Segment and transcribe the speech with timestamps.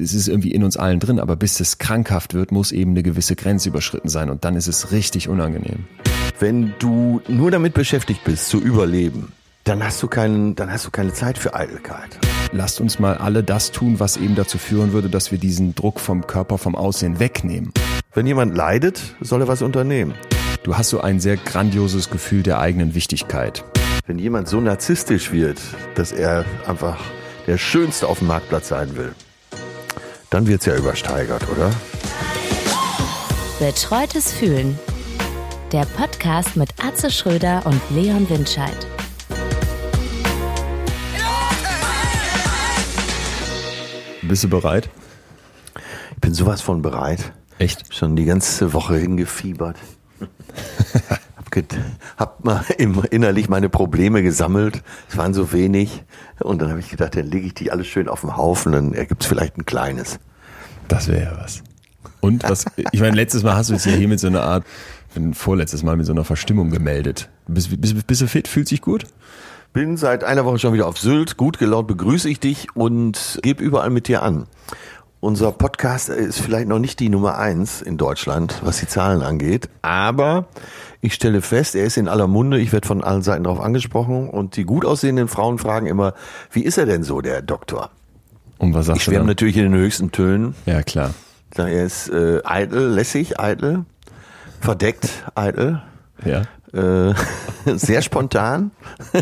[0.00, 3.02] es ist irgendwie in uns allen drin, aber bis es krankhaft wird, muss eben eine
[3.02, 5.84] gewisse Grenze überschritten sein und dann ist es richtig unangenehm.
[6.38, 9.32] Wenn du nur damit beschäftigt bist, zu überleben,
[9.64, 12.18] dann hast du keinen, dann hast du keine Zeit für Eitelkeit.
[12.52, 16.00] Lasst uns mal alle das tun, was eben dazu führen würde, dass wir diesen Druck
[16.00, 17.72] vom Körper, vom Aussehen wegnehmen.
[18.14, 20.14] Wenn jemand leidet, soll er was unternehmen.
[20.62, 23.64] Du hast so ein sehr grandioses Gefühl der eigenen Wichtigkeit.
[24.06, 25.60] Wenn jemand so narzisstisch wird,
[25.94, 26.98] dass er einfach
[27.46, 29.12] der Schönste auf dem Marktplatz sein will,
[30.32, 31.70] dann wird's ja übersteigert, oder?
[33.58, 34.78] Betreutes Fühlen.
[35.72, 38.86] Der Podcast mit Atze Schröder und Leon Windscheid.
[44.22, 44.88] Bist du bereit?
[46.14, 47.32] Ich bin sowas von bereit.
[47.58, 47.94] Echt?
[47.94, 49.76] Schon die ganze Woche hingefiebert.
[52.16, 54.82] hab, mal im, innerlich meine Probleme gesammelt.
[55.08, 56.04] Es waren so wenig.
[56.40, 58.94] Und dann habe ich gedacht, dann lege ich die alles schön auf den Haufen, dann
[58.94, 60.18] ergibt es vielleicht ein kleines.
[60.88, 61.62] Das wäre ja was.
[62.20, 64.64] Und was, ich meine, letztes Mal hast du es ja hier mit so einer Art,
[65.32, 67.28] vorletztes Mal mit so einer Verstimmung gemeldet.
[67.46, 68.48] Bist, bist, bist du fit?
[68.48, 69.06] Fühlt sich gut?
[69.72, 71.36] Bin seit einer Woche schon wieder auf Sylt.
[71.36, 74.46] Gut gelaunt begrüße ich dich und gebe überall mit dir an.
[75.20, 79.68] Unser Podcast ist vielleicht noch nicht die Nummer eins in Deutschland, was die Zahlen angeht.
[79.80, 80.46] Aber
[81.04, 82.58] ich stelle fest, er ist in aller Munde.
[82.60, 84.30] Ich werde von allen Seiten darauf angesprochen.
[84.30, 86.14] Und die gut aussehenden Frauen fragen immer,
[86.52, 87.90] wie ist er denn so, der Doktor?
[88.58, 90.54] Und was sagst Ich du schwärme natürlich in den höchsten Tönen.
[90.64, 91.12] Ja, klar.
[91.52, 93.84] Ich Er ist äh, eitel, lässig, eitel,
[94.60, 95.82] verdeckt, eitel,
[96.24, 96.42] Ja.
[96.72, 97.14] äh,
[97.76, 98.70] sehr spontan,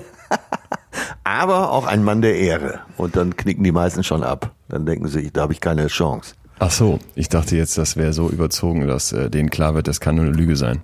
[1.24, 2.80] aber auch ein Mann der Ehre.
[2.98, 4.52] Und dann knicken die meisten schon ab.
[4.68, 6.34] Dann denken sie, da habe ich keine Chance.
[6.58, 9.98] Ach so, ich dachte jetzt, das wäre so überzogen, dass äh, denen klar wird, das
[10.00, 10.82] kann nur eine Lüge sein.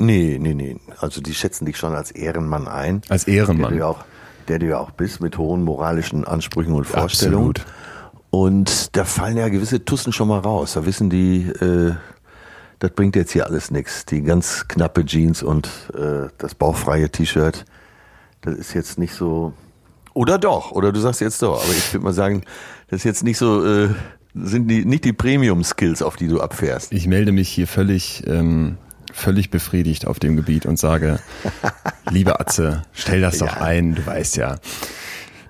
[0.00, 0.76] Nee, nee, nee.
[0.98, 3.02] Also die schätzen dich schon als Ehrenmann ein.
[3.08, 3.76] Als Der du Ehrenmann.
[3.76, 4.04] ja auch,
[4.48, 7.50] der du ja auch bist, mit hohen moralischen Ansprüchen und Vorstellungen.
[7.50, 7.66] Absolut.
[8.30, 10.72] Und da fallen ja gewisse Tussen schon mal raus.
[10.74, 11.94] Da wissen die, äh,
[12.78, 14.06] das bringt jetzt hier alles nichts.
[14.06, 17.64] Die ganz knappe Jeans und äh, das bauchfreie T-Shirt,
[18.40, 19.52] das ist jetzt nicht so.
[20.14, 21.62] Oder doch, oder du sagst jetzt doch.
[21.62, 22.42] Aber ich würde mal sagen,
[22.88, 23.90] das ist jetzt nicht so, äh,
[24.34, 26.92] sind die nicht die Premium-Skills, auf die du abfährst.
[26.92, 28.78] Ich melde mich hier völlig, ähm,
[29.12, 31.18] völlig befriedigt auf dem Gebiet und sage,
[32.10, 33.62] liebe Atze, stell das doch Ja.
[33.62, 34.56] ein, du weißt ja.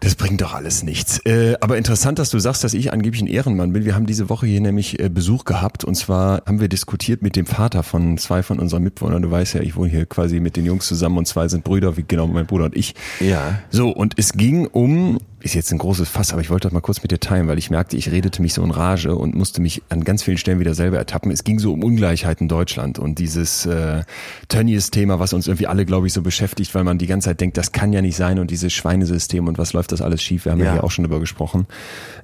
[0.02, 1.18] Das bringt doch alles nichts.
[1.26, 3.84] Äh, aber interessant, dass du sagst, dass ich angeblich ein Ehrenmann bin.
[3.84, 7.36] Wir haben diese Woche hier nämlich äh, Besuch gehabt und zwar haben wir diskutiert mit
[7.36, 9.20] dem Vater von zwei von unseren Mitwohnern.
[9.20, 11.98] Du weißt ja, ich wohne hier quasi mit den Jungs zusammen und zwei sind Brüder,
[11.98, 12.94] wie genau mein Bruder und ich.
[13.20, 13.58] Ja.
[13.68, 16.80] So, und es ging um, ist jetzt ein großes Fass, aber ich wollte das mal
[16.80, 19.60] kurz mit dir teilen, weil ich merkte, ich redete mich so in Rage und musste
[19.60, 21.30] mich an ganz vielen Stellen wieder selber ertappen.
[21.30, 24.02] Es ging so um Ungleichheit in Deutschland und dieses äh,
[24.48, 27.56] Tönnies-Thema, was uns irgendwie alle, glaube ich, so beschäftigt, weil man die ganze Zeit denkt,
[27.56, 30.44] das kann ja nicht sein und dieses Schweinesystem und was läuft das alles schief.
[30.44, 30.72] Wir haben ja, Ja.
[30.74, 31.66] hier auch schon drüber gesprochen.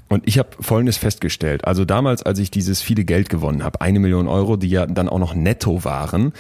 [0.08, 1.64] Und ich habe Folgendes festgestellt.
[1.64, 5.08] Also damals, als ich dieses viele Geld gewonnen habe, eine Million Euro, die ja dann
[5.08, 6.32] auch noch netto waren,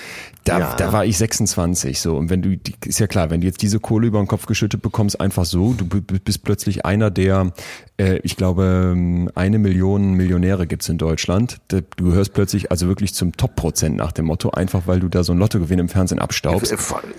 [0.46, 0.74] da, Ja.
[0.76, 2.16] da war ich 26 so.
[2.16, 4.80] Und wenn du, ist ja klar, wenn du jetzt diese Kohle über den Kopf geschüttet
[4.80, 7.52] bekommst, einfach so, du bist plötzlich einer der,
[7.98, 11.58] äh, ich glaube, ähm, eine Million Millionäre gibt's in Deutschland.
[11.68, 15.32] Du gehörst plötzlich also wirklich zum Top-Prozent nach dem Motto, einfach weil du da so
[15.32, 16.72] ein Lottogewinn im Fernsehen abstaubst.
[16.72, 16.76] Äh,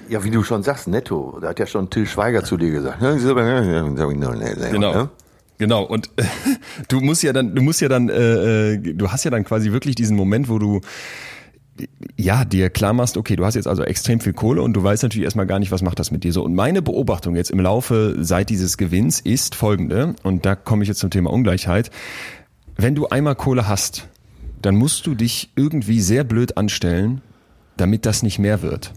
[0.09, 1.37] Ja, wie du schon sagst, netto.
[1.41, 3.01] Da hat ja schon Till Schweiger zu dir gesagt.
[4.71, 5.09] Genau.
[5.59, 6.09] Genau und
[6.87, 9.71] du musst ja dann, du musst ja dann, äh, äh, du hast ja dann quasi
[9.71, 10.81] wirklich diesen Moment, wo du
[12.15, 15.03] ja dir klar machst, okay, du hast jetzt also extrem viel Kohle und du weißt
[15.03, 16.43] natürlich erstmal gar nicht, was macht das mit dir so.
[16.43, 20.89] Und meine Beobachtung jetzt im Laufe seit dieses Gewinns ist folgende und da komme ich
[20.89, 21.91] jetzt zum Thema Ungleichheit.
[22.75, 24.07] Wenn du einmal Kohle hast,
[24.61, 27.21] dann musst du dich irgendwie sehr blöd anstellen,
[27.77, 28.93] damit das nicht mehr wird.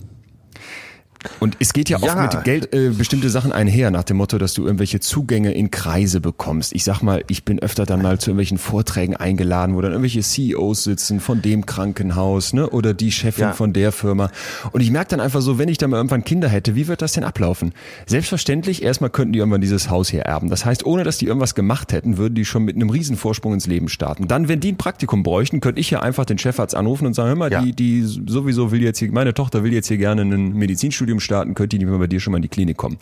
[1.38, 2.14] Und es geht ja, Ja.
[2.24, 5.70] oft mit Geld äh, bestimmte Sachen einher, nach dem Motto, dass du irgendwelche Zugänge in
[5.70, 6.72] Kreise bekommst.
[6.74, 10.20] Ich sag mal, ich bin öfter dann mal zu irgendwelchen Vorträgen eingeladen, wo dann irgendwelche
[10.22, 13.52] CEOs sitzen von dem Krankenhaus, ne, oder die Chefin Ja.
[13.52, 14.30] von der Firma.
[14.72, 17.02] Und ich merke dann einfach so, wenn ich dann mal irgendwann Kinder hätte, wie wird
[17.02, 17.72] das denn ablaufen?
[18.06, 20.48] Selbstverständlich, erstmal könnten die irgendwann dieses Haus hier erben.
[20.50, 23.54] Das heißt, ohne dass die irgendwas gemacht hätten, würden die schon mit einem riesen Vorsprung
[23.54, 24.26] ins Leben starten.
[24.26, 27.28] Dann, wenn die ein Praktikum bräuchten, könnte ich ja einfach den Chefarzt anrufen und sagen,
[27.28, 27.62] hör mal, Ja.
[27.62, 31.54] die, die sowieso will jetzt hier, meine Tochter will jetzt hier gerne ein Medizinstudium starten,
[31.54, 32.98] könnte die nicht mal bei dir schon mal in die Klinik kommen.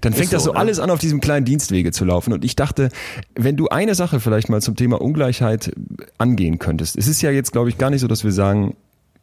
[0.00, 0.58] Dann fängt das so, so ne?
[0.58, 2.32] alles an, auf diesem kleinen Dienstwege zu laufen.
[2.32, 2.88] Und ich dachte,
[3.36, 5.72] wenn du eine Sache vielleicht mal zum Thema Ungleichheit
[6.18, 8.74] angehen könntest, es ist ja jetzt, glaube ich, gar nicht so, dass wir sagen,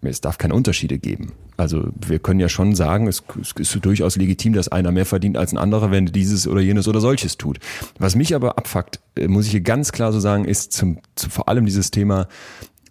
[0.10, 1.34] es darf keine Unterschiede geben.
[1.58, 3.24] Also wir können ja schon sagen, es
[3.56, 6.88] ist durchaus legitim, dass einer mehr verdient als ein anderer, wenn er dieses oder jenes
[6.88, 7.60] oder solches tut.
[8.00, 11.30] Was mich aber abfuckt, äh, muss ich hier ganz klar so sagen, ist zum, zu,
[11.30, 12.28] vor allem dieses Thema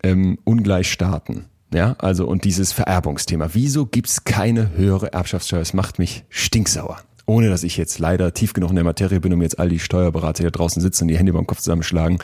[0.03, 1.47] ähm, ungleich starten.
[1.73, 3.51] Ja, also und dieses Vererbungsthema.
[3.53, 5.61] Wieso gibt's keine höhere Erbschaftssteuer?
[5.61, 7.01] Es macht mich stinksauer.
[7.31, 9.79] Ohne dass ich jetzt leider tief genug in der Materie bin, um jetzt all die
[9.79, 12.19] Steuerberater, die da draußen sitzen und die Hände beim Kopf zusammenschlagen,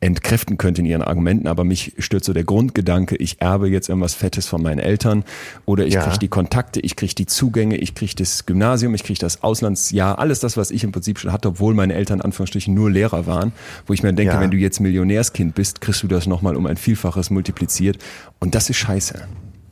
[0.00, 1.46] entkräften könnte in ihren Argumenten.
[1.46, 5.24] Aber mich stört so der Grundgedanke, ich erbe jetzt irgendwas Fettes von meinen Eltern
[5.66, 6.02] oder ich Ja.
[6.04, 10.18] kriege die Kontakte, ich kriege die Zugänge, ich kriege das Gymnasium, ich kriege das Auslandsjahr,
[10.18, 13.52] alles das, was ich im Prinzip schon hatte, obwohl meine Eltern Anführungsstrichen nur Lehrer waren,
[13.86, 14.40] wo ich mir denke, Ja.
[14.40, 17.98] wenn du jetzt Millionärskind bist, kriegst du das nochmal um ein Vielfaches multipliziert.
[18.40, 19.20] Und das ist scheiße.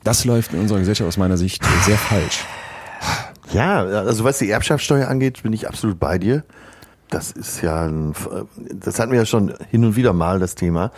[0.02, 2.44] Das läuft in unserer Gesellschaft aus meiner Sicht sehr falsch.
[3.52, 6.44] Ja, also was die Erbschaftssteuer angeht, bin ich absolut bei dir.
[7.10, 8.14] Das ist ja, ein,
[8.72, 10.90] das hatten wir ja schon hin und wieder mal das Thema.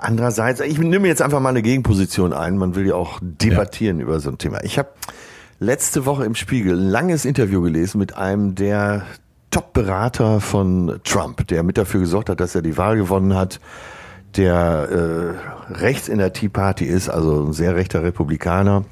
[0.00, 2.56] Andererseits, ich nehme jetzt einfach mal eine Gegenposition ein.
[2.56, 4.62] Man will ja auch debattieren über so ein Thema.
[4.62, 4.90] Ich habe
[5.58, 9.02] letzte Woche im Spiegel ein langes Interview gelesen mit einem der
[9.50, 13.60] Top-Berater von Trump, der mit dafür gesorgt hat, dass er die Wahl gewonnen hat,
[14.36, 15.36] der
[15.68, 18.84] äh, rechts in der Tea Party ist, also ein sehr rechter Republikaner.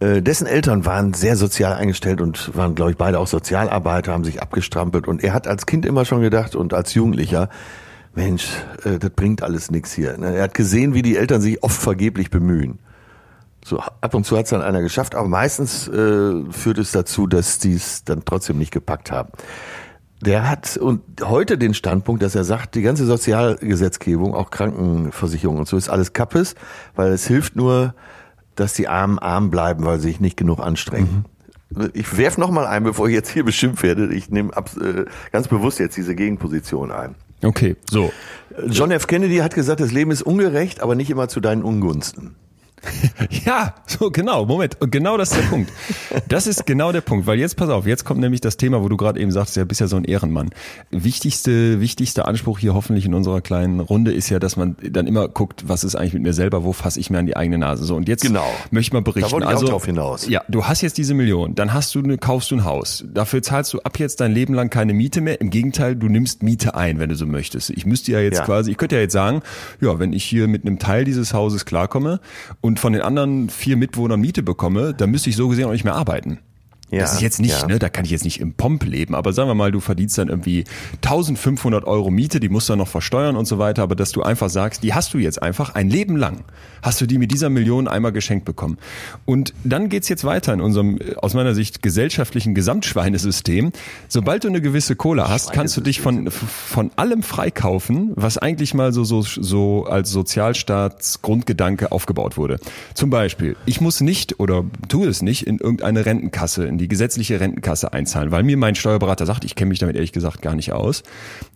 [0.00, 4.24] Äh, dessen Eltern waren sehr sozial eingestellt und waren, glaube ich, beide auch Sozialarbeiter, haben
[4.24, 5.06] sich abgestrampelt.
[5.06, 7.50] Und er hat als Kind immer schon gedacht und als Jugendlicher,
[8.14, 8.48] Mensch,
[8.84, 10.16] äh, das bringt alles nichts hier.
[10.16, 10.34] ne?
[10.34, 12.78] Er hat gesehen, wie die Eltern sich oft vergeblich bemühen.
[13.62, 17.26] So ab und zu hat es dann einer geschafft, aber meistens äh, führt es dazu,
[17.26, 19.30] dass die es dann trotzdem nicht gepackt haben.
[20.22, 25.68] Der hat und heute den Standpunkt, dass er sagt, die ganze Sozialgesetzgebung, auch Krankenversicherung und
[25.68, 26.54] so ist alles Kappes,
[26.94, 27.94] weil es hilft nur,
[28.56, 31.24] dass die Armen arm bleiben, weil sie sich nicht genug anstrengen.
[31.92, 34.12] Ich werf noch mal ein, bevor ich jetzt hier beschimpft werde.
[34.12, 37.14] Ich nehme äh, ganz bewusst jetzt diese Gegenposition ein.
[37.42, 38.12] Okay, so.
[38.66, 39.06] John F.
[39.06, 42.34] Kennedy hat gesagt, das Leben ist ungerecht, aber nicht immer zu deinen Ungunsten.
[43.44, 44.80] Ja, so genau, Moment.
[44.80, 45.70] Und genau das ist der Punkt.
[46.28, 48.88] Das ist genau der Punkt, weil jetzt pass auf, jetzt kommt nämlich das Thema, wo
[48.88, 50.50] du gerade eben sagst, ja, bist ja so ein Ehrenmann.
[50.90, 55.28] Wichtigste, wichtigster Anspruch hier hoffentlich in unserer kleinen Runde ist ja, dass man dann immer
[55.28, 57.84] guckt, was ist eigentlich mit mir selber, wo fasse ich mir an die eigene Nase.
[57.84, 58.44] So und jetzt Genau.
[58.70, 59.28] möchte ich mal berichten.
[59.28, 60.28] Da wollte ich auch also, drauf hinaus.
[60.28, 63.04] Ja, du hast jetzt diese Million, dann hast du eine, kaufst du ein Haus.
[63.12, 65.40] Dafür zahlst du ab jetzt dein Leben lang keine Miete mehr.
[65.40, 67.70] Im Gegenteil, du nimmst Miete ein, wenn du so möchtest.
[67.70, 68.44] Ich müsste ja jetzt Ja.
[68.44, 69.42] quasi, ich könnte ja jetzt sagen,
[69.80, 72.20] ja, wenn ich hier mit einem Teil dieses Hauses klarkomme
[72.60, 75.84] und von den anderen vier Mitwohnern Miete bekomme, dann müsste ich so gesehen auch nicht
[75.84, 76.38] mehr arbeiten.
[76.90, 77.66] Ja, das ist jetzt nicht, ja.
[77.68, 80.18] ne, da kann ich jetzt nicht im Pomp leben, aber sagen wir mal, du verdienst
[80.18, 80.64] dann irgendwie
[80.96, 84.22] 1500 Euro Miete, die musst du dann noch versteuern und so weiter, aber dass du
[84.22, 86.44] einfach sagst, die hast du jetzt einfach ein Leben lang,
[86.82, 88.78] hast du die mit dieser Million einmal geschenkt bekommen.
[89.24, 93.70] Und dann geht's jetzt weiter in unserem, äh, aus meiner Sicht, gesellschaftlichen Gesamtschweinesystem.
[94.08, 98.74] Sobald du eine gewisse Kohle hast, kannst du dich von, von allem freikaufen, was eigentlich
[98.74, 102.58] mal so, so, so als Sozialstaatsgrundgedanke aufgebaut wurde.
[102.94, 107.38] Zum Beispiel, ich muss nicht oder tue es nicht in irgendeine Rentenkasse, in die gesetzliche
[107.38, 110.72] Rentenkasse einzahlen, weil mir mein Steuerberater sagt, ich kenne mich damit ehrlich gesagt gar nicht
[110.72, 111.02] aus.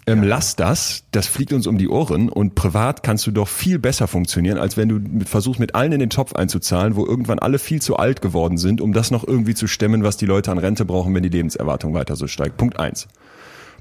[0.07, 3.79] Ähm, Lass das, das fliegt uns um die Ohren und privat kannst du doch viel
[3.79, 7.39] besser funktionieren, als wenn du mit, versuchst, mit allen in den Topf einzuzahlen, wo irgendwann
[7.39, 10.53] alle viel zu alt geworden sind, um das noch irgendwie zu stemmen, was die Leute
[10.53, 12.57] an Rente brauchen, wenn die Lebenserwartung weiter so steigt.
[12.57, 13.09] Punkt eins.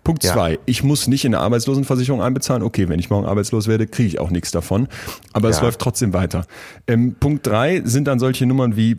[0.03, 0.33] Punkt Ja.
[0.33, 2.61] zwei, ich muss nicht in eine Arbeitslosenversicherung einbezahlen.
[2.63, 4.87] Okay, wenn ich morgen arbeitslos werde, kriege ich auch nichts davon.
[5.31, 5.63] Aber es Ja.
[5.63, 6.45] läuft trotzdem weiter.
[6.87, 8.97] Ähm, Punkt drei sind dann solche Nummern wie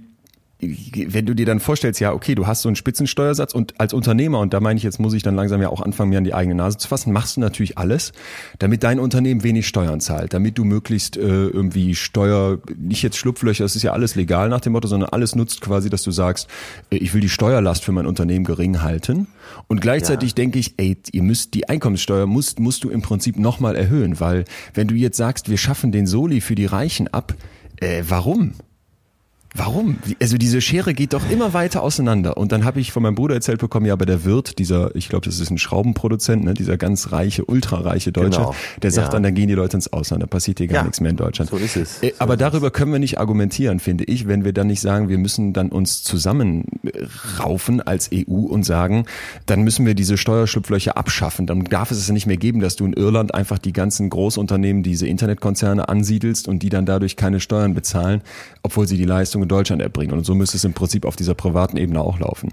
[0.66, 4.40] wenn du dir dann vorstellst, ja, okay, du hast so einen Spitzensteuersatz und als Unternehmer,
[4.40, 6.34] und da meine ich, jetzt muss ich dann langsam ja auch anfangen, mir an die
[6.34, 8.12] eigene Nase zu fassen, machst du natürlich alles,
[8.58, 13.64] damit dein Unternehmen wenig Steuern zahlt, damit du möglichst äh, irgendwie Steuer, nicht jetzt Schlupflöcher,
[13.64, 16.48] das ist ja alles legal nach dem Motto, sondern alles nutzt quasi, dass du sagst,
[16.90, 19.26] äh, ich will die Steuerlast für mein Unternehmen gering halten.
[19.68, 23.76] Und gleichzeitig denke ich, ey, ihr müsst die Einkommenssteuer musst, musst du im Prinzip nochmal
[23.76, 27.34] erhöhen, weil wenn du jetzt sagst, wir schaffen den Soli für die Reichen ab,
[27.80, 28.54] äh, warum?
[29.56, 29.98] Warum?
[30.20, 32.36] Also diese Schere geht doch immer weiter auseinander.
[32.36, 35.08] Und dann habe ich von meinem Bruder erzählt bekommen, ja, aber der Wirt, dieser, ich
[35.08, 38.54] glaube, das ist ein Schraubenproduzent, ne, dieser ganz reiche, ultrareiche Deutsche, Genau.
[38.82, 39.12] der sagt Ja.
[39.12, 40.82] dann, dann gehen die Leute ins Ausland, da passiert hier gar Ja.
[40.82, 41.50] nichts mehr in Deutschland.
[41.50, 42.02] So ist es.
[42.02, 45.08] Äh, So aber darüber können wir nicht argumentieren, finde ich, wenn wir dann nicht sagen,
[45.08, 49.04] wir müssen dann uns zusammenraufen als EU und sagen,
[49.46, 51.46] dann müssen wir diese Steuerschlupflöcher abschaffen.
[51.46, 54.82] Dann darf es es nicht mehr geben, dass du in Irland einfach die ganzen Großunternehmen,
[54.82, 58.20] diese Internetkonzerne ansiedelst und die dann dadurch keine Steuern bezahlen,
[58.64, 60.12] obwohl sie die Leistung in Deutschland erbringen.
[60.12, 62.52] Und so müsste es im Prinzip auf dieser privaten Ebene auch laufen.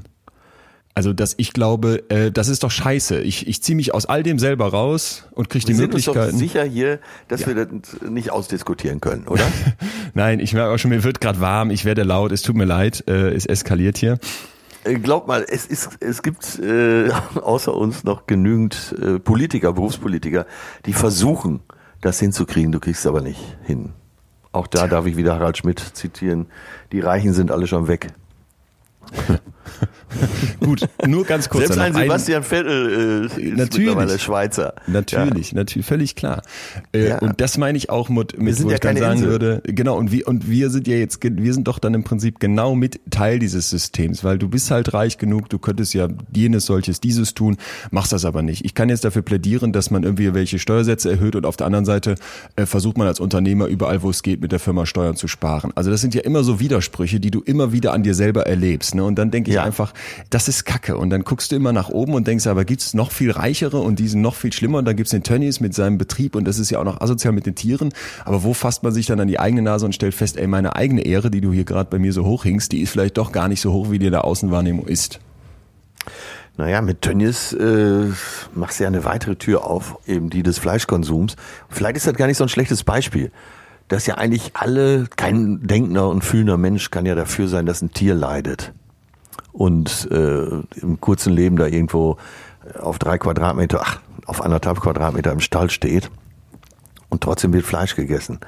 [0.94, 3.22] Also, dass ich glaube, äh, das ist doch scheiße.
[3.22, 6.06] Ich, ich ziehe mich aus all dem selber raus und kriege die Wir sind uns
[6.06, 9.44] doch sicher hier, dass wir das nicht ausdiskutieren können, oder?
[10.14, 12.66] Nein, ich merke auch schon, mir wird gerade warm, ich werde laut, es tut mir
[12.66, 14.20] leid, äh, es eskaliert hier.
[14.84, 17.10] Äh, Glaub mal, es ist, es gibt äh,
[17.42, 20.46] außer uns noch genügend äh, Politiker, Berufspolitiker,
[20.86, 21.62] die versuchen,
[22.02, 22.74] das hinzukriegen.
[22.74, 23.94] Du kriegst es aber nicht hin.
[24.52, 26.48] Auch da darf ich wieder Harald Schmidt zitieren.
[26.92, 28.08] Die Reichen sind alle schon weg.
[30.60, 31.68] Gut, nur ganz kurz.
[31.68, 33.78] Selbst ein Sebastian Vettel äh, ist Natürlich.
[33.88, 34.74] mittlerweile Schweizer.
[34.88, 36.42] Natürlich, natürlich, völlig klar.
[36.94, 37.20] Äh, Ja.
[37.20, 39.30] Und das meine ich auch mit, mit sind wo ja ich dann sagen Insel.
[39.30, 42.40] würde, genau, und wir, und wir sind ja jetzt, wir sind doch dann im Prinzip
[42.40, 46.66] genau mit Teil dieses Systems, weil du bist halt reich genug, du könntest ja jenes,
[46.66, 47.58] solches, dieses tun,
[47.90, 48.66] machst das aber nicht.
[48.66, 51.86] Ich kann jetzt dafür plädieren, dass man irgendwie welche Steuersätze erhöht und auf der anderen
[51.86, 52.16] Seite
[52.56, 55.72] äh, versucht man als Unternehmer überall, wo es geht, mit der Firma Steuern zu sparen.
[55.76, 58.96] Also das sind ja immer so Widersprüche, die du immer wieder an dir selber erlebst.
[58.96, 59.04] Ne?
[59.04, 59.68] Und dann denke ich Ja.
[59.68, 59.94] einfach,
[60.30, 60.98] das ist Kacke.
[60.98, 64.00] Und dann guckst du immer nach oben und denkst, aber gibt's noch viel reichere und
[64.00, 64.80] die sind noch viel schlimmer.
[64.80, 67.34] Und dann gibt's den Tönnies mit seinem Betrieb und das ist ja auch noch asozial
[67.34, 67.94] mit den Tieren.
[68.26, 70.76] Aber wo fasst man sich dann an die eigene Nase und stellt fest, ey, meine
[70.76, 73.48] eigene Ehre, die du hier gerade bei mir so hochhingst, die ist vielleicht doch gar
[73.48, 75.20] nicht so hoch, wie dir der Außenwahrnehmung ist.
[76.58, 78.08] Naja, mit Tönnies äh,
[78.54, 81.36] machst du ja eine weitere Tür auf, eben die des Fleischkonsums.
[81.70, 83.32] Vielleicht ist das gar nicht so ein schlechtes Beispiel.
[83.88, 87.92] Dass ja eigentlich alle, kein denkender und fühlender Mensch kann ja dafür sein, dass ein
[87.92, 88.74] Tier leidet.
[89.52, 92.18] Und äh, im kurzen Leben da irgendwo
[92.80, 96.10] auf drei Quadratmeter, ach, auf anderthalb Quadratmeter im Stall steht.
[97.10, 98.40] Und trotzdem wird Fleisch gegessen.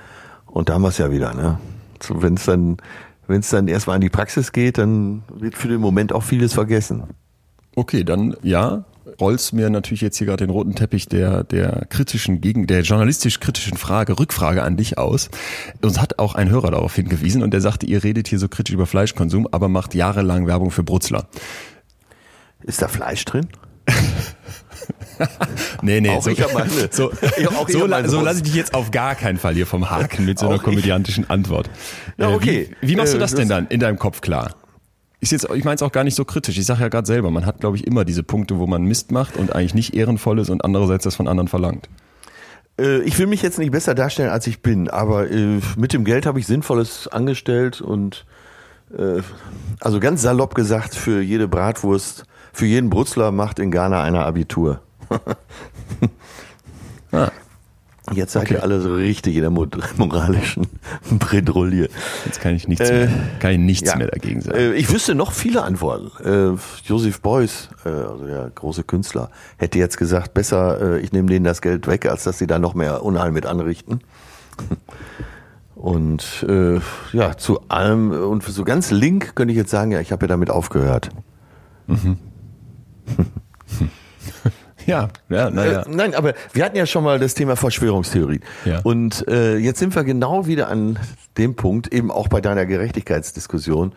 [0.46, 1.60] Und da haben wir es ja wieder, ne?
[2.02, 2.78] So, wenn es dann,
[3.28, 6.54] wenn es dann erstmal in die Praxis geht, dann wird für den Moment auch vieles
[6.54, 7.04] vergessen.
[7.76, 8.86] Okay, dann ja,
[9.20, 13.40] rollst mir natürlich jetzt hier gerade den roten Teppich der, der kritischen Gegen, der journalistisch
[13.40, 15.30] kritischen Frage, Rückfrage an dich aus.
[15.82, 18.74] Uns hat auch ein Hörer darauf hingewiesen und der sagte, ihr redet hier so kritisch
[18.74, 21.28] über Fleischkonsum, aber macht jahrelang Werbung für Brutzler.
[22.64, 23.48] Ist da Fleisch drin?
[25.82, 26.70] Nee, nee, Auch so, meine.
[26.92, 27.12] so,
[27.58, 30.26] auch so, la- so lasse ich dich jetzt auf gar keinen Fall hier vom Haken
[30.26, 31.70] mit so einer komödiantischen Antwort.
[32.18, 32.70] Ja, Äh, okay.
[32.82, 34.56] Wie, wie machst du Äh, das das- denn dann in deinem Kopf klar?
[35.24, 36.58] Ist jetzt, ich meine es auch gar nicht so kritisch.
[36.58, 39.14] Ich sage ja gerade selber, man hat, glaube ich, immer diese Punkte, wo man Mist
[39.14, 41.88] macht und eigentlich nicht ehrenvoll ist und andererseits das von anderen verlangt.
[42.78, 46.04] Äh, ich will mich jetzt nicht besser darstellen, als ich bin, aber äh, mit dem
[46.04, 48.26] Geld habe ich Sinnvolles angestellt und
[48.98, 49.22] äh,
[49.80, 54.82] also ganz salopp gesagt, für jede Bratwurst, für jeden Brutzler macht in Ghana einer Abitur.
[57.14, 57.30] Ah.
[58.12, 58.56] Jetzt seid Okay.
[58.56, 59.66] ihr alle so richtig in der mo-
[59.98, 60.68] moralischen
[61.20, 61.88] Bredouille.
[62.26, 63.96] Jetzt kann ich nichts, Äh, mehr, kann ich nichts ja.
[63.96, 64.58] mehr dagegen sagen.
[64.58, 66.12] Äh, ich wüsste noch viele Antworten.
[66.24, 71.46] Äh, Joseph Beuys, äh, also der große Künstler, hätte jetzt gesagt, besser, ich nehme denen
[71.46, 74.02] das Geld weg, als dass sie da noch mehr Unheil mit anrichten.
[75.76, 76.80] Und äh,
[77.12, 80.28] ja, zu allem und so ganz link könnte ich jetzt sagen, ja, ich habe ja
[80.28, 81.10] damit aufgehört.
[84.86, 85.82] Ja, ja, naja.
[85.82, 88.42] Äh, nein, aber wir hatten ja schon mal das Thema Verschwörungstheorie.
[88.66, 88.80] Ja.
[88.84, 91.00] Und äh, jetzt sind wir genau wieder an
[91.38, 93.94] dem Punkt, eben auch bei deiner Gerechtigkeitsdiskussion.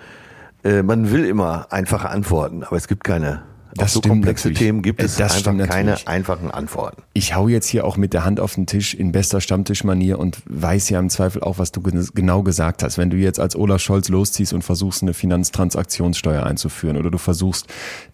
[0.64, 3.43] Äh, man will immer einfache Antworten, aber es gibt keine.
[3.78, 4.59] Das so komplexe natürlich.
[4.59, 6.09] Themen gibt Äh, es das einfach keine natürlich.
[6.09, 7.02] einfachen Antworten.
[7.14, 10.38] Ich hau jetzt hier auch mit der Hand auf den Tisch in bester Stammtischmanier und
[10.47, 12.99] weiß ja im Zweifel auch, was du gen- genau gesagt hast.
[12.99, 17.66] Wenn du jetzt als Olaf Scholz losziehst und versuchst, eine Finanztransaktionssteuer einzuführen oder du versuchst,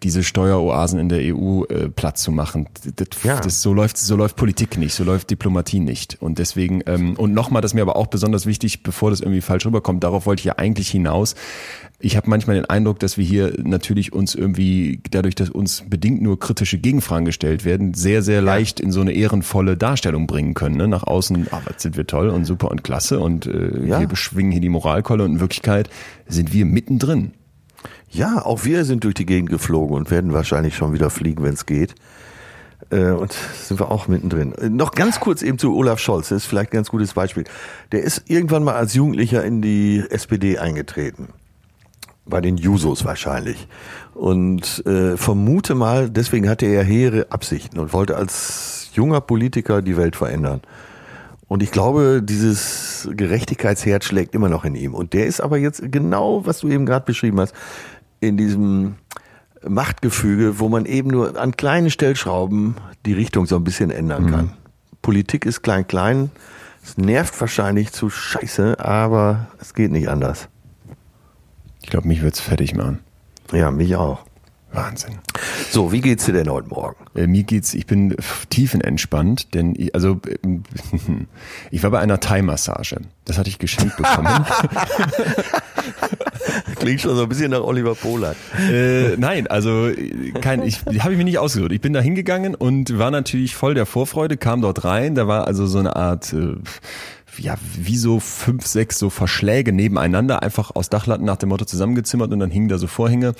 [0.03, 3.39] diese Steueroasen in der EU äh, platt zu machen, das, Ja.
[3.39, 6.17] das, so läuft so läuft Politik nicht, so läuft Diplomatie nicht.
[6.21, 9.41] Und deswegen ähm, und nochmal, das ist mir aber auch besonders wichtig, bevor das irgendwie
[9.41, 10.03] falsch rüberkommt.
[10.03, 11.35] Darauf wollte ich ja eigentlich hinaus.
[12.05, 16.21] Ich habe manchmal den Eindruck, dass wir hier natürlich uns irgendwie dadurch, dass uns bedingt
[16.21, 20.75] nur kritische Gegenfragen gestellt werden, sehr sehr leicht in so eine ehrenvolle Darstellung bringen können.
[20.75, 20.89] Ne?
[20.89, 24.01] Nach außen, ah, was sind wir toll und super und klasse und äh, Ja.
[24.01, 25.89] wir beschwingen hier die Moralkeule und in Wirklichkeit
[26.27, 27.31] sind wir mittendrin.
[28.09, 31.53] Ja, auch wir sind durch die Gegend geflogen und werden wahrscheinlich schon wieder fliegen, wenn
[31.53, 31.95] es geht.
[32.89, 34.51] Äh, Und sind wir auch mittendrin.
[34.55, 37.45] Äh, Noch ganz kurz eben zu Olaf Scholz, das ist vielleicht ein ganz gutes Beispiel.
[37.93, 41.29] Der ist irgendwann mal als Jugendlicher in die SPD eingetreten.
[42.25, 43.67] Bei den Jusos wahrscheinlich.
[44.13, 49.97] Und äh, vermute mal, deswegen hatte er hehre Absichten und wollte als junger Politiker die
[49.97, 50.61] Welt verändern.
[51.47, 54.93] Und ich glaube, dieses Gerechtigkeitsherz schlägt immer noch in ihm.
[54.93, 57.53] Und der ist aber jetzt genau, was du eben gerade beschrieben hast,
[58.21, 58.95] in diesem
[59.67, 62.75] Machtgefüge, wo man eben nur an kleinen Stellschrauben
[63.05, 64.53] die Richtung so ein bisschen ändern kann.
[65.01, 66.31] Politik ist klein, klein.
[66.81, 70.49] Es nervt wahrscheinlich zu scheiße, aber es geht nicht anders.
[71.83, 72.99] Ich glaube, mich wird's fertig machen.
[73.51, 74.25] Ja, mich auch.
[74.71, 75.19] Wahnsinn.
[75.69, 77.05] So, wie geht's dir denn heute Morgen?
[77.15, 78.15] Äh, mir geht's, ich bin
[78.49, 80.63] tiefenentspannt, denn ich, also ähm,
[81.71, 82.97] ich war bei einer Thai-Massage.
[83.25, 84.27] Das hatte ich geschenkt bekommen.
[86.77, 88.35] Klingt schon so ein bisschen nach Oliver Polak.
[88.57, 89.91] äh, nein, also
[90.41, 91.71] kein, ich habe ich mir nicht ausgesucht.
[91.71, 95.13] Ich bin da hingegangen und war natürlich voll der Vorfreude, kam dort rein.
[95.13, 96.55] Da war also so eine Art äh,
[97.37, 102.31] ja, wie so fünf, sechs so Verschläge nebeneinander, einfach aus Dachlatten nach dem Motto zusammengezimmert
[102.31, 103.33] und dann hingen da so Vorhänge.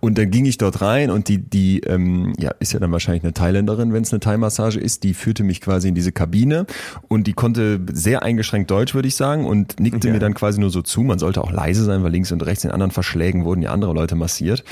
[0.00, 3.22] Und dann ging ich dort rein und die, die, ähm, ja, ist ja dann wahrscheinlich
[3.24, 6.66] eine Thailänderin, wenn es eine Thai-Massage ist, die führte mich quasi in diese Kabine
[7.08, 10.14] und die konnte sehr eingeschränkt Deutsch, würde ich sagen, und nickte Ja.
[10.14, 11.02] mir dann quasi nur so zu.
[11.02, 13.92] Man sollte auch leise sein, weil links und rechts in anderen Verschlägen wurden ja andere
[13.92, 14.64] Leute massiert.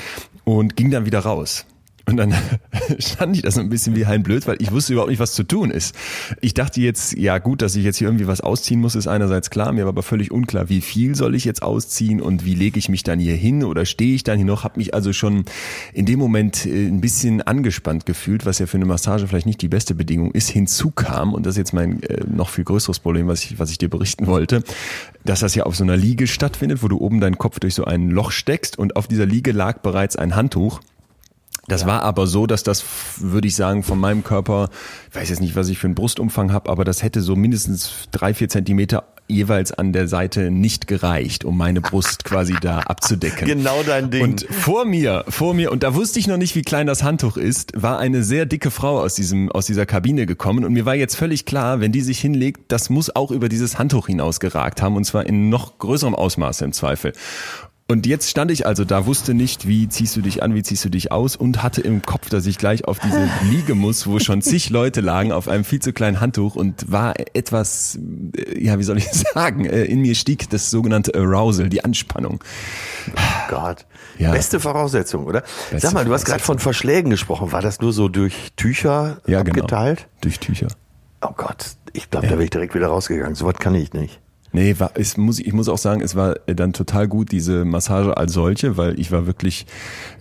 [0.45, 1.65] und ging dann wieder raus.
[2.09, 2.33] Und dann
[2.99, 5.33] stand ich da so ein bisschen wie Hein Blöd, weil ich wusste überhaupt nicht, was
[5.33, 5.95] zu tun ist.
[6.41, 9.49] Ich dachte jetzt, ja gut, dass ich jetzt hier irgendwie was ausziehen muss, ist einerseits
[9.51, 12.79] klar, mir war aber völlig unklar, wie viel soll ich jetzt ausziehen und wie lege
[12.79, 15.45] ich mich dann hier hin oder stehe ich dann hier noch, habe mich also schon
[15.93, 19.61] in dem Moment äh, ein bisschen angespannt gefühlt, was ja für eine Massage vielleicht nicht
[19.61, 21.33] die beste Bedingung ist, hinzukam.
[21.33, 23.89] Und das ist jetzt mein äh, noch viel größeres Problem, was ich, was ich dir
[23.89, 24.63] berichten wollte,
[25.25, 27.85] dass das ja auf so einer Liege stattfindet, wo du oben deinen Kopf durch so
[27.85, 30.81] ein Loch steckst und auf dieser Liege lag bereits ein Handtuch
[31.71, 31.87] das ja.
[31.87, 32.83] war aber so, dass das,
[33.17, 34.69] würde ich sagen, von meinem Körper,
[35.09, 38.07] ich weiß jetzt nicht, was ich für einen Brustumfang habe, aber das hätte so mindestens
[38.11, 43.47] drei, vier Zentimeter jeweils an der Seite nicht gereicht, um meine Brust quasi da abzudecken.
[43.47, 44.23] Genau dein Ding.
[44.23, 47.37] Und vor mir, vor mir, und da wusste ich noch nicht, wie klein das Handtuch
[47.37, 50.95] ist, war eine sehr dicke Frau aus diesem, aus dieser Kabine gekommen und mir war
[50.95, 54.81] jetzt völlig klar, wenn die sich hinlegt, das muss auch über dieses Handtuch hinaus geragt
[54.81, 57.13] haben und zwar in noch größerem Ausmaße im Zweifel.
[57.91, 60.85] Und jetzt stand ich also da, wusste nicht, wie ziehst du dich an, wie ziehst
[60.85, 64.19] du dich aus und hatte im Kopf, dass ich gleich auf diese Liege muss, wo
[64.19, 67.97] schon zig Leute lagen auf einem viel zu kleinen Handtuch und war etwas,
[68.37, 72.43] äh, ja, wie soll ich sagen, äh, in mir stieg das sogenannte Arousal, die Anspannung.
[73.07, 73.87] Oh Gott.
[74.19, 74.33] Ja.
[74.33, 75.41] Beste Voraussetzung, oder?
[75.71, 77.51] Beste Sag mal, du hast gerade von Verschlägen gesprochen.
[77.51, 79.63] War das nur so durch Tücher ja, genau.
[79.63, 80.01] abgeteilt?
[80.01, 80.09] Genau.
[80.21, 80.67] Durch Tücher.
[81.21, 82.33] Oh Gott, ich glaube, ja.
[82.33, 83.33] da wäre ich direkt wieder rausgegangen.
[83.33, 84.21] So was kann ich nicht.
[84.51, 88.17] Nee, war, es muss, ich muss auch sagen, es war dann total gut, diese Massage
[88.17, 89.65] als solche, weil ich war wirklich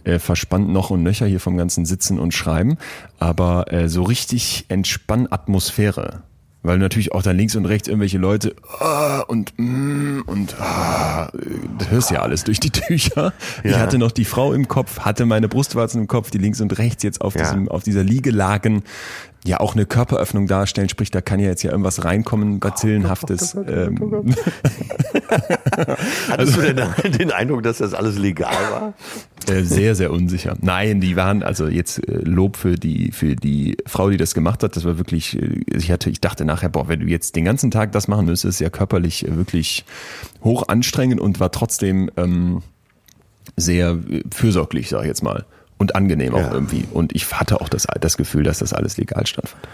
[0.04, 2.76] äh, verspannt noch und nöcher hier vom ganzen Sitzen und Schreiben.
[3.18, 6.23] Aber äh, so richtig entspannt Atmosphäre.
[6.62, 11.26] Weil natürlich auch dann links und rechts irgendwelche Leute oh, und mm, und oh,
[11.78, 13.32] das hörst ja alles durch die Tücher.
[13.62, 13.70] Ja.
[13.70, 16.76] Ich hatte noch die Frau im Kopf, hatte meine Brustwarzen im Kopf, die links und
[16.78, 17.42] rechts jetzt auf ja.
[17.42, 18.82] diesem auf dieser Liege lagen
[19.49, 23.55] ja auch eine Körperöffnung darstellen, sprich, da kann ja jetzt ja irgendwas reinkommen, Bazillenhaftes.
[23.55, 23.99] Ähm.
[26.28, 28.95] Hattest du denn den Eindruck, dass das alles legal war?
[29.49, 30.57] Äh, sehr, sehr unsicher.
[30.61, 34.62] Nein, die waren, also jetzt äh, Lob für die, für die Frau, die das gemacht
[34.62, 37.45] hat, das war wirklich, äh, ich hatte, ich dachte nachher, boah, wenn du jetzt den
[37.45, 39.85] ganzen Tag das machen müsstest, ist ja körperlich wirklich
[40.45, 42.62] hoch anstrengend und war trotzdem ähm,
[43.57, 43.99] sehr
[44.33, 45.45] fürsorglich, sag ich jetzt mal
[45.78, 46.47] und angenehm ja.
[46.47, 46.87] auch irgendwie.
[46.92, 49.66] Und ich hatte auch das, das Gefühl, dass das alles legal stattfand.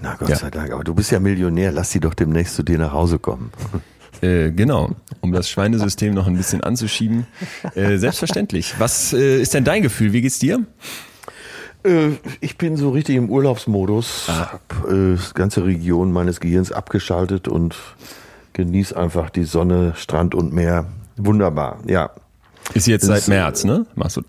[0.00, 0.36] Na Gott ja.
[0.36, 3.18] sei Dank, aber du bist ja Millionär, lass sie doch demnächst zu dir nach Hause
[3.18, 3.52] kommen.
[4.20, 7.28] Äh, genau, um das Schweinesystem noch ein bisschen anzuschieben.
[7.76, 8.74] Äh, selbstverständlich.
[8.78, 10.12] Was äh, ist denn dein Gefühl?
[10.12, 10.66] Wie geht's dir?
[11.84, 14.52] Äh, ich bin so richtig im Urlaubsmodus, ah.
[14.52, 17.76] hab äh, die ganze Region meines Gehirns abgeschaltet und
[18.54, 20.86] genieße einfach die Sonne, Strand und Meer.
[21.16, 22.10] Wunderbar, ja.
[22.74, 23.86] Ist jetzt seit ist, März, ne?
[23.94, 24.22] Machst du?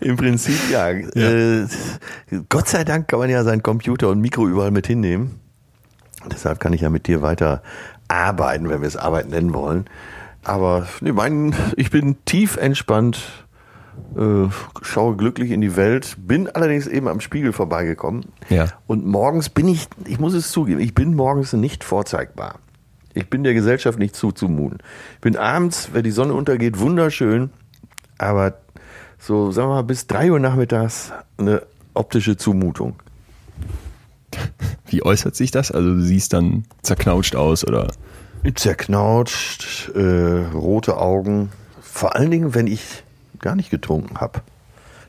[0.00, 0.90] Im Prinzip ja.
[0.90, 1.10] ja.
[1.14, 1.66] Äh,
[2.48, 5.40] Gott sei Dank kann man ja seinen Computer und Mikro überall mit hinnehmen.
[6.30, 7.62] Deshalb kann ich ja mit dir weiter
[8.08, 9.86] arbeiten, wenn wir es Arbeit nennen wollen.
[10.42, 13.46] Aber nee, mein, ich bin tief entspannt,
[14.16, 14.48] äh,
[14.82, 18.26] schaue glücklich in die Welt, bin allerdings eben am Spiegel vorbeigekommen.
[18.48, 18.66] Ja.
[18.86, 22.58] Und morgens bin ich, ich muss es zugeben, ich bin morgens nicht vorzeigbar.
[23.14, 24.78] Ich bin der Gesellschaft nicht zuzumuten.
[25.14, 27.50] Ich bin abends, wenn die Sonne untergeht, wunderschön,
[28.18, 28.54] aber
[29.18, 31.62] so, sagen wir mal, bis drei Uhr nachmittags eine
[31.94, 32.94] optische Zumutung.
[34.86, 35.70] Wie äußert sich das?
[35.70, 37.88] Also du siehst dann zerknautscht aus oder?
[38.54, 41.50] Zerknautscht, äh, rote Augen.
[41.80, 43.02] Vor allen Dingen, wenn ich
[43.38, 44.40] gar nicht getrunken habe,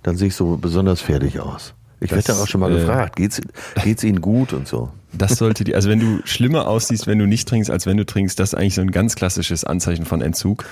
[0.03, 1.73] dann sehe ich so besonders fertig aus.
[1.99, 3.39] Ich werde dann auch schon mal äh, gefragt, geht's,
[3.83, 4.89] geht's Ihnen gut und so.
[5.13, 8.05] Das sollte die, also wenn du schlimmer aussiehst, wenn du nicht trinkst, als wenn du
[8.05, 10.65] trinkst, das ist eigentlich so ein ganz klassisches Anzeichen von Entzug.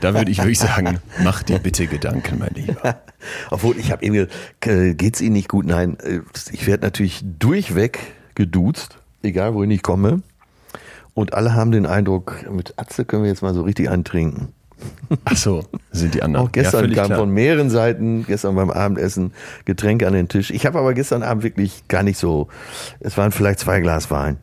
[0.00, 3.00] Da würde ich wirklich sagen, mach dir bitte Gedanken, mein Lieber.
[3.50, 4.26] Obwohl, ich habe irgendwie,
[4.68, 5.66] äh, geht's Ihnen nicht gut?
[5.66, 6.20] Nein, äh,
[6.52, 7.98] ich werde natürlich durchweg
[8.34, 10.22] geduzt, egal wohin ich komme.
[11.14, 14.52] Und alle haben den Eindruck, mit Atze können wir jetzt mal so richtig eintrinken.
[15.24, 16.46] Ach so, sind die anderen.
[16.46, 17.18] Auch gestern ja, kam klar.
[17.18, 19.32] von mehreren Seiten, gestern beim Abendessen,
[19.64, 20.50] Getränke an den Tisch.
[20.50, 22.48] Ich habe aber gestern Abend wirklich gar nicht so,
[23.00, 24.38] es waren vielleicht zwei Glas Wein.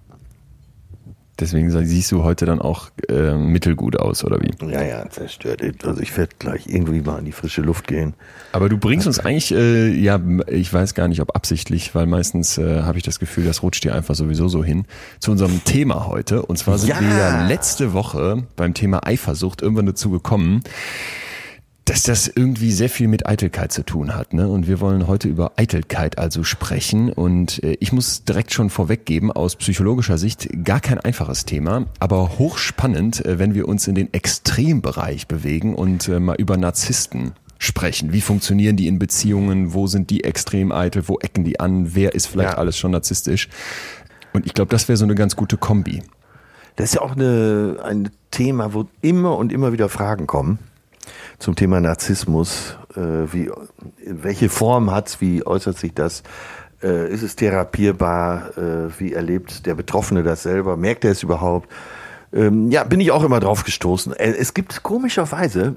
[1.39, 4.51] Deswegen siehst du heute dann auch äh, mittelgut aus, oder wie?
[4.71, 5.61] Ja, ja, zerstört.
[5.83, 8.13] Also ich werde gleich irgendwie mal in die frische Luft gehen.
[8.51, 12.57] Aber du bringst uns eigentlich, äh, ja, ich weiß gar nicht, ob absichtlich, weil meistens
[12.57, 14.85] äh, habe ich das Gefühl, das rutscht dir einfach sowieso so hin,
[15.19, 16.43] zu unserem Thema heute.
[16.43, 16.99] Und zwar sind ja.
[17.01, 20.61] wir ja letzte Woche beim Thema Eifersucht irgendwann dazu gekommen,
[21.91, 24.31] dass das irgendwie sehr viel mit Eitelkeit zu tun hat.
[24.31, 24.47] Ne?
[24.47, 27.11] Und wir wollen heute über Eitelkeit also sprechen.
[27.11, 32.39] Und äh, ich muss direkt schon vorweggeben, aus psychologischer Sicht gar kein einfaches Thema, aber
[32.39, 38.13] hochspannend, äh, wenn wir uns in den Extrembereich bewegen und äh, mal über Narzissten sprechen.
[38.13, 39.73] Wie funktionieren die in Beziehungen?
[39.73, 41.09] Wo sind die extrem eitel?
[41.09, 41.93] Wo ecken die an?
[41.93, 42.57] Wer ist vielleicht ja.
[42.57, 43.49] alles schon narzisstisch?
[44.31, 46.01] Und ich glaube, das wäre so eine ganz gute Kombi.
[46.77, 50.57] Das ist ja auch eine, ein Thema, wo immer und immer wieder Fragen kommen.
[51.39, 52.77] Zum Thema Narzissmus.
[52.95, 53.51] Äh, wie,
[54.05, 55.21] welche Form hat's?
[55.21, 56.23] Wie äußert sich das?
[56.83, 58.57] Äh, ist es therapierbar?
[58.57, 60.77] Äh, wie erlebt der Betroffene das selber?
[60.77, 61.69] Merkt er es überhaupt?
[62.33, 64.13] Ähm, ja, bin ich auch immer drauf gestoßen.
[64.13, 65.75] Äh, es gibt komischerweise,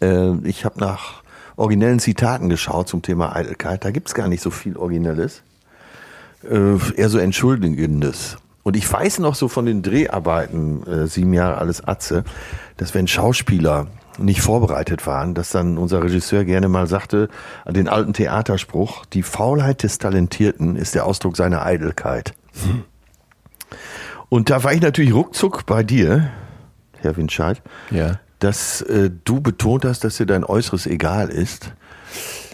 [0.00, 1.22] äh, ich habe nach
[1.56, 3.84] originellen Zitaten geschaut zum Thema Eitelkeit.
[3.84, 5.42] Da gibt's gar nicht so viel Originelles.
[6.48, 8.36] Äh, eher so Entschuldigendes.
[8.62, 12.24] Und ich weiß noch so von den Dreharbeiten, äh, sieben Jahre alles Atze,
[12.76, 13.86] dass wenn Schauspieler
[14.18, 17.28] nicht vorbereitet waren, dass dann unser Regisseur gerne mal sagte,
[17.64, 22.34] an den alten Theaterspruch, die Faulheit des Talentierten ist der Ausdruck seiner Eitelkeit.
[22.64, 22.84] Hm.
[24.28, 26.30] Und da war ich natürlich ruckzuck bei dir,
[27.00, 28.18] Herr Winscheid, ja.
[28.38, 31.72] dass äh, du betont hast, dass dir dein Äußeres egal ist.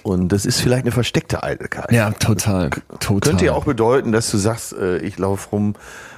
[0.02, 1.92] Und das ist vielleicht eine versteckte Eitelkeit.
[1.92, 2.70] Ja, total.
[3.00, 3.20] total.
[3.20, 5.74] Könnte ja auch bedeuten, dass du sagst, äh, ich laufe rum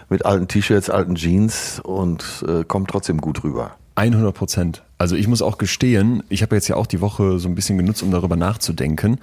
[0.09, 3.77] mit alten T-Shirts, alten Jeans und äh, komme trotzdem gut rüber.
[3.97, 4.83] 100 Prozent.
[5.03, 7.77] Also ich muss auch gestehen, ich habe jetzt ja auch die Woche so ein bisschen
[7.77, 9.19] genutzt, um darüber nachzudenken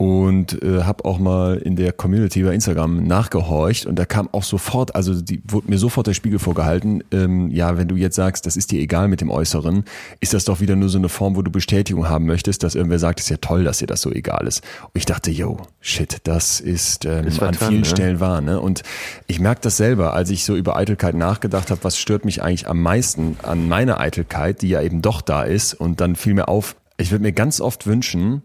[0.00, 4.44] und äh, habe auch mal in der Community bei Instagram nachgehorcht und da kam auch
[4.44, 8.46] sofort, also die wurde mir sofort der Spiegel vorgehalten, ähm, ja, wenn du jetzt sagst,
[8.46, 9.84] das ist dir egal mit dem Äußeren,
[10.20, 12.98] ist das doch wieder nur so eine Form, wo du Bestätigung haben möchtest, dass irgendwer
[12.98, 14.64] sagt, es ist ja toll, dass dir das so egal ist.
[14.84, 17.84] Und ich dachte, yo, shit, das ist, ähm, ist an vielen ne?
[17.84, 18.40] Stellen wahr.
[18.40, 18.58] Ne?
[18.58, 18.82] Und
[19.26, 22.68] ich merke das selber, als ich so über Eitelkeit nachgedacht habe, was stört mich eigentlich
[22.68, 26.48] am meisten an meiner Eitelkeit, die ja eben doch da ist und dann fiel mir
[26.48, 28.42] auf, ich würde mir ganz oft wünschen,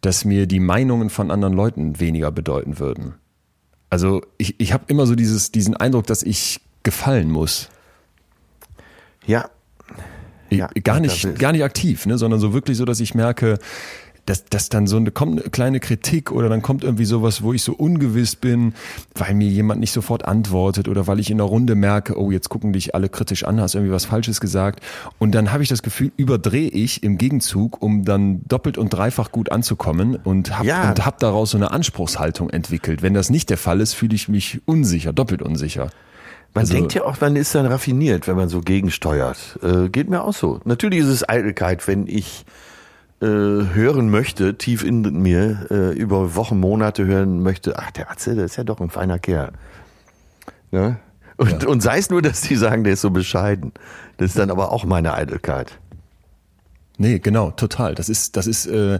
[0.00, 3.14] dass mir die Meinungen von anderen Leuten weniger bedeuten würden.
[3.88, 7.68] Also ich, ich habe immer so dieses, diesen Eindruck, dass ich gefallen muss.
[9.26, 9.50] Ja.
[10.50, 13.58] ja gar nicht, gar nicht aktiv, ne, sondern so wirklich so, dass ich merke,
[14.26, 17.52] dass, dass dann so eine, kommt eine kleine Kritik oder dann kommt irgendwie sowas, wo
[17.52, 18.74] ich so ungewiss bin,
[19.14, 22.48] weil mir jemand nicht sofort antwortet oder weil ich in der Runde merke, oh, jetzt
[22.48, 24.80] gucken dich alle kritisch an, hast irgendwie was Falsches gesagt.
[25.18, 29.32] Und dann habe ich das Gefühl, überdrehe ich im Gegenzug, um dann doppelt und dreifach
[29.32, 30.94] gut anzukommen und habe ja.
[31.04, 33.02] hab daraus so eine Anspruchshaltung entwickelt.
[33.02, 35.90] Wenn das nicht der Fall ist, fühle ich mich unsicher, doppelt unsicher.
[36.54, 39.58] Man also, denkt ja auch, man ist dann raffiniert, wenn man so gegensteuert.
[39.62, 40.60] Äh, geht mir auch so.
[40.64, 42.44] Natürlich ist es Eitelkeit, wenn ich
[43.22, 48.34] äh, hören möchte, tief in mir, äh, über Wochen, Monate hören möchte, ach, der Atze,
[48.34, 49.52] der ist ja doch ein feiner Kerl.
[50.72, 50.98] Ne?
[51.36, 51.68] Und, ja.
[51.68, 53.72] und sei es nur, dass die sagen, der ist so bescheiden.
[54.16, 55.78] Das ist dann aber auch meine Eitelkeit.
[56.98, 57.94] Nee, genau, total.
[57.94, 58.98] Das ist, das ist, äh,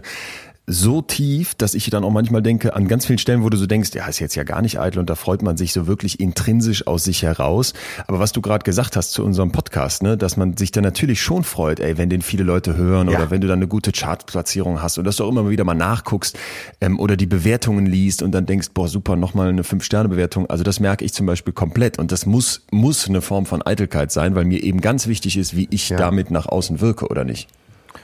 [0.65, 3.65] so tief, dass ich dann auch manchmal denke, an ganz vielen Stellen, wo du so
[3.65, 6.21] denkst, ja, ist jetzt ja gar nicht eitel und da freut man sich so wirklich
[6.21, 7.73] intrinsisch aus sich heraus.
[8.07, 11.21] Aber was du gerade gesagt hast zu unserem Podcast, ne, dass man sich dann natürlich
[11.21, 13.17] schon freut, ey, wenn den viele Leute hören ja.
[13.17, 15.73] oder wenn du dann eine gute Chartplatzierung hast und dass du auch immer wieder mal
[15.73, 16.37] nachguckst
[16.79, 20.49] ähm, oder die Bewertungen liest und dann denkst, boah, super, nochmal eine Fünf-Sterne-Bewertung.
[20.49, 24.13] Also das merke ich zum Beispiel komplett und das muss, muss eine Form von Eitelkeit
[24.13, 25.97] sein, weil mir eben ganz wichtig ist, wie ich ja.
[25.97, 27.49] damit nach außen wirke oder nicht.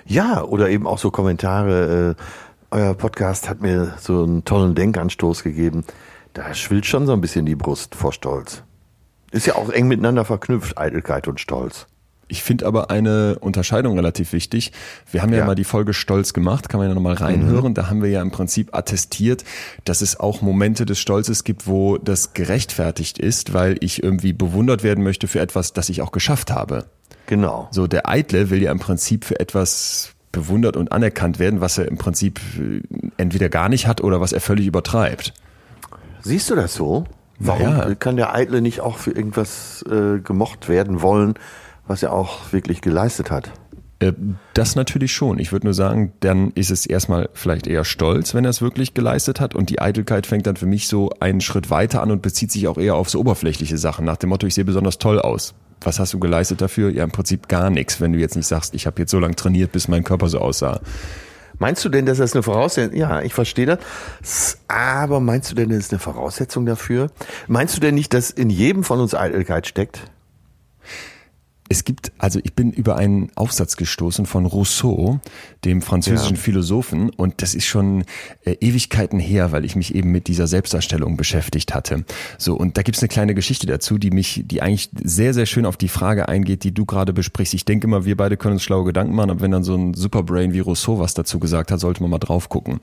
[0.05, 2.23] Ja, oder eben auch so Kommentare, äh,
[2.71, 5.85] euer Podcast hat mir so einen tollen Denkanstoß gegeben.
[6.33, 8.63] Da schwillt schon so ein bisschen die Brust vor Stolz.
[9.31, 11.87] Ist ja auch eng miteinander verknüpft, Eitelkeit und Stolz.
[12.31, 14.71] Ich finde aber eine Unterscheidung relativ wichtig.
[15.11, 17.71] Wir haben ja, ja, mal die Folge Stolz gemacht, kann man ja nochmal reinhören.
[17.71, 17.73] Mhm.
[17.73, 19.43] Da haben wir ja im Prinzip attestiert,
[19.83, 24.83] dass es auch Momente des Stolzes gibt, wo das gerechtfertigt ist, weil ich irgendwie bewundert
[24.83, 26.85] werden möchte für etwas, das ich auch geschafft habe.
[27.25, 27.67] Genau.
[27.71, 31.87] So, der Eitle will ja im Prinzip für etwas bewundert und anerkannt werden, was er
[31.87, 32.81] im Prinzip äh,
[33.17, 35.33] entweder gar nicht hat oder was er völlig übertreibt.
[36.21, 37.05] Siehst du das so?
[37.39, 37.95] Warum naja.
[37.95, 41.35] kann der Eitle nicht auch für irgendwas äh, gemocht werden wollen,
[41.87, 43.51] was er auch wirklich geleistet hat?
[43.99, 44.11] Äh,
[44.53, 45.39] das natürlich schon.
[45.39, 48.93] Ich würde nur sagen, dann ist es erstmal vielleicht eher stolz, wenn er es wirklich
[48.93, 49.55] geleistet hat.
[49.55, 52.67] Und die Eitelkeit fängt dann für mich so einen Schritt weiter an und bezieht sich
[52.67, 54.03] auch eher auf so oberflächliche Sachen.
[54.03, 56.89] Nach dem Motto, ich sehe besonders toll aus was hast du geleistet dafür?
[56.89, 59.35] Ja, im Prinzip gar nichts, wenn du jetzt nicht sagst, ich habe jetzt so lange
[59.35, 60.81] trainiert, bis mein Körper so aussah.
[61.57, 62.97] Meinst du denn, dass das eine Voraussetzung?
[62.97, 64.57] Ja, ich verstehe das.
[64.69, 67.11] Aber meinst du denn, das ist eine Voraussetzung dafür?
[67.47, 70.03] Meinst du denn nicht, dass in jedem von uns Eitelkeit steckt?
[71.71, 75.19] Es gibt, also ich bin über einen Aufsatz gestoßen von Rousseau,
[75.63, 76.41] dem französischen ja.
[76.41, 78.05] Philosophen, und das ist schon
[78.43, 82.05] äh, Ewigkeiten her, weil ich mich eben mit dieser Selbstdarstellung beschäftigt hatte.
[82.39, 85.67] So, und da gibt's eine kleine Geschichte dazu, die mich, die eigentlich sehr, sehr schön
[85.67, 87.53] auf die Frage eingeht, die du gerade besprichst.
[87.53, 89.93] Ich denke immer, wir beide können uns schlaue Gedanken machen, aber wenn dann so ein
[89.93, 92.79] Superbrain wie Rousseau was dazu gesagt hat, sollte man mal drauf gucken.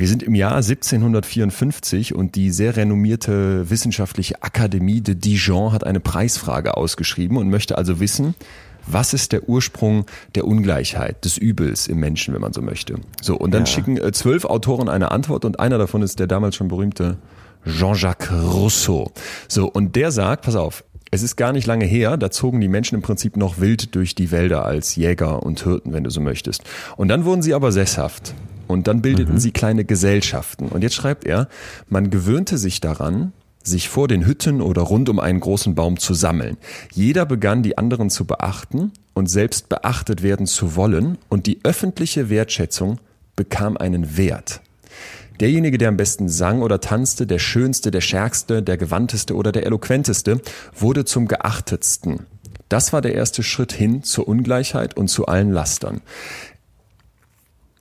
[0.00, 6.00] Wir sind im Jahr 1754 und die sehr renommierte wissenschaftliche Akademie de Dijon hat eine
[6.00, 8.34] Preisfrage ausgeschrieben und möchte also wissen,
[8.86, 12.94] was ist der Ursprung der Ungleichheit, des Übels im Menschen, wenn man so möchte.
[13.20, 13.66] So, und dann ja.
[13.66, 17.18] schicken äh, zwölf Autoren eine Antwort und einer davon ist der damals schon berühmte
[17.66, 19.12] Jean-Jacques Rousseau.
[19.48, 22.68] So, und der sagt, pass auf, Es ist gar nicht lange her, da zogen die
[22.68, 26.22] Menschen im Prinzip noch wild durch die Wälder als Jäger und Hirten, wenn du so
[26.22, 26.64] möchtest.
[26.96, 28.32] Und dann wurden sie aber sesshaft.
[28.70, 29.38] Und dann bildeten mhm.
[29.38, 30.68] sie kleine Gesellschaften.
[30.68, 31.48] Und jetzt schreibt er,
[31.88, 36.14] man gewöhnte sich daran, sich vor den Hütten oder rund um einen großen Baum zu
[36.14, 36.56] sammeln.
[36.92, 42.30] Jeder begann die anderen zu beachten und selbst beachtet werden zu wollen und die öffentliche
[42.30, 42.98] Wertschätzung
[43.36, 44.60] bekam einen Wert.
[45.40, 49.66] Derjenige, der am besten sang oder tanzte, der schönste, der stärkste, der gewandteste oder der
[49.66, 50.40] eloquenteste,
[50.76, 52.26] wurde zum geachtetsten.
[52.68, 56.02] Das war der erste Schritt hin zur Ungleichheit und zu allen Lastern.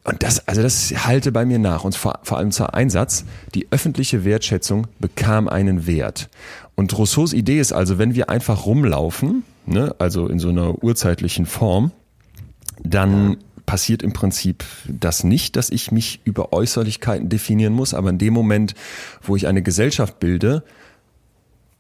[0.09, 3.25] Und das, also das halte bei mir nach und vor, vor allem zur Einsatz.
[3.53, 6.29] Die öffentliche Wertschätzung bekam einen Wert.
[6.73, 11.45] Und Rousseaus Idee ist also, wenn wir einfach rumlaufen, ne, also in so einer urzeitlichen
[11.45, 11.91] Form,
[12.83, 18.17] dann passiert im Prinzip das nicht, dass ich mich über Äußerlichkeiten definieren muss, aber in
[18.17, 18.73] dem Moment,
[19.21, 20.63] wo ich eine Gesellschaft bilde,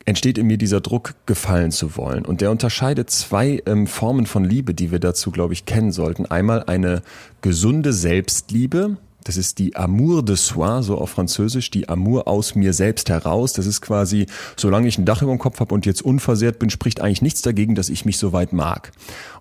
[0.05, 2.25] entsteht in mir dieser Druck, gefallen zu wollen.
[2.25, 6.25] Und der unterscheidet zwei ähm, Formen von Liebe, die wir dazu, glaube ich, kennen sollten.
[6.25, 7.01] Einmal eine
[7.41, 12.73] gesunde Selbstliebe, das ist die Amour de soi, so auf Französisch, die Amour aus mir
[12.73, 13.53] selbst heraus.
[13.53, 16.69] Das ist quasi, solange ich ein Dach über dem Kopf habe und jetzt unversehrt bin,
[16.69, 18.91] spricht eigentlich nichts dagegen, dass ich mich so weit mag.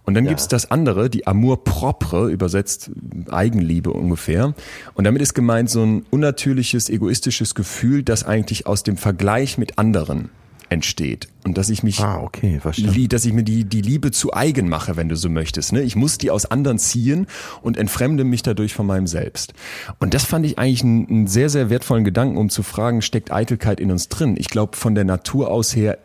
[0.05, 0.31] Und dann ja.
[0.31, 2.91] gibt's das andere, die Amour propre, übersetzt
[3.31, 4.53] Eigenliebe ungefähr.
[4.95, 9.79] Und damit ist gemeint so ein unnatürliches, egoistisches Gefühl, das eigentlich aus dem Vergleich mit
[9.79, 10.31] anderen
[10.71, 14.35] entsteht und dass ich mich ah, okay, wie, dass ich mir die die Liebe zu
[14.35, 15.83] eigen mache, wenn du so möchtest, ne?
[15.83, 17.27] Ich muss die aus anderen ziehen
[17.63, 19.55] und entfremde mich dadurch von meinem Selbst.
[19.99, 23.33] Und das fand ich eigentlich einen, einen sehr sehr wertvollen Gedanken, um zu fragen, steckt
[23.33, 24.37] Eitelkeit in uns drin?
[24.39, 25.99] Ich glaube von der Natur aus her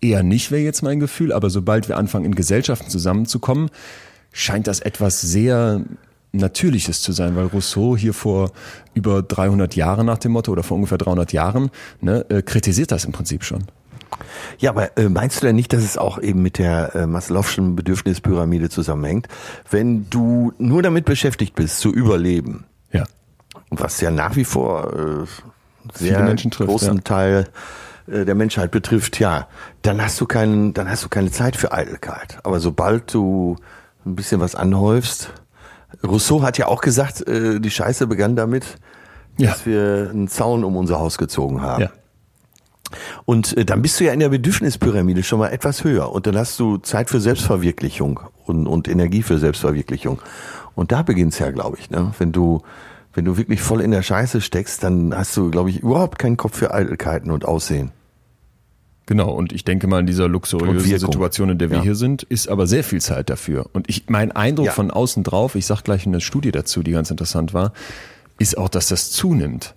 [0.00, 3.70] eher nicht wäre jetzt mein Gefühl, aber sobald wir anfangen in Gesellschaften zusammenzukommen,
[4.32, 5.82] scheint das etwas sehr
[6.32, 8.52] Natürliches zu sein, weil Rousseau hier vor
[8.92, 13.04] über 300 Jahren nach dem Motto oder vor ungefähr 300 Jahren ne, äh, kritisiert das
[13.06, 13.64] im Prinzip schon.
[14.58, 17.76] Ja, aber äh, meinst du denn nicht, dass es auch eben mit der äh, Maslow'schen
[17.76, 19.28] Bedürfnispyramide zusammenhängt?
[19.70, 23.04] Wenn du nur damit beschäftigt bist, zu überleben, ja.
[23.70, 27.02] was ja nach wie vor äh, sehr Menschen trifft, großen ja.
[27.02, 27.48] Teil
[28.06, 29.48] äh, der Menschheit betrifft, ja,
[29.82, 32.38] dann hast du keinen, dann hast du keine Zeit für Eitelkeit.
[32.44, 33.56] Aber sobald du
[34.04, 35.30] ein bisschen was anhäufst,
[36.06, 38.78] Rousseau hat ja auch gesagt, äh, die Scheiße begann damit,
[39.36, 39.50] ja.
[39.50, 41.82] dass wir einen Zaun um unser Haus gezogen haben.
[41.82, 41.90] Ja.
[43.24, 46.36] Und äh, dann bist du ja in der Bedürfnispyramide schon mal etwas höher und dann
[46.36, 50.20] hast du Zeit für Selbstverwirklichung und, und Energie für Selbstverwirklichung.
[50.74, 52.12] Und da beginnt's ja, glaube ich, ne?
[52.18, 52.62] Wenn du
[53.14, 56.36] wenn du wirklich voll in der Scheiße steckst, dann hast du, glaube ich, überhaupt keinen
[56.36, 57.90] Kopf für Eitelkeiten und Aussehen.
[59.06, 61.82] Genau, und ich denke mal, in dieser luxuriösen Situation, in der wir ja.
[61.82, 63.70] hier sind, ist aber sehr viel Zeit dafür.
[63.72, 64.72] Und ich, mein Eindruck ja.
[64.72, 67.72] von außen drauf, ich sag gleich eine Studie dazu, die ganz interessant war,
[68.38, 69.74] ist auch, dass das zunimmt.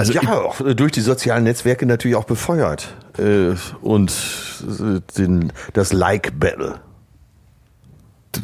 [0.00, 2.94] Also ja, auch durch die sozialen Netzwerke natürlich auch befeuert.
[3.18, 4.10] Äh, und
[4.62, 6.80] äh, den, das Like-Battle.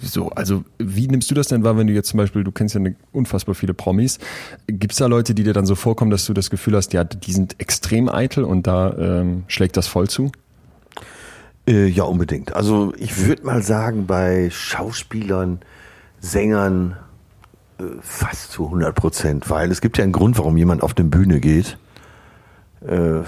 [0.02, 2.74] So, also wie nimmst du das denn wahr, wenn du jetzt zum Beispiel, du kennst
[2.74, 4.18] ja eine, unfassbar viele Promis,
[4.66, 7.04] gibt es da Leute, die dir dann so vorkommen, dass du das Gefühl hast, ja,
[7.04, 10.32] die sind extrem eitel und da ähm, schlägt das voll zu?
[11.66, 12.54] Äh, ja, unbedingt.
[12.54, 15.60] Also ich würde mal sagen, bei Schauspielern,
[16.20, 17.05] Sängern, äh,
[18.00, 21.40] fast zu 100 Prozent, weil es gibt ja einen Grund, warum jemand auf eine Bühne
[21.40, 21.78] geht.
[22.80, 23.20] Äh,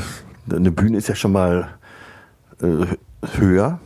[0.51, 1.69] eine Bühne ist ja schon mal
[2.63, 2.87] äh,
[3.37, 3.81] höher,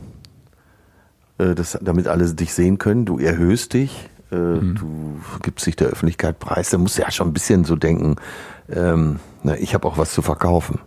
[1.38, 3.04] das, damit alle dich sehen können.
[3.04, 4.76] Du erhöhst dich, mhm.
[4.76, 6.70] du gibst dich der Öffentlichkeit preis.
[6.70, 8.14] Da musst du ja schon ein bisschen so denken,
[8.68, 10.78] ähm, na, ich habe auch was zu verkaufen.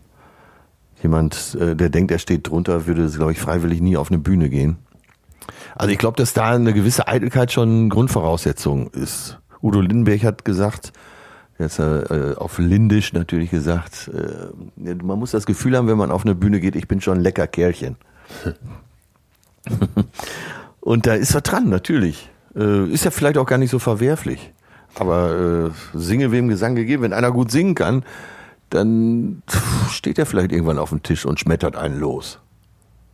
[1.03, 4.77] Jemand, der denkt, er steht drunter, würde, glaube ich, freiwillig nie auf eine Bühne gehen.
[5.75, 9.39] Also ich glaube, dass da eine gewisse Eitelkeit schon Grundvoraussetzung ist.
[9.65, 10.93] Udo Lindenberg hat gesagt,
[11.57, 16.23] jetzt äh, auf Lindisch natürlich gesagt, äh, man muss das Gefühl haben, wenn man auf
[16.23, 17.95] eine Bühne geht, ich bin schon ein lecker Kerlchen.
[20.81, 22.29] Und da ist er dran, natürlich.
[22.55, 24.53] Äh, ist ja vielleicht auch gar nicht so verwerflich.
[24.93, 28.05] Aber äh, singe wem Gesang gegeben, wenn einer gut singen kann,
[28.69, 29.41] dann
[29.89, 32.39] steht er vielleicht irgendwann auf dem Tisch und schmettert einen los.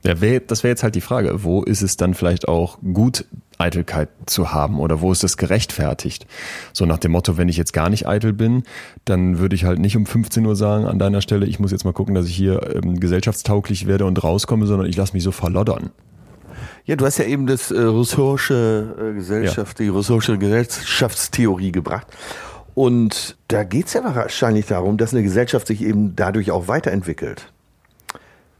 [0.03, 1.43] Ja, das wäre jetzt halt die Frage.
[1.43, 3.25] Wo ist es dann vielleicht auch gut,
[3.59, 6.25] Eitelkeit zu haben oder wo ist das gerechtfertigt?
[6.73, 8.63] So nach dem Motto, wenn ich jetzt gar nicht eitel bin,
[9.05, 11.85] dann würde ich halt nicht um 15 Uhr sagen an deiner Stelle, ich muss jetzt
[11.85, 15.31] mal gucken, dass ich hier ähm, gesellschaftstauglich werde und rauskomme, sondern ich lasse mich so
[15.31, 15.91] verloddern.
[16.85, 19.85] Ja, du hast ja eben das äh, Ressource äh, Gesellschaft, ja.
[19.85, 22.07] die Ressource Gesellschaftstheorie gebracht.
[22.73, 27.51] Und da geht's ja wahrscheinlich darum, dass eine Gesellschaft sich eben dadurch auch weiterentwickelt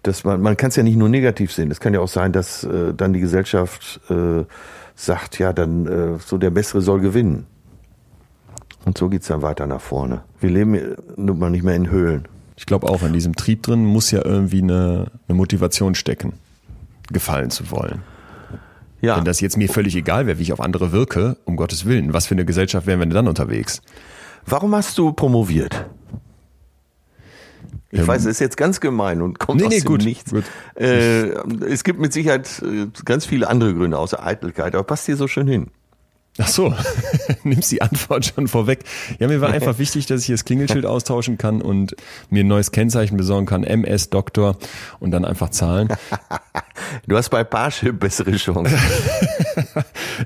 [0.04, 1.72] dass man, man kann es ja nicht nur negativ sehen.
[1.72, 4.46] Es kann ja auch sein, dass äh, dann die Gesellschaft äh,
[4.96, 7.46] sagt, ja, dann äh, so der Bessere soll gewinnen.
[8.86, 10.22] Und so geht's dann weiter nach vorne.
[10.40, 12.28] Wir leben nun mal nicht mehr in Höhlen.
[12.56, 16.34] Ich glaube auch, in diesem Trieb drin muss ja irgendwie eine, eine Motivation stecken,
[17.12, 18.02] gefallen zu wollen.
[19.02, 19.18] Ja.
[19.18, 22.14] Wenn das jetzt mir völlig egal wäre, wie ich auf andere wirke, um Gottes Willen,
[22.14, 23.82] was für eine Gesellschaft wären wir denn dann unterwegs?
[24.46, 25.86] Warum hast du promoviert?
[27.92, 30.04] Ich ähm, weiß, es ist jetzt ganz gemein und kommt nee, aus nee, dem gut,
[30.04, 30.32] Nichts.
[30.32, 30.46] Gut.
[30.76, 31.32] Äh,
[31.66, 35.28] es gibt mit Sicherheit äh, ganz viele andere Gründe außer Eitelkeit, aber passt hier so
[35.28, 35.68] schön hin.
[36.38, 36.74] Ach so,
[37.44, 38.86] nimmst die Antwort schon vorweg.
[39.20, 41.96] Ja, mir war einfach wichtig, dass ich das Klingelschild austauschen kann und
[42.30, 44.58] mir ein neues Kennzeichen besorgen kann, MS Doktor
[45.00, 45.90] und dann einfach zahlen.
[47.08, 48.78] Du hast bei Parship bessere Chancen.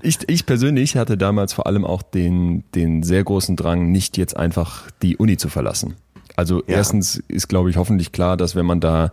[0.01, 4.35] ich, ich persönlich hatte damals vor allem auch den, den sehr großen Drang, nicht jetzt
[4.37, 5.95] einfach die Uni zu verlassen.
[6.35, 6.75] Also ja.
[6.75, 9.11] erstens ist, glaube ich, hoffentlich klar, dass wenn man da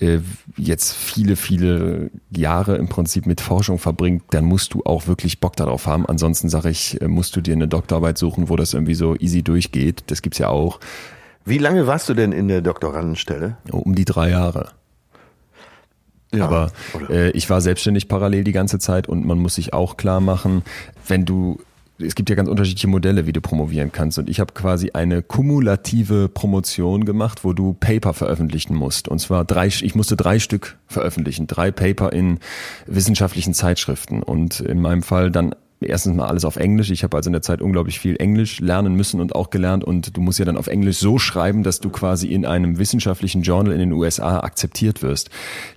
[0.00, 0.18] äh,
[0.56, 5.56] jetzt viele, viele Jahre im Prinzip mit Forschung verbringt, dann musst du auch wirklich Bock
[5.56, 6.06] darauf haben.
[6.06, 9.42] Ansonsten sage ich, äh, musst du dir eine Doktorarbeit suchen, wo das irgendwie so easy
[9.42, 10.04] durchgeht.
[10.06, 10.78] Das gibt's ja auch.
[11.44, 13.56] Wie lange warst du denn in der Doktorandenstelle?
[13.70, 14.70] Um die drei Jahre.
[16.34, 16.72] Ja, Aber
[17.10, 20.62] äh, ich war selbstständig parallel die ganze Zeit und man muss sich auch klar machen,
[21.06, 21.58] wenn du
[22.02, 24.18] es gibt ja ganz unterschiedliche Modelle, wie du promovieren kannst.
[24.18, 29.08] Und ich habe quasi eine kumulative Promotion gemacht, wo du Paper veröffentlichen musst.
[29.08, 32.38] Und zwar drei, ich musste drei Stück veröffentlichen, drei Paper in
[32.86, 34.22] wissenschaftlichen Zeitschriften.
[34.22, 36.90] Und in meinem Fall dann erstens mal alles auf Englisch.
[36.90, 39.84] Ich habe also in der Zeit unglaublich viel Englisch lernen müssen und auch gelernt.
[39.84, 43.42] Und du musst ja dann auf Englisch so schreiben, dass du quasi in einem wissenschaftlichen
[43.42, 45.30] Journal in den USA akzeptiert wirst.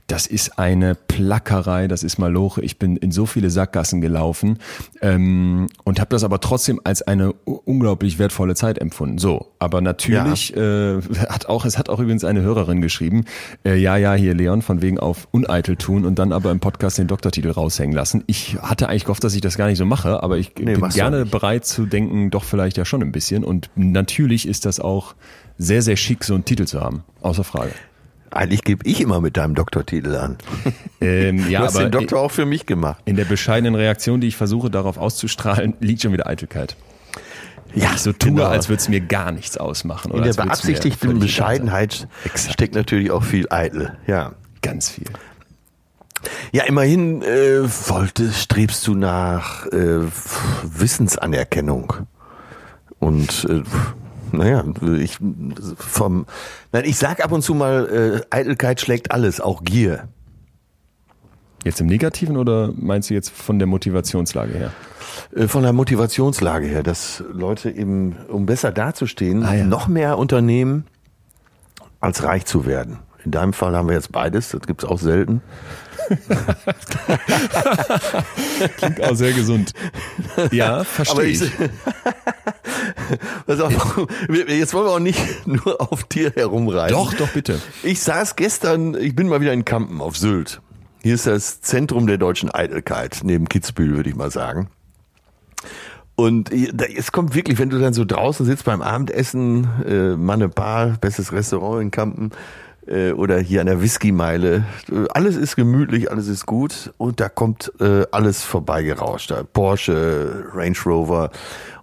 [0.08, 2.62] Das ist eine Plackerei, das ist Maloche.
[2.62, 4.60] Ich bin in so viele Sackgassen gelaufen
[5.02, 9.18] ähm, und habe das aber trotzdem als eine unglaublich wertvolle Zeit empfunden.
[9.18, 10.98] So, aber natürlich ja.
[10.98, 13.26] äh, hat auch es hat auch übrigens eine Hörerin geschrieben,
[13.66, 17.00] äh, ja ja hier Leon von wegen auf uneitel tun und dann aber im Podcast
[17.00, 18.24] den Doktortitel raushängen lassen.
[18.28, 20.90] Ich hatte eigentlich gehofft, dass ich das gar nicht so mache, aber ich nee, bin
[20.90, 23.46] gerne bereit zu denken, doch vielleicht ja schon ein bisschen.
[23.46, 25.16] Und natürlich ist das auch
[25.58, 27.72] sehr sehr schick, so einen Titel zu haben, außer Frage.
[28.32, 30.38] Eigentlich gebe ich immer mit deinem Doktortitel an.
[31.02, 33.00] Ähm, ja, du hast aber den Doktor auch für mich gemacht.
[33.06, 36.76] In der bescheidenen Reaktion, die ich versuche darauf auszustrahlen, liegt schon wieder Eitelkeit.
[37.76, 38.46] Ja, ich so tue, genau.
[38.46, 40.12] als würde es mir gar nichts ausmachen.
[40.12, 43.96] In der beabsichtigten Bescheidenheit steckt natürlich auch viel Eitel.
[44.08, 44.32] Ja,
[44.62, 45.06] ganz viel.
[46.52, 50.00] Ja, immerhin äh, wolltest, strebst du nach äh,
[50.64, 51.94] Wissensanerkennung
[53.00, 53.64] und äh,
[54.32, 54.64] naja,
[55.00, 55.18] ich
[55.78, 56.26] vom,
[56.72, 60.08] nein, ich sag ab und zu mal, äh, Eitelkeit schlägt alles, auch Gier.
[61.64, 64.72] Jetzt im Negativen oder meinst du jetzt von der Motivationslage her?
[65.36, 69.66] Äh, von der Motivationslage her, dass Leute eben, um besser dazustehen, ah, ja.
[69.66, 70.86] noch mehr unternehmen,
[72.00, 73.00] als reich zu werden.
[73.24, 75.42] In deinem Fall haben wir jetzt beides, das gibt's auch selten.
[78.78, 79.74] Klingt auch sehr gesund.
[80.52, 81.42] Ja, verstehe ich.
[83.46, 84.08] Pass auf,
[84.48, 86.96] jetzt wollen wir auch nicht nur auf dir herumreiten.
[86.96, 87.60] Doch, doch, bitte.
[87.84, 90.62] Ich saß gestern, ich bin mal wieder in Kampen auf Sylt.
[91.02, 94.70] Hier ist das Zentrum der deutschen Eitelkeit, neben Kitzbühel, würde ich mal sagen.
[96.16, 100.98] Und es kommt wirklich, wenn du dann so draußen sitzt beim Abendessen, äh, Manne Bar,
[101.00, 102.32] bestes Restaurant in Kampen,
[102.88, 104.66] äh, oder hier an der Whisky-Meile.
[105.10, 109.32] Alles ist gemütlich, alles ist gut und da kommt äh, alles vorbeigerauscht.
[109.32, 111.32] Da Porsche, Range Rover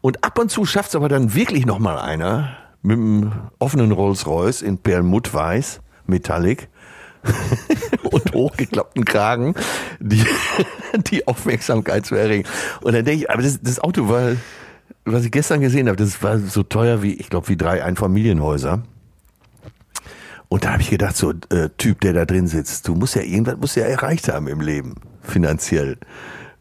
[0.01, 3.93] und ab und zu schafft es aber dann wirklich noch mal einer mit einem offenen
[3.93, 6.69] Rolls-Royce in Perlmutt-Weiß, Metallic
[8.11, 9.55] und hochgeklappten Kragen,
[10.01, 10.25] die,
[11.07, 12.49] die Aufmerksamkeit zu erregen.
[12.81, 14.33] Und dann denke ich, aber das, das Auto war,
[15.05, 18.83] was ich gestern gesehen habe, das war so teuer wie, ich glaube, wie drei Einfamilienhäuser.
[20.53, 23.23] Und da habe ich gedacht, so äh, Typ, der da drin sitzt, du musst ja
[23.23, 25.97] irgendwas musst ja erreicht haben im Leben, finanziell.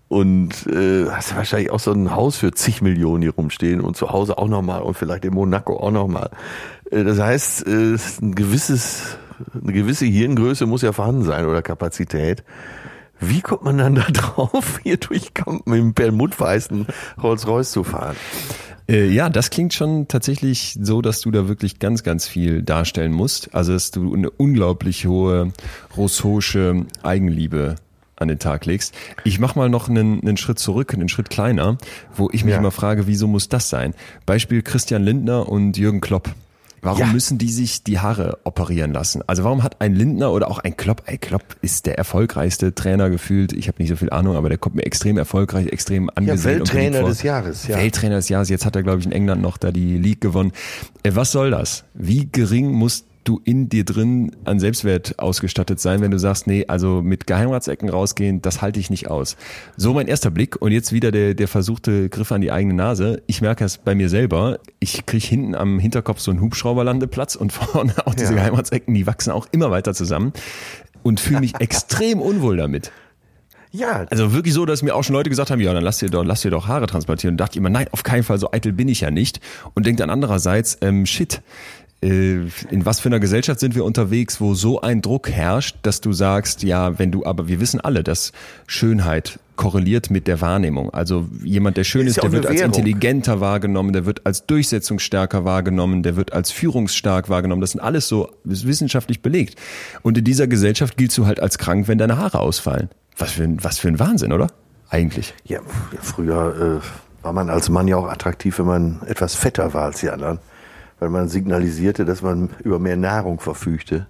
[0.08, 3.98] Und äh, hast ja wahrscheinlich auch so ein Haus für zig Millionen hier rumstehen und
[3.98, 6.30] zu Hause auch nochmal und vielleicht in Monaco auch nochmal.
[6.90, 9.18] Äh, das heißt, äh, ein gewisses,
[9.62, 12.46] eine gewisse Hirngröße muss ja vorhanden sein oder Kapazität.
[13.20, 16.88] Wie kommt man dann da drauf, hier durch Kampen im Perlmutt-weißen
[17.22, 18.16] Rolls-Royce zu fahren?
[18.92, 23.14] Äh, ja, das klingt schon tatsächlich so, dass du da wirklich ganz, ganz viel darstellen
[23.14, 23.56] musst.
[23.56, 25.54] Also, dass du eine unglaublich hohe
[25.96, 27.76] russische Eigenliebe
[28.18, 28.94] an den Tag legst.
[29.24, 31.78] Ich mach mal noch einen, einen Schritt zurück, einen Schritt kleiner,
[32.16, 32.60] wo ich mich ja.
[32.60, 33.96] immer frage, wieso muss das sein?
[34.26, 36.30] Beispiel Christian Lindner und Jürgen Klopp.
[36.82, 37.08] Warum ja.
[37.08, 39.22] müssen die sich die Haare operieren lassen?
[39.28, 43.12] Also warum hat ein Lindner oder auch ein Klopp, ey, Klopp ist der erfolgreichste Trainer
[43.12, 46.54] gefühlt, ich habe nicht so viel Ahnung, aber der kommt mir extrem erfolgreich, extrem angesehen.
[46.54, 47.78] Ja, Welttrainer des Jahres, ja.
[47.78, 50.54] Welttrainer des Jahres, jetzt hat er glaube ich in England noch da die League gewonnen.
[51.04, 51.84] Äh, was soll das?
[51.94, 56.66] Wie gering muss du in dir drin an Selbstwert ausgestattet sein, wenn du sagst, nee,
[56.68, 59.38] also mit Geheimratsecken rausgehen, das halte ich nicht aus.
[59.78, 63.22] So mein erster Blick und jetzt wieder der, der versuchte Griff an die eigene Nase.
[63.28, 64.60] Ich merke es bei mir selber.
[64.80, 68.40] Ich kriege hinten am Hinterkopf so einen Hubschrauberlandeplatz und vorne auch diese ja.
[68.40, 70.34] Geheimratsecken, die wachsen auch immer weiter zusammen
[71.04, 72.92] und fühle mich extrem unwohl damit.
[73.72, 74.06] Ja.
[74.10, 76.26] Also wirklich so, dass mir auch schon Leute gesagt haben, ja, dann lass dir doch,
[76.26, 77.34] lass dir doch Haare transplantieren.
[77.34, 79.40] Und dachte ich immer, nein, auf keinen Fall, so eitel bin ich ja nicht.
[79.74, 81.42] Und denkt dann andererseits, ähm, shit,
[82.02, 86.14] in was für einer Gesellschaft sind wir unterwegs, wo so ein Druck herrscht, dass du
[86.14, 88.32] sagst, ja, wenn du, aber wir wissen alle, dass
[88.66, 90.90] Schönheit korreliert mit der Wahrnehmung.
[90.92, 95.46] Also jemand, der schön ist, ist der wird als intelligenter wahrgenommen, der wird als durchsetzungsstärker
[95.46, 97.62] wahrgenommen, der wird als führungsstark wahrgenommen.
[97.62, 99.60] Das sind alles so ist wissenschaftlich belegt.
[100.02, 102.90] Und in dieser Gesellschaft giltst du halt als krank, wenn deine Haare ausfallen.
[103.16, 104.48] Was für ein, was für ein Wahnsinn, oder?
[104.90, 105.36] Eigentlich.
[105.46, 105.60] Ja,
[106.02, 110.00] früher äh, war man als Mann ja auch attraktiv, wenn man etwas fetter war als
[110.00, 110.40] die anderen
[111.02, 114.06] weil man signalisierte, dass man über mehr Nahrung verfügte.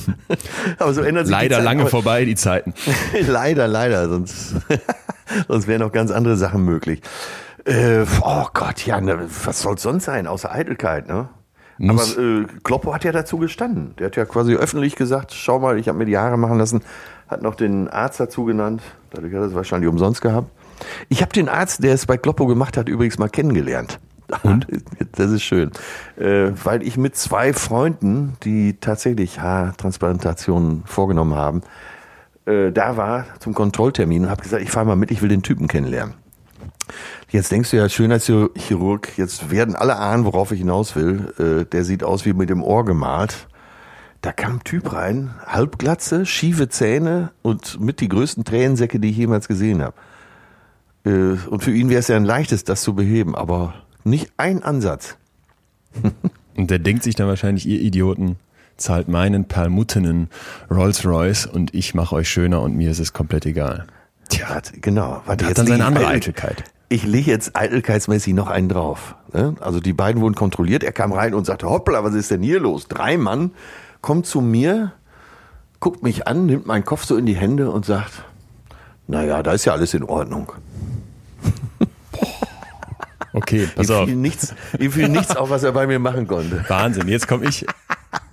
[0.78, 2.72] aber so ändert sich Leider lange aber, vorbei, die Zeiten.
[3.26, 4.54] leider, leider, sonst,
[5.48, 7.02] sonst wären noch ganz andere Sachen möglich.
[7.66, 11.28] Äh, oh Gott, ja, ne, was soll sonst sein, außer Eitelkeit, ne?
[11.76, 12.16] Muss.
[12.16, 13.94] Aber äh, Kloppo hat ja dazu gestanden.
[13.98, 16.80] Der hat ja quasi öffentlich gesagt, schau mal, ich habe mir die Haare machen lassen,
[17.28, 20.50] hat noch den Arzt dazu genannt, dadurch hat er es wahrscheinlich umsonst gehabt.
[21.10, 23.98] Ich habe den Arzt, der es bei Kloppo gemacht hat, übrigens mal kennengelernt.
[24.42, 24.66] Und?
[25.16, 25.70] Das ist schön.
[26.18, 31.62] Äh, weil ich mit zwei Freunden, die tatsächlich Haartransplantationen vorgenommen haben,
[32.46, 35.42] äh, da war zum Kontrolltermin und habe gesagt, ich fahre mal mit, ich will den
[35.42, 36.14] Typen kennenlernen.
[37.30, 41.32] Jetzt denkst du ja, Schönheitschirurg, jetzt werden alle ahnen, worauf ich hinaus will.
[41.38, 43.48] Äh, der sieht aus wie mit dem Ohr gemalt.
[44.20, 49.16] Da kam ein Typ rein, halbglatze, schiefe Zähne und mit die größten Tränensäcke, die ich
[49.16, 49.94] jemals gesehen habe.
[51.04, 53.74] Äh, und für ihn wäre es ja ein leichtes, das zu beheben, aber
[54.04, 55.16] nicht ein Ansatz.
[56.56, 58.36] und der denkt sich dann wahrscheinlich, ihr Idioten,
[58.76, 60.28] zahlt meinen Perlmuttenen
[60.70, 63.86] Rolls Royce und ich mache euch schöner und mir ist es komplett egal.
[64.28, 65.22] Tja, genau.
[65.26, 66.64] Warte, hat dann seine andere Eitelkeit.
[66.88, 69.14] Ich lege jetzt eitelkeitsmäßig noch einen drauf.
[69.32, 69.54] Ne?
[69.60, 70.82] Also die beiden wurden kontrolliert.
[70.82, 72.88] Er kam rein und sagte, hoppla, was ist denn hier los?
[72.88, 73.52] Drei Mann
[74.00, 74.92] kommt zu mir,
[75.80, 78.24] guckt mich an, nimmt meinen Kopf so in die Hände und sagt,
[79.06, 80.52] naja, da ist ja alles in Ordnung.
[83.34, 84.04] Okay, pass ihm auf.
[84.06, 86.64] Fiel nichts, ihm fiel nichts auf, was er bei mir machen konnte.
[86.68, 87.08] Wahnsinn.
[87.08, 87.66] Jetzt komme ich,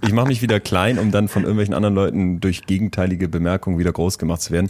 [0.01, 3.91] ich mache mich wieder klein, um dann von irgendwelchen anderen Leuten durch gegenteilige Bemerkungen wieder
[3.91, 4.69] groß gemacht zu werden.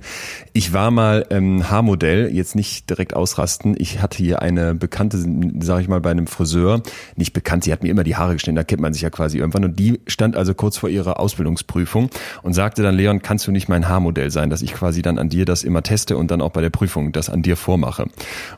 [0.54, 3.76] Ich war mal ähm, Haarmodell, jetzt nicht direkt ausrasten.
[3.78, 5.18] Ich hatte hier eine bekannte,
[5.60, 6.82] sage ich mal, bei einem Friseur,
[7.16, 9.38] nicht bekannt, sie hat mir immer die Haare geschnitten, da kennt man sich ja quasi
[9.38, 9.66] irgendwann.
[9.66, 12.10] Und die stand also kurz vor ihrer Ausbildungsprüfung
[12.44, 15.30] und sagte dann, Leon, kannst du nicht mein Haarmodell sein, dass ich quasi dann an
[15.30, 18.08] dir das immer teste und dann auch bei der Prüfung das an dir vormache.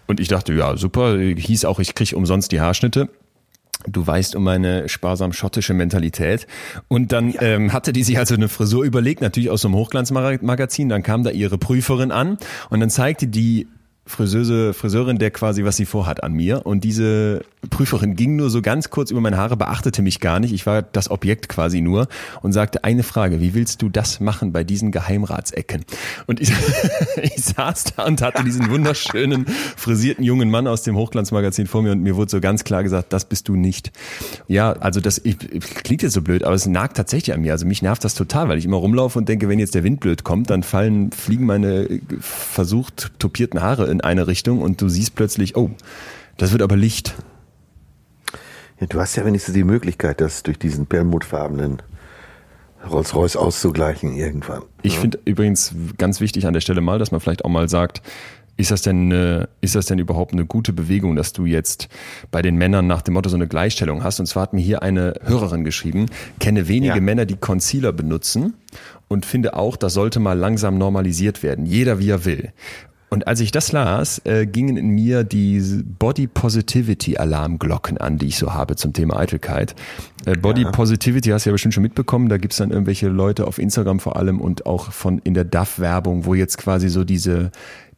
[0.07, 3.09] Und ich dachte, ja, super, hieß auch, ich kriege umsonst die Haarschnitte.
[3.87, 6.47] Du weißt um meine sparsam schottische Mentalität.
[6.87, 7.41] Und dann ja.
[7.41, 10.89] ähm, hatte die sich also eine Frisur überlegt, natürlich aus so einem Hochglanzmagazin.
[10.89, 12.37] Dann kam da ihre Prüferin an
[12.69, 13.67] und dann zeigte die
[14.05, 16.65] Friseuse, Friseurin, der quasi was sie vorhat an mir.
[16.65, 20.53] Und diese Prüferin ging nur so ganz kurz über meine Haare, beachtete mich gar nicht.
[20.53, 22.07] Ich war das Objekt quasi nur
[22.41, 25.85] und sagte eine Frage, wie willst du das machen bei diesen Geheimratsecken?
[26.27, 26.51] Und ich,
[27.21, 29.45] ich saß da und hatte diesen wunderschönen,
[29.77, 33.13] frisierten jungen Mann aus dem Hochglanzmagazin vor mir und mir wurde so ganz klar gesagt,
[33.13, 33.93] das bist du nicht.
[34.49, 35.37] Ja, also das ich,
[35.83, 37.53] klingt jetzt so blöd, aber es nagt tatsächlich an mir.
[37.53, 40.01] Also mich nervt das total, weil ich immer rumlaufe und denke, wenn jetzt der Wind
[40.01, 45.15] blöd kommt, dann fallen, fliegen meine versucht topierten Haare in eine Richtung und du siehst
[45.15, 45.71] plötzlich, oh,
[46.37, 47.15] das wird aber Licht.
[48.79, 51.81] Ja, du hast ja wenigstens die Möglichkeit, das durch diesen perlmuttfarbenen
[52.89, 54.63] Rolls-Royce auszugleichen irgendwann.
[54.81, 54.99] Ich ja.
[54.99, 58.01] finde übrigens ganz wichtig an der Stelle mal, dass man vielleicht auch mal sagt,
[58.55, 61.87] ist das denn ist das denn überhaupt eine gute Bewegung, dass du jetzt
[62.29, 64.19] bei den Männern nach dem Motto so eine Gleichstellung hast?
[64.19, 66.05] Und zwar hat mir hier eine Hörerin geschrieben,
[66.39, 67.01] kenne wenige ja.
[67.01, 68.53] Männer, die Concealer benutzen
[69.07, 71.65] und finde auch, das sollte mal langsam normalisiert werden.
[71.65, 72.51] Jeder wie er will.
[73.13, 75.61] Und als ich das las, äh, gingen in mir die
[75.99, 79.75] Body Positivity Alarmglocken an, die ich so habe zum Thema Eitelkeit.
[80.25, 80.71] Äh, Body ja.
[80.71, 82.27] Positivity hast du ja bestimmt schon mitbekommen.
[82.27, 86.25] Da gibt's dann irgendwelche Leute auf Instagram vor allem und auch von in der DAF-Werbung,
[86.25, 87.51] wo jetzt quasi so diese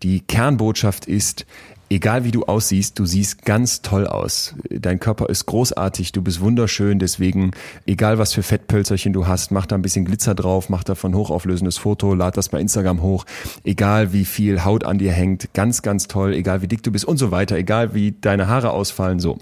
[0.04, 1.46] die Kernbotschaft ist,
[1.90, 4.56] egal wie du aussiehst, du siehst ganz toll aus.
[4.70, 7.52] Dein Körper ist großartig, du bist wunderschön, deswegen,
[7.86, 11.78] egal was für Fettpölzerchen du hast, mach da ein bisschen Glitzer drauf, mach davon hochauflösendes
[11.78, 13.26] Foto, lad das bei Instagram hoch,
[13.64, 17.06] egal wie viel Haut an dir hängt, ganz, ganz toll, egal wie dick du bist
[17.06, 19.38] und so weiter, egal wie deine Haare ausfallen, so.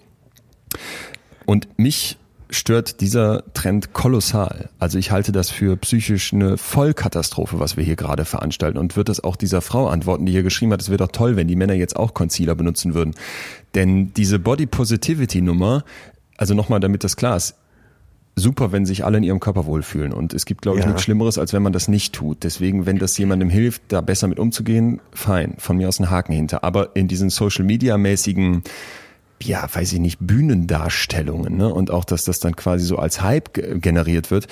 [1.46, 2.18] Und mich
[2.54, 4.70] stört dieser Trend kolossal.
[4.80, 9.10] Also ich halte das für psychisch eine Vollkatastrophe, was wir hier gerade veranstalten und wird
[9.10, 11.56] das auch dieser Frau antworten, die hier geschrieben hat, es wäre doch toll, wenn die
[11.56, 13.16] Männer jetzt auch Concealer benutzen würden.
[13.76, 15.84] Denn diese Body Positivity Nummer,
[16.38, 17.56] also nochmal, damit das klar ist,
[18.36, 20.12] super, wenn sich alle in ihrem Körper wohlfühlen.
[20.12, 20.90] Und es gibt, glaube ich, Ja.
[20.90, 22.44] nichts Schlimmeres, als wenn man das nicht tut.
[22.44, 25.56] Deswegen, wenn das jemandem hilft, da besser mit umzugehen, fein.
[25.60, 26.64] Von mir aus ein Haken hinter.
[26.64, 28.64] Aber in diesen Social Media mäßigen,
[29.42, 31.74] ja, weiß ich nicht, Bühnendarstellungen, ne?
[31.74, 34.48] Und auch, dass das dann quasi so als Hype ge- generiert wird.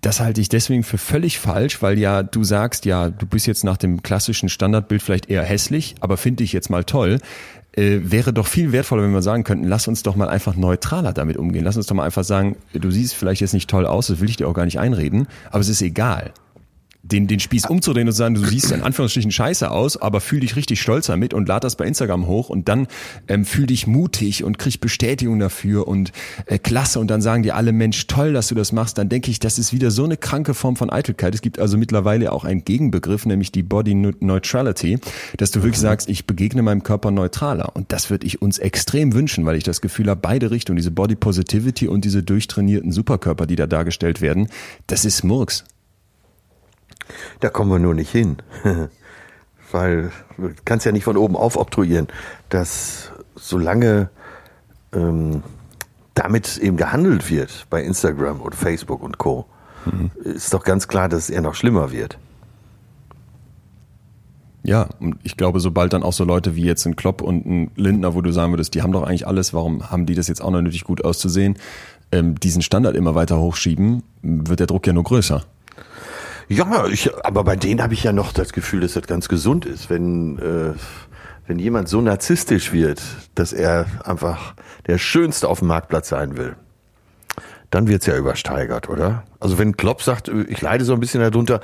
[0.00, 3.64] Das halte ich deswegen für völlig falsch, weil ja du sagst, ja, du bist jetzt
[3.64, 7.18] nach dem klassischen Standardbild vielleicht eher hässlich, aber finde ich jetzt mal toll.
[7.72, 11.12] Äh, wäre doch viel wertvoller, wenn wir sagen könnten, lass uns doch mal einfach neutraler
[11.12, 11.64] damit umgehen.
[11.64, 14.30] Lass uns doch mal einfach sagen, du siehst vielleicht jetzt nicht toll aus, das will
[14.30, 16.32] ich dir auch gar nicht einreden, aber es ist egal
[17.02, 20.40] den, den Spieß umzudrehen und zu sagen, du siehst in Anführungsstrichen scheiße aus, aber fühl
[20.40, 22.88] dich richtig stolz damit und lad das bei Instagram hoch und dann
[23.28, 26.12] ähm, fühl dich mutig und krieg Bestätigung dafür und
[26.46, 29.30] äh, klasse und dann sagen dir alle, Mensch, toll, dass du das machst, dann denke
[29.30, 31.34] ich, das ist wieder so eine kranke Form von Eitelkeit.
[31.34, 34.98] Es gibt also mittlerweile auch einen Gegenbegriff, nämlich die Body Neutrality,
[35.36, 39.14] dass du wirklich sagst, ich begegne meinem Körper neutraler und das würde ich uns extrem
[39.14, 43.46] wünschen, weil ich das Gefühl habe, beide Richtungen, diese Body Positivity und diese durchtrainierten Superkörper,
[43.46, 44.48] die da dargestellt werden,
[44.86, 45.64] das ist Murks.
[47.40, 48.36] Da kommen wir nur nicht hin.
[49.72, 52.08] Weil du kannst ja nicht von oben auf oktroyieren,
[52.48, 54.10] dass solange
[54.92, 55.42] ähm,
[56.14, 59.46] damit eben gehandelt wird bei Instagram und Facebook und Co.,
[60.22, 62.18] ist doch ganz klar, dass es eher noch schlimmer wird.
[64.62, 67.70] Ja, und ich glaube, sobald dann auch so Leute wie jetzt ein Klopp und ein
[67.76, 70.42] Lindner, wo du sagen würdest, die haben doch eigentlich alles, warum haben die das jetzt
[70.42, 71.56] auch noch nötig gut auszusehen,
[72.12, 75.44] ähm, diesen Standard immer weiter hochschieben, wird der Druck ja nur größer.
[76.50, 79.66] Ja, ich, aber bei denen habe ich ja noch das Gefühl, dass das ganz gesund
[79.66, 80.72] ist, wenn, äh,
[81.46, 83.00] wenn jemand so narzisstisch wird,
[83.36, 84.54] dass er einfach
[84.88, 86.56] der Schönste auf dem Marktplatz sein will.
[87.70, 89.22] Dann wird's ja übersteigert, oder?
[89.38, 91.60] Also wenn Klopp sagt, äh, ich leide so ein bisschen darunter,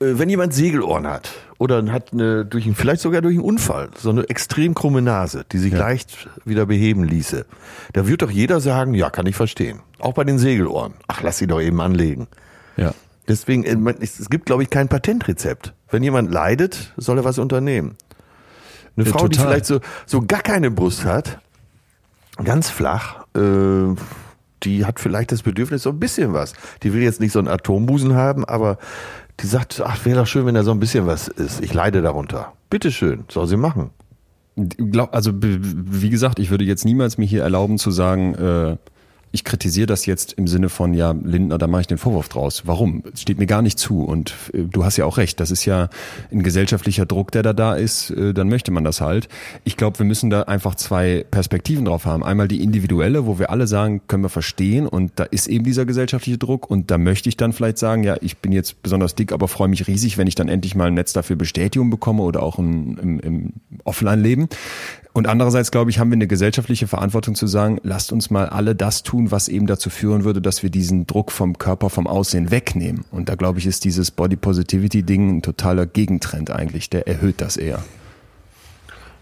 [0.00, 3.90] äh, wenn jemand Segelohren hat oder hat eine, durch einen, vielleicht sogar durch einen Unfall
[3.98, 7.46] so eine extrem krumme Nase, die sich leicht wieder beheben ließe,
[7.94, 9.80] da wird doch jeder sagen, ja, kann ich verstehen.
[9.98, 10.94] Auch bei den Segelohren.
[11.08, 12.28] Ach, lass sie doch eben anlegen.
[12.76, 12.94] Ja.
[13.28, 15.74] Deswegen, äh, es gibt, glaube ich, kein Patentrezept.
[15.90, 17.96] Wenn jemand leidet, soll er was unternehmen.
[18.96, 19.52] Eine Ja, Frau, die total.
[19.52, 21.38] vielleicht so, so gar keine Brust hat,
[22.42, 23.94] ganz flach, äh,
[24.62, 26.52] die hat vielleicht das Bedürfnis so ein bisschen was.
[26.82, 28.78] Die will jetzt nicht so einen Atombusen haben, aber
[29.40, 31.62] die sagt, ach, wäre doch schön, wenn da so ein bisschen was ist.
[31.62, 32.52] Ich leide darunter.
[32.68, 33.90] Bitteschön, soll sie machen.
[34.56, 38.76] Glaub, also wie gesagt, ich würde jetzt niemals mir hier erlauben zu sagen, äh,
[39.32, 42.62] ich kritisiere das jetzt im Sinne von, ja, Lindner, da mache ich den Vorwurf draus.
[42.66, 43.04] Warum?
[43.14, 44.02] Steht mir gar nicht zu.
[44.02, 45.88] Und äh, du hast ja auch recht, das ist ja
[46.32, 49.28] ein gesellschaftlicher Druck, der da da ist, äh, dann möchte man das halt.
[49.64, 52.24] Ich glaube, wir müssen da einfach zwei Perspektiven drauf haben.
[52.24, 55.84] Einmal die individuelle, wo wir alle sagen, können wir verstehen und da ist eben dieser
[55.84, 59.32] gesellschaftliche Druck und da möchte ich dann vielleicht sagen, ja, ich bin jetzt besonders dick,
[59.32, 62.42] aber freue mich riesig, wenn ich dann endlich mal ein Netz dafür Bestätigung bekomme oder
[62.42, 63.52] auch im, im, im
[63.84, 64.48] Offline-Leben.
[65.20, 68.74] Und andererseits, glaube ich, haben wir eine gesellschaftliche Verantwortung zu sagen, lasst uns mal alle
[68.74, 72.50] das tun, was eben dazu führen würde, dass wir diesen Druck vom Körper, vom Aussehen
[72.50, 73.04] wegnehmen.
[73.10, 76.88] Und da, glaube ich, ist dieses Body Positivity-Ding ein totaler Gegentrend eigentlich.
[76.88, 77.84] Der erhöht das eher.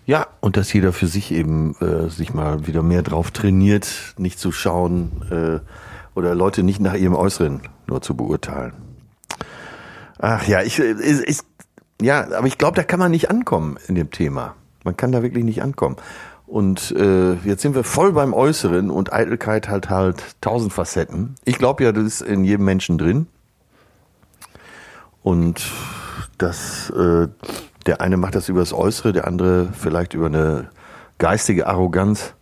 [0.07, 4.39] Ja, und dass jeder für sich eben äh, sich mal wieder mehr drauf trainiert, nicht
[4.39, 5.59] zu schauen äh,
[6.17, 8.73] oder Leute nicht nach ihrem Äußeren nur zu beurteilen.
[10.21, 11.47] Ach ja, ich, äh, ist, ist,
[12.01, 14.55] ja, aber ich glaube, da kann man nicht ankommen in dem Thema.
[14.85, 15.97] Man kann da wirklich nicht ankommen.
[16.47, 21.35] Und äh, jetzt sind wir voll beim Äußeren und Eitelkeit hat halt tausend Facetten.
[21.45, 23.27] Ich glaube ja, das ist in jedem Menschen drin.
[25.23, 25.63] Und
[26.39, 27.29] das, äh,
[27.85, 30.71] der eine macht das über das Äußere, der andere vielleicht über eine
[31.19, 32.33] geistige Arroganz.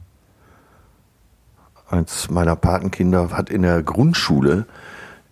[1.89, 4.67] Eins meiner Patenkinder hat in der Grundschule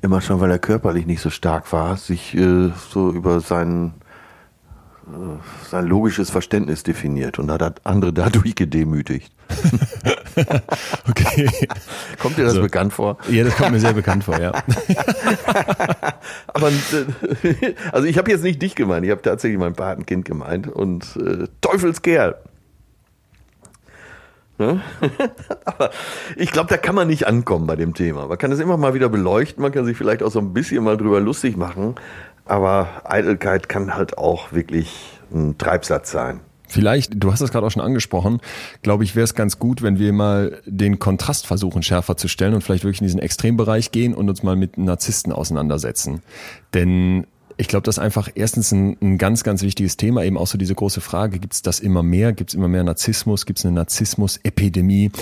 [0.02, 4.03] immer schon, weil er körperlich nicht so stark war, sich äh, so über sein, äh,
[5.70, 9.32] sein logisches Verständnis definiert und hat andere dadurch gedemütigt.
[11.08, 11.48] Okay.
[12.18, 12.62] Kommt dir das So.
[12.62, 13.18] bekannt vor?
[13.28, 14.50] Ja, das kommt mir sehr bekannt vor, ja.
[16.48, 20.66] Aber äh, also ich habe jetzt nicht dich gemeint, ich habe tatsächlich mein Patenkind gemeint
[20.66, 22.36] und äh, Teufelskerl.
[24.58, 24.80] Ne?
[25.64, 25.90] Aber
[26.36, 28.26] ich glaube, da kann man nicht ankommen bei dem Thema.
[28.26, 30.82] Man kann es immer mal wieder beleuchten, man kann sich vielleicht auch so ein bisschen
[30.84, 31.94] mal drüber lustig machen,
[32.44, 36.40] aber Eitelkeit kann halt auch wirklich ein Treibsatz sein.
[36.66, 38.40] Vielleicht, du hast das gerade auch schon angesprochen,
[38.82, 42.54] glaube ich, wäre es ganz gut, wenn wir mal den Kontrast versuchen, schärfer zu stellen
[42.54, 46.22] und vielleicht wirklich in diesen Extrembereich gehen und uns mal mit Narzissten auseinandersetzen.
[46.72, 47.26] Denn
[47.56, 50.58] ich glaube, das ist einfach erstens ein, ein ganz, ganz wichtiges Thema, eben auch so
[50.58, 52.32] diese große Frage, gibt es das immer mehr?
[52.32, 53.46] Gibt es immer mehr Narzissmus?
[53.46, 55.12] Gibt es eine Narzissmus-Epidemie?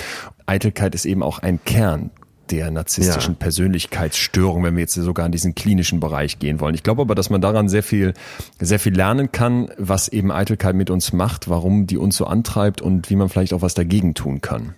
[0.47, 2.11] Eitelkeit ist eben auch ein Kern
[2.53, 3.39] der narzisstischen Ja.
[3.41, 6.75] Persönlichkeitsstörung, wenn wir jetzt sogar in diesen klinischen Bereich gehen wollen.
[6.75, 8.15] Ich glaube aber, dass man daran sehr viel,
[8.61, 12.81] sehr viel lernen kann, was eben Eitelkeit mit uns macht, warum die uns so antreibt
[12.81, 14.75] und wie man vielleicht auch was dagegen tun kann.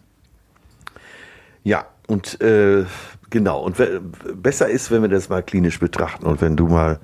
[1.64, 2.84] Ja, und äh,
[3.34, 3.76] Genau, und
[4.40, 7.00] besser ist, wenn wir das mal klinisch betrachten und wenn du mal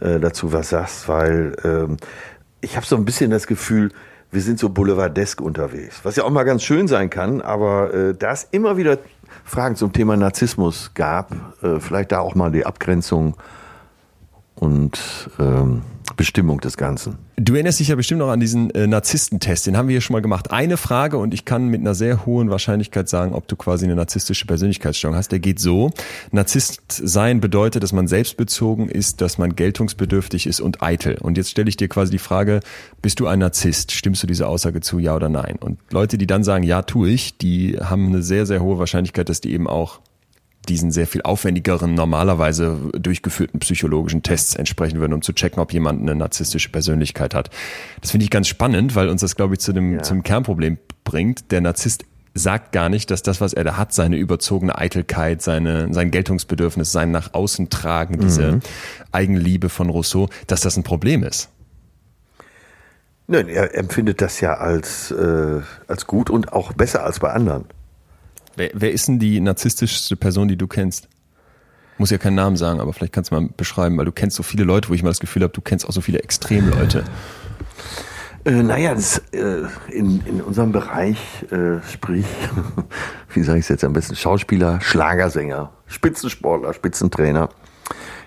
[0.00, 1.96] äh, dazu was sagst, weil ähm,
[2.60, 3.90] ich habe so ein bisschen das Gefühl,
[4.30, 8.14] wir sind so boulevardesk unterwegs, was ja auch mal ganz schön sein kann, aber äh,
[8.14, 8.98] da es immer wieder
[9.44, 11.32] Fragen zum Thema Narzissmus gab,
[11.62, 13.36] äh, vielleicht da auch mal die Abgrenzung
[14.54, 15.00] und
[15.38, 15.82] ähm,
[16.14, 17.18] Bestimmung des Ganzen.
[17.36, 20.14] Du erinnerst dich ja bestimmt noch an diesen äh, Narzisstentest, den haben wir hier schon
[20.14, 20.50] mal gemacht.
[20.50, 23.96] Eine Frage und ich kann mit einer sehr hohen Wahrscheinlichkeit sagen, ob du quasi eine
[23.96, 25.32] narzisstische Persönlichkeitsstörung hast.
[25.32, 25.90] Der geht so.
[26.30, 31.18] Narzisst sein bedeutet, dass man selbstbezogen ist, dass man geltungsbedürftig ist und eitel.
[31.18, 32.60] Und jetzt stelle ich dir quasi die Frage,
[33.00, 33.92] bist du ein Narzisst?
[33.92, 35.56] Stimmst du dieser Aussage zu, ja oder nein?
[35.60, 39.28] Und Leute, die dann sagen, ja, tue ich, die haben eine sehr, sehr hohe Wahrscheinlichkeit,
[39.28, 40.00] dass die eben auch
[40.68, 46.00] diesen sehr viel aufwendigeren, normalerweise durchgeführten psychologischen Tests entsprechen würden, um zu checken, ob jemand
[46.00, 47.50] eine narzisstische Persönlichkeit hat.
[48.00, 50.02] Das finde ich ganz spannend, weil uns das, glaube ich, zu dem, ja.
[50.02, 51.50] zum Kernproblem bringt.
[51.50, 52.04] Der Narzisst
[52.34, 56.92] sagt gar nicht, dass das, was er da hat, seine überzogene Eitelkeit, seine, sein Geltungsbedürfnis,
[56.92, 58.60] sein nach außen tragen, diese mhm.
[59.10, 61.50] Eigenliebe von Rousseau, dass das ein Problem ist.
[63.26, 67.64] Nein, er empfindet das ja als, äh, als gut und auch besser als bei anderen.
[68.56, 71.08] Wer, wer ist denn die narzisstischste Person, die du kennst?
[71.98, 74.42] Muss ja keinen Namen sagen, aber vielleicht kannst du mal beschreiben, weil du kennst so
[74.42, 77.04] viele Leute, wo ich mal das Gefühl habe, du kennst auch so viele Extremleute.
[78.44, 81.18] Äh, naja, das, äh, in, in unserem Bereich,
[81.52, 82.26] äh, sprich,
[83.32, 87.50] wie sage ich es jetzt am besten, Schauspieler, Schlagersänger, Spitzensportler, Spitzentrainer,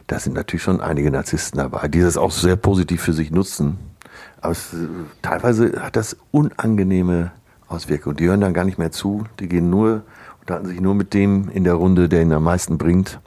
[0.08, 3.78] da sind natürlich schon einige Narzissten dabei, die das auch sehr positiv für sich nutzen.
[4.40, 4.88] Aber es, äh,
[5.22, 7.32] teilweise hat das unangenehme
[7.68, 8.16] Auswirkungen.
[8.16, 10.04] Die hören dann gar nicht mehr zu, die gehen nur
[10.46, 13.20] unterhalten sich nur mit dem in der Runde, der ihn am meisten bringt.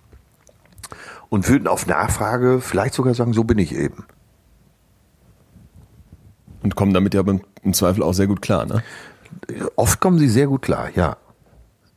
[1.29, 4.07] Und würden auf Nachfrage vielleicht sogar sagen, so bin ich eben.
[6.63, 7.23] Und kommen damit ja
[7.63, 8.83] im Zweifel auch sehr gut klar, ne?
[9.77, 11.17] Oft kommen sie sehr gut klar, ja.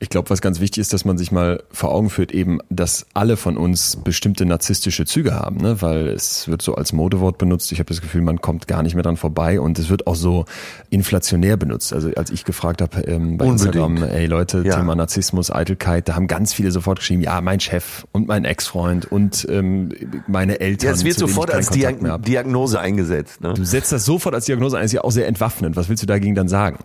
[0.02, 3.06] Ich glaube, was ganz wichtig ist, dass man sich mal vor Augen führt, eben, dass
[3.14, 5.80] alle von uns bestimmte narzisstische Züge haben, ne?
[5.84, 7.72] weil es wird so als Modewort benutzt.
[7.72, 10.16] Ich habe das Gefühl, man kommt gar nicht mehr dran vorbei und es wird auch
[10.16, 10.46] so
[10.90, 11.94] inflationär benutzt.
[11.94, 13.76] Also als ich gefragt habe ähm, bei Unbedingt.
[13.76, 14.76] Instagram, ey Leute, ja.
[14.76, 19.06] Thema Narzissmus, Eitelkeit, da haben ganz viele sofort geschrieben, ja, mein Chef und mein Ex-Freund
[19.12, 19.90] und ähm,
[20.26, 20.88] meine Eltern.
[20.88, 23.42] Ja, es wird sofort als Diag Diagnose eingesetzt.
[23.42, 23.54] Ne?
[23.54, 25.76] Du setzt das sofort als Diagnose ein, ist ja auch sehr entwaffnend.
[25.76, 26.80] Was willst du dagegen dann sagen?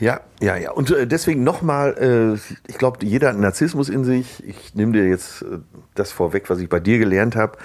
[0.00, 0.72] Ja, ja, ja.
[0.72, 4.42] Und äh, deswegen nochmal, äh, ich glaube, jeder hat Narzissmus in sich.
[4.46, 5.58] Ich nehme dir jetzt äh,
[5.94, 7.58] das vorweg, was ich bei dir gelernt habe.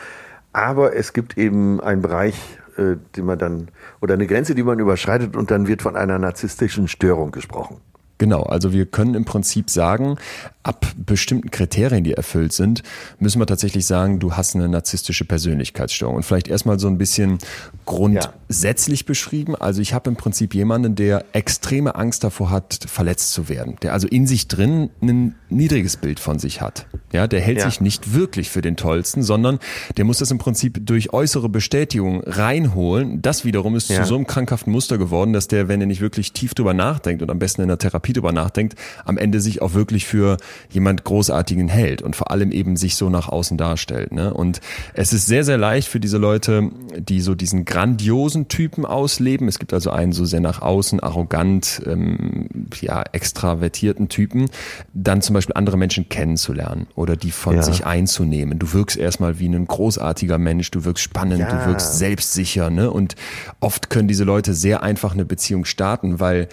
[0.53, 2.35] Aber es gibt eben einen Bereich,
[2.77, 3.67] den man dann,
[4.01, 7.81] oder eine Grenze, die man überschreitet und dann wird von einer narzisstischen Störung gesprochen.
[8.19, 10.17] Genau, also wir können im Prinzip sagen,
[10.61, 12.83] ab bestimmten Kriterien, die erfüllt sind,
[13.17, 16.17] müssen wir tatsächlich sagen, du hast eine narzisstische Persönlichkeitsstörung.
[16.17, 17.39] Und vielleicht erstmal so ein bisschen
[17.85, 19.05] grundsätzlich ja.
[19.07, 19.55] beschrieben.
[19.55, 23.93] Also ich habe im Prinzip jemanden, der extreme Angst davor hat, verletzt zu werden, der
[23.93, 26.87] also in sich drin ein niedriges Bild von sich hat.
[27.13, 27.65] Ja, der hält ja.
[27.65, 29.59] sich nicht wirklich für den Tollsten, sondern
[29.95, 33.21] der muss das im Prinzip durch äußere Bestätigung reinholen.
[33.21, 34.01] Das wiederum ist ja.
[34.01, 37.23] zu so einem krankhaften Muster geworden, dass der, wenn er nicht wirklich tief drüber nachdenkt
[37.23, 40.37] und am besten in der Therapie Therapie drüber nachdenkt, am Ende sich auch wirklich für
[40.69, 44.11] jemand Großartigen hält und vor allem eben sich so nach außen darstellt.
[44.11, 44.33] Ne?
[44.33, 44.61] Und
[44.93, 49.47] es ist sehr, sehr leicht für diese Leute, die so diesen grandiosen Typen ausleben.
[49.47, 52.47] Es gibt also einen so sehr nach außen arrogant, ähm,
[52.81, 54.49] ja, extravertierten Typen,
[54.93, 57.63] dann zum Beispiel andere Menschen kennenzulernen oder die von ja.
[57.63, 58.59] sich einzunehmen.
[58.59, 61.49] Du wirkst erstmal wie ein großartiger Mensch, du wirkst spannend, ja.
[61.49, 62.91] du wirkst selbstsicher, ne?
[62.91, 63.15] Und
[63.59, 66.47] oft können diese Leute sehr einfach eine Beziehung starten, weil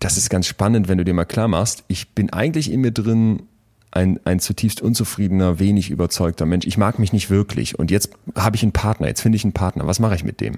[0.00, 2.90] das ist ganz spannend, wenn du dir mal klar machst, ich bin eigentlich in mir
[2.90, 3.42] drin
[3.90, 6.66] ein, ein zutiefst unzufriedener, wenig überzeugter Mensch.
[6.66, 7.78] Ich mag mich nicht wirklich.
[7.78, 9.86] Und jetzt habe ich einen Partner, jetzt finde ich einen Partner.
[9.86, 10.56] Was mache ich mit dem?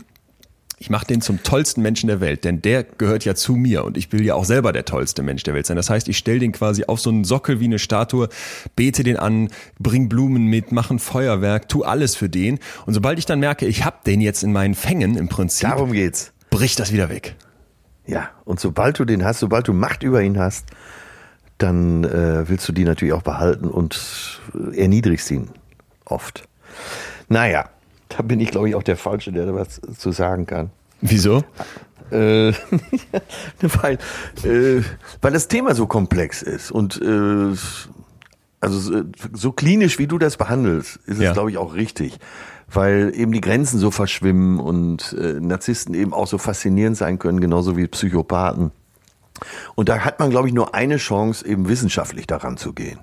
[0.78, 3.96] Ich mache den zum tollsten Menschen der Welt, denn der gehört ja zu mir und
[3.96, 5.76] ich will ja auch selber der tollste Mensch der Welt sein.
[5.76, 8.28] Das heißt, ich stelle den quasi auf so einen Sockel wie eine Statue,
[8.74, 12.58] bete den an, bring Blumen mit, mache ein Feuerwerk, tu alles für den.
[12.84, 15.92] Und sobald ich dann merke, ich habe den jetzt in meinen Fängen im Prinzip, darum
[15.92, 17.36] geht's, bricht das wieder weg.
[18.06, 20.66] Ja, und sobald du den hast, sobald du Macht über ihn hast,
[21.58, 24.40] dann äh, willst du die natürlich auch behalten und
[24.74, 25.50] erniedrigst ihn
[26.04, 26.48] oft.
[27.28, 27.68] Naja,
[28.08, 30.70] da bin ich, glaube ich, auch der Falsche, der da was zu sagen kann.
[31.00, 31.44] Wieso?
[32.10, 32.52] Äh,
[33.60, 33.98] weil,
[34.44, 34.82] äh,
[35.20, 37.56] weil das Thema so komplex ist und äh,
[38.60, 41.32] also so klinisch, wie du das behandelst, ist es, ja.
[41.32, 42.18] glaube ich, auch richtig
[42.72, 47.40] weil eben die Grenzen so verschwimmen und äh, Narzissten eben auch so faszinierend sein können,
[47.40, 48.72] genauso wie Psychopathen.
[49.74, 53.00] Und da hat man, glaube ich, nur eine Chance, eben wissenschaftlich daran zu gehen.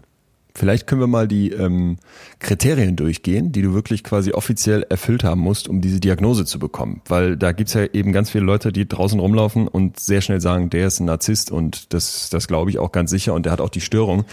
[0.59, 1.99] Vielleicht können wir mal die ähm,
[2.39, 7.01] Kriterien durchgehen, die du wirklich quasi offiziell erfüllt haben musst, um diese Diagnose zu bekommen.
[7.07, 10.69] Weil da gibt's ja eben ganz viele Leute, die draußen rumlaufen und sehr schnell sagen,
[10.69, 13.61] der ist ein Narzisst und das, das glaube ich auch ganz sicher und der hat
[13.61, 14.25] auch die Störung.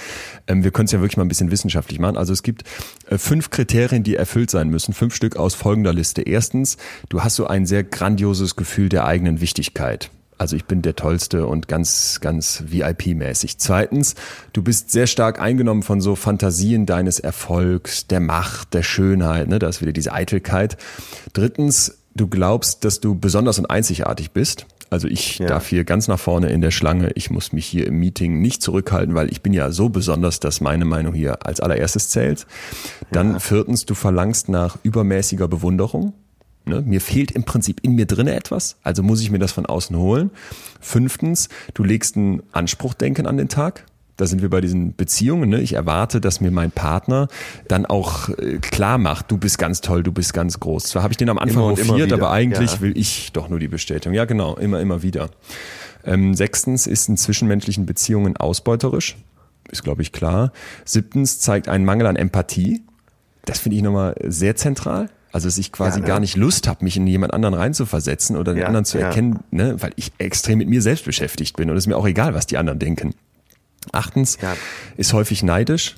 [0.49, 2.17] Ähm, wir können es ja wirklich mal ein bisschen wissenschaftlich machen.
[2.17, 2.65] Also es gibt
[3.09, 6.23] äh, fünf Kriterien, die erfüllt sein müssen, fünf Stück aus folgender Liste.
[6.23, 6.77] Erstens,
[7.09, 10.11] du hast so ein sehr grandioses Gefühl der eigenen Wichtigkeit.
[10.39, 13.59] Also ich bin der Tollste und ganz, ganz VIP-mäßig.
[13.59, 14.15] Zweitens,
[14.53, 19.59] du bist sehr stark eingenommen von so Fantasien deines Erfolgs, der Macht, der Schönheit, ne?
[19.59, 20.77] da ist wieder diese Eitelkeit.
[21.33, 24.67] Drittens, du glaubst, dass du besonders und einzigartig bist.
[24.89, 25.47] Also ich ja.
[25.47, 27.11] darf hier ganz nach vorne in der Schlange.
[27.15, 30.61] Ich muss mich hier im Meeting nicht zurückhalten, weil ich bin ja so besonders, dass
[30.61, 32.47] meine Meinung hier als allererstes zählt.
[33.11, 33.39] Dann ja.
[33.41, 36.13] viertens, du verlangst nach übermäßiger Bewunderung.
[36.67, 36.83] Ne?
[36.85, 39.97] Mir fehlt im Prinzip in mir drinne etwas, also muss ich mir das von außen
[39.97, 40.31] holen.
[40.81, 43.85] Fünftens, du legst ein Anspruchdenken an den Tag.
[44.17, 45.51] Da sind wir bei diesen Beziehungen.
[45.51, 45.61] Ne?
[45.61, 47.29] Ich erwarte, dass mir mein Partner
[47.69, 50.85] dann auch äh, klar macht, du bist ganz toll, du bist ganz groß.
[50.85, 52.81] Zwar habe ich den am Anfang hofiert, aber eigentlich ja.
[52.81, 54.15] will ich doch nur die Bestätigung.
[54.15, 55.31] Ja, genau, immer, immer wieder.
[56.05, 59.17] Ähm, sechstens ist in zwischenmenschlichen Beziehungen ausbeuterisch.
[59.71, 60.53] Ist, glaube ich, klar.
[60.85, 62.83] Siebtens zeigt einen Mangel an Empathie.
[63.45, 65.11] Das finde ich nochmal sehr zentral.
[65.37, 66.09] Also dass ich quasi ja, ne?
[66.09, 69.41] gar nicht Lust habe, mich in jemand anderen reinzuversetzen oder den ja, anderen zu erkennen,
[69.51, 72.33] ne, weil ich extrem mit mir selbst beschäftigt bin und es ist mir auch egal,
[72.33, 73.13] was die anderen denken.
[73.93, 74.39] Achtens
[74.97, 75.97] ist häufig neidisch.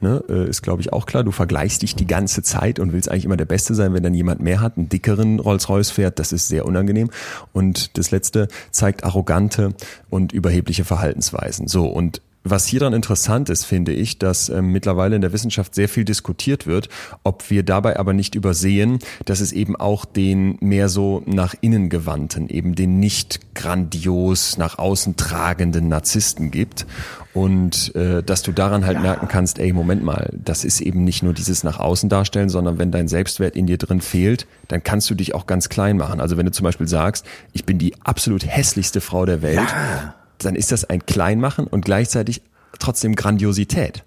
[0.00, 1.24] Ne, äh, ist glaube ich auch klar.
[1.24, 4.14] Du vergleichst dich die ganze Zeit und willst eigentlich immer der Beste sein, wenn dann
[4.14, 6.18] jemand mehr hat, einen dickeren Rolls-Royce fährt.
[6.18, 7.10] Das ist sehr unangenehm.
[7.52, 9.74] Und das letzte zeigt arrogante
[10.08, 11.68] und überhebliche Verhaltensweisen.
[11.68, 15.74] So und was hier dann interessant ist, finde ich, dass ähm, mittlerweile in der Wissenschaft
[15.74, 16.90] sehr viel diskutiert wird,
[17.22, 21.88] ob wir dabei aber nicht übersehen, dass es eben auch den mehr so nach innen
[21.88, 26.84] gewandten, eben den nicht grandios nach außen tragenden Narzissten gibt
[27.32, 29.02] und äh, dass du daran halt ja.
[29.02, 32.78] merken kannst, ey, Moment mal, das ist eben nicht nur dieses nach außen darstellen, sondern
[32.78, 36.20] wenn dein Selbstwert in dir drin fehlt, dann kannst du dich auch ganz klein machen.
[36.20, 37.24] Also wenn du zum Beispiel sagst,
[37.54, 41.84] ich bin die absolut hässlichste Frau der Welt, ja dann ist das ein Kleinmachen und
[41.84, 42.42] gleichzeitig
[42.78, 44.04] trotzdem Grandiosität.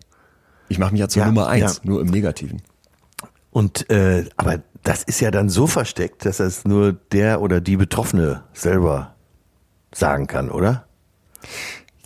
[0.70, 1.90] Ich mache mich ja zur ja, Nummer eins, ja.
[1.90, 2.62] nur im Negativen.
[3.52, 7.78] Und äh, aber das ist ja dann so versteckt, dass das nur der oder die
[7.78, 9.16] Betroffene selber
[9.94, 10.86] sagen kann, oder?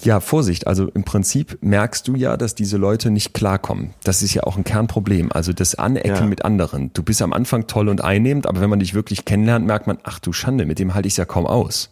[0.04, 0.66] Ja, Vorsicht.
[0.66, 3.94] Also im Prinzip merkst du ja, dass diese Leute nicht klarkommen.
[4.04, 5.32] Das ist ja auch ein Kernproblem.
[5.32, 6.26] Also das Anecken ja.
[6.26, 6.92] mit anderen.
[6.94, 10.00] Du bist am Anfang toll und einnehmend, aber wenn man dich wirklich kennenlernt, merkt man,
[10.04, 11.92] ach du Schande, mit dem halte ich es ja kaum aus.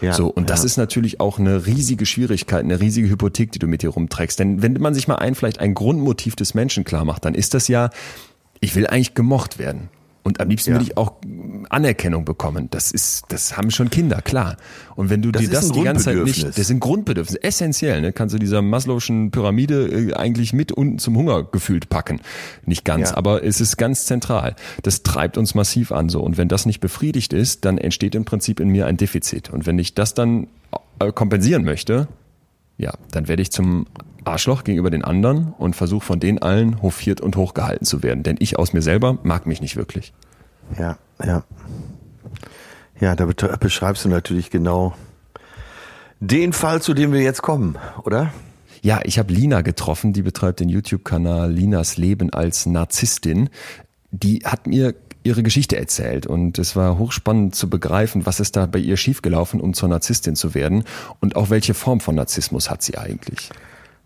[0.00, 3.66] Ja, so, und das ist natürlich auch eine riesige Schwierigkeit, eine riesige Hypothek, die du
[3.66, 4.38] mit dir rumträgst.
[4.38, 7.54] Denn wenn man sich mal ein, vielleicht ein Grundmotiv des Menschen klar macht, dann ist
[7.54, 7.90] das ja,
[8.60, 9.88] ich will eigentlich gemocht werden.
[10.22, 10.76] Und am liebsten ja.
[10.76, 11.14] will ich auch
[11.70, 12.68] Anerkennung bekommen.
[12.70, 14.56] Das ist, das haben schon Kinder, klar.
[14.94, 18.12] Und wenn du das dir das die ganze Zeit nicht, das sind Grundbedürfnisse, essentiell, ne?
[18.12, 22.20] Kannst du dieser Maslow'schen Pyramide äh, eigentlich mit unten zum Hunger gefühlt packen.
[22.66, 23.16] Nicht ganz, ja.
[23.16, 24.56] aber es ist ganz zentral.
[24.82, 26.20] Das treibt uns massiv an, so.
[26.20, 29.50] Und wenn das nicht befriedigt ist, dann entsteht im Prinzip in mir ein Defizit.
[29.50, 30.48] Und wenn ich das dann
[30.98, 32.08] äh, kompensieren möchte,
[32.76, 33.86] ja, dann werde ich zum
[34.24, 38.22] Arschloch gegenüber den anderen und versuche von denen allen hofiert und hochgehalten zu werden.
[38.22, 40.12] Denn ich aus mir selber mag mich nicht wirklich.
[40.78, 41.44] Ja, ja.
[43.00, 44.94] Ja, da beschreibst du natürlich genau
[46.20, 48.32] den Fall, zu dem wir jetzt kommen, oder?
[48.82, 53.48] Ja, ich habe Lina getroffen, die betreibt den YouTube-Kanal Linas Leben als Narzisstin.
[54.10, 58.66] Die hat mir ihre Geschichte erzählt und es war hochspannend zu begreifen, was ist da
[58.66, 60.84] bei ihr schiefgelaufen, um zur Narzisstin zu werden
[61.20, 63.50] und auch welche Form von Narzissmus hat sie eigentlich.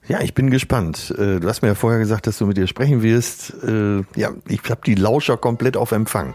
[0.06, 1.14] Ja, ich bin gespannt.
[1.16, 3.54] Äh, du hast mir ja vorher gesagt, dass du mit ihr sprechen wirst.
[3.64, 6.34] Äh, ja, ich habe die Lauscher komplett auf Empfang.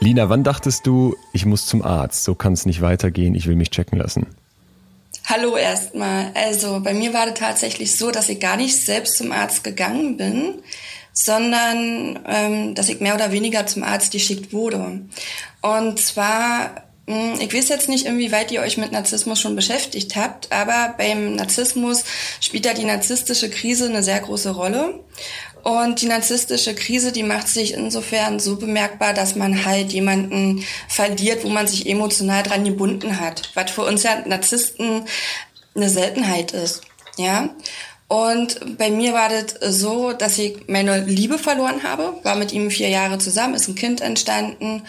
[0.00, 2.24] Lina, wann dachtest du, ich muss zum Arzt?
[2.24, 4.26] So kann es nicht weitergehen, ich will mich checken lassen.
[5.26, 6.32] Hallo erstmal.
[6.34, 10.16] Also bei mir war das tatsächlich so, dass ich gar nicht selbst zum Arzt gegangen
[10.16, 10.54] bin,
[11.18, 15.00] sondern ähm, dass ich mehr oder weniger zum Arzt geschickt wurde.
[15.62, 20.14] Und zwar, mh, hm, ich weiß jetzt nicht, inwieweit ihr euch mit Narzissmus schon beschäftigt
[20.14, 22.04] habt, aber beim Narzissmus
[22.40, 25.00] spielt da die narzisstische Krise eine sehr große Rolle.
[25.62, 31.44] Und die narzisstische Krise, die macht sich insofern so bemerkbar, dass man halt jemanden verliert,
[31.44, 33.50] wo man sich emotional dran gebunden hat.
[33.54, 35.06] Was für uns ja Narzissten
[35.74, 36.82] eine Seltenheit ist.
[37.16, 37.48] Ja.
[38.08, 42.70] Und bei mir war das so, dass ich meine Liebe verloren habe, war mit ihm
[42.70, 44.82] vier Jahre zusammen, ist ein Kind entstanden.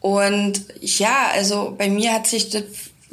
[0.00, 2.62] Und ja, also bei mir hat sich das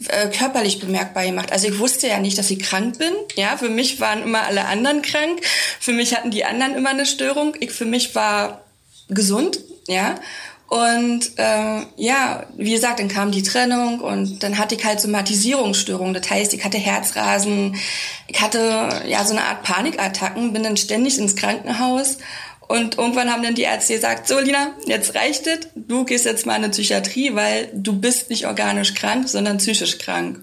[0.10, 1.52] äh, körperlich bemerkbar gemacht.
[1.52, 3.14] Also ich wusste ja nicht, dass ich krank bin.
[3.36, 5.42] Ja, für mich waren immer alle anderen krank.
[5.80, 7.56] Für mich hatten die anderen immer eine Störung.
[7.60, 8.62] Ich für mich war
[9.10, 9.60] gesund.
[9.88, 10.20] Ja.
[10.68, 16.14] Und äh, ja, wie gesagt, dann kam die Trennung und dann hatte ich halt Somatisierungsstörungen.
[16.14, 17.78] Das heißt, ich hatte Herzrasen,
[18.28, 22.18] ich hatte ja so eine Art Panikattacken, bin dann ständig ins Krankenhaus
[22.68, 26.46] und irgendwann haben dann die Ärzte gesagt, so Lina, jetzt reicht es, du gehst jetzt
[26.46, 30.40] mal in eine Psychiatrie, weil du bist nicht organisch krank, sondern psychisch krank.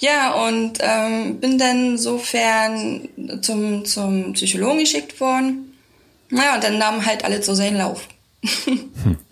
[0.00, 3.08] Ja, und ähm, bin dann insofern
[3.40, 5.72] zum, zum Psychologen geschickt worden.
[6.30, 8.08] Naja, und dann nahm halt alles so seinen Lauf.
[8.64, 9.18] Hm.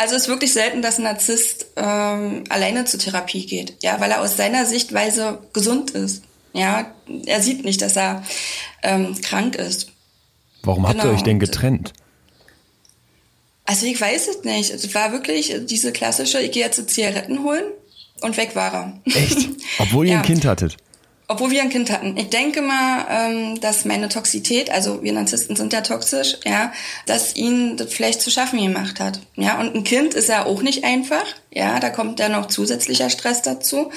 [0.00, 4.12] Also es ist wirklich selten, dass ein Narzisst ähm, alleine zur Therapie geht, ja, weil
[4.12, 6.22] er aus seiner Sichtweise gesund ist.
[6.52, 6.94] Ja,
[7.26, 8.22] er sieht nicht, dass er
[8.84, 9.90] ähm, krank ist.
[10.62, 11.10] Warum habt genau.
[11.10, 11.92] ihr euch denn getrennt?
[13.64, 14.70] Also ich weiß es nicht.
[14.70, 17.64] Es war wirklich diese klassische, ich gehe jetzt Zigaretten holen
[18.20, 19.00] und weg war er.
[19.04, 19.48] Echt?
[19.80, 20.18] Obwohl ihr ja.
[20.18, 20.76] ein Kind hattet?
[21.30, 22.16] Obwohl wir ein Kind hatten.
[22.16, 26.72] Ich denke mal, ähm, dass meine Toxität, also wir Narzissten sind ja toxisch, ja,
[27.04, 29.20] dass ihn das vielleicht zu schaffen gemacht hat.
[29.36, 31.24] Ja, und ein Kind ist ja auch nicht einfach.
[31.52, 33.90] Ja, da kommt ja noch zusätzlicher Stress dazu.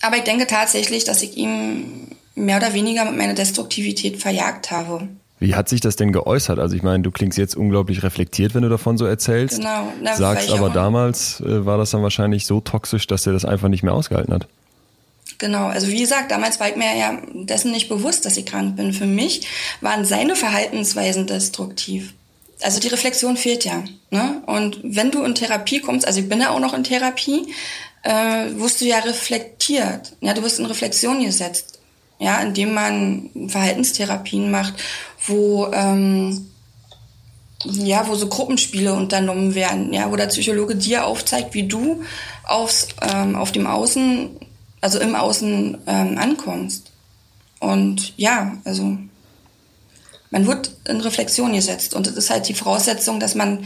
[0.00, 5.08] Aber ich denke tatsächlich, dass ich ihm mehr oder weniger mit meiner Destruktivität verjagt habe.
[5.40, 6.60] Wie hat sich das denn geäußert?
[6.60, 9.58] Also ich meine, du klingst jetzt unglaublich reflektiert, wenn du davon so erzählst.
[9.58, 9.92] Genau.
[10.00, 13.68] Na, Sagst aber damals äh, war das dann wahrscheinlich so toxisch, dass er das einfach
[13.68, 14.46] nicht mehr ausgehalten hat.
[15.38, 18.76] Genau, also wie gesagt, damals war ich mir ja dessen nicht bewusst, dass ich krank
[18.76, 18.92] bin.
[18.92, 19.46] Für mich
[19.80, 22.14] waren seine Verhaltensweisen destruktiv.
[22.62, 23.82] Also die Reflexion fehlt ja.
[24.10, 24.42] Ne?
[24.46, 27.52] Und wenn du in Therapie kommst, also ich bin ja auch noch in Therapie,
[28.02, 30.12] äh, wirst du ja reflektiert.
[30.20, 31.74] Ja, du wirst in Reflexion gesetzt
[32.18, 34.74] ja, indem man Verhaltenstherapien macht,
[35.26, 36.50] wo ähm,
[37.64, 42.02] ja, wo so Gruppenspiele unternommen werden, ja, wo der Psychologe dir aufzeigt, wie du
[42.44, 44.38] aufs, ähm, auf dem Außen,
[44.84, 46.92] also im Außen ähm, ankommst.
[47.58, 48.98] Und ja, also
[50.30, 53.64] man wird in Reflexion gesetzt und es ist halt die Voraussetzung, dass man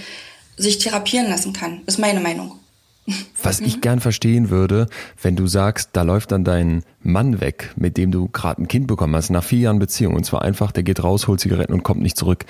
[0.57, 2.61] sich therapieren lassen kann, ist meine Meinung.
[3.43, 4.87] Was ich gern verstehen würde,
[5.21, 8.87] wenn du sagst, da läuft dann dein Mann weg, mit dem du gerade ein Kind
[8.87, 11.83] bekommen hast, nach vier Jahren Beziehung, und zwar einfach, der geht raus, holt Zigaretten und
[11.83, 12.45] kommt nicht zurück.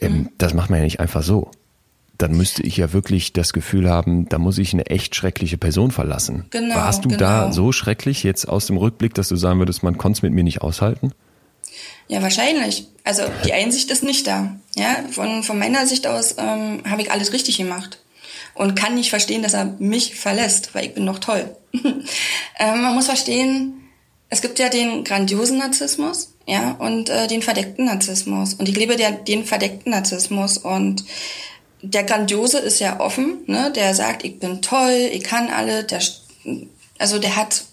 [0.00, 0.28] Ähm, mhm.
[0.38, 1.50] Das macht man ja nicht einfach so.
[2.18, 5.90] Dann müsste ich ja wirklich das Gefühl haben, da muss ich eine echt schreckliche Person
[5.90, 6.46] verlassen.
[6.50, 7.18] Genau, Warst du genau.
[7.20, 10.32] da so schrecklich jetzt aus dem Rückblick, dass du sagen würdest, man konnte es mit
[10.32, 11.12] mir nicht aushalten?
[12.08, 12.86] Ja, wahrscheinlich.
[13.04, 14.56] Also die Einsicht ist nicht da.
[14.76, 17.98] Ja, von, von meiner Sicht aus ähm, habe ich alles richtig gemacht
[18.54, 21.54] und kann nicht verstehen, dass er mich verlässt, weil ich bin noch toll.
[21.84, 23.74] ähm, man muss verstehen,
[24.28, 28.54] es gibt ja den grandiosen Narzissmus, ja, und äh, den verdeckten Narzissmus.
[28.54, 31.04] Und ich lebe der, den verdeckten Narzissmus und
[31.82, 33.72] der grandiose ist ja offen, ne?
[33.74, 36.00] Der sagt, ich bin toll, ich kann alle, der,
[36.98, 37.64] also der hat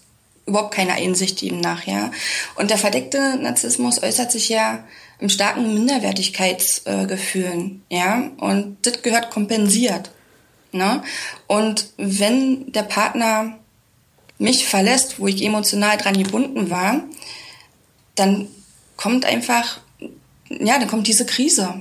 [0.46, 2.10] überhaupt keine Einsicht demnach, ja.
[2.56, 4.84] Und der verdeckte Narzissmus äußert sich ja
[5.18, 8.30] im starken Minderwertigkeitsgefühlen, äh, ja.
[8.38, 10.10] Und das gehört kompensiert.
[10.74, 11.02] Ne?
[11.46, 13.56] Und wenn der Partner
[14.38, 17.00] mich verlässt, wo ich emotional dran gebunden war,
[18.16, 18.48] dann
[18.96, 19.78] kommt einfach,
[20.48, 21.80] ja, dann kommt diese Krise.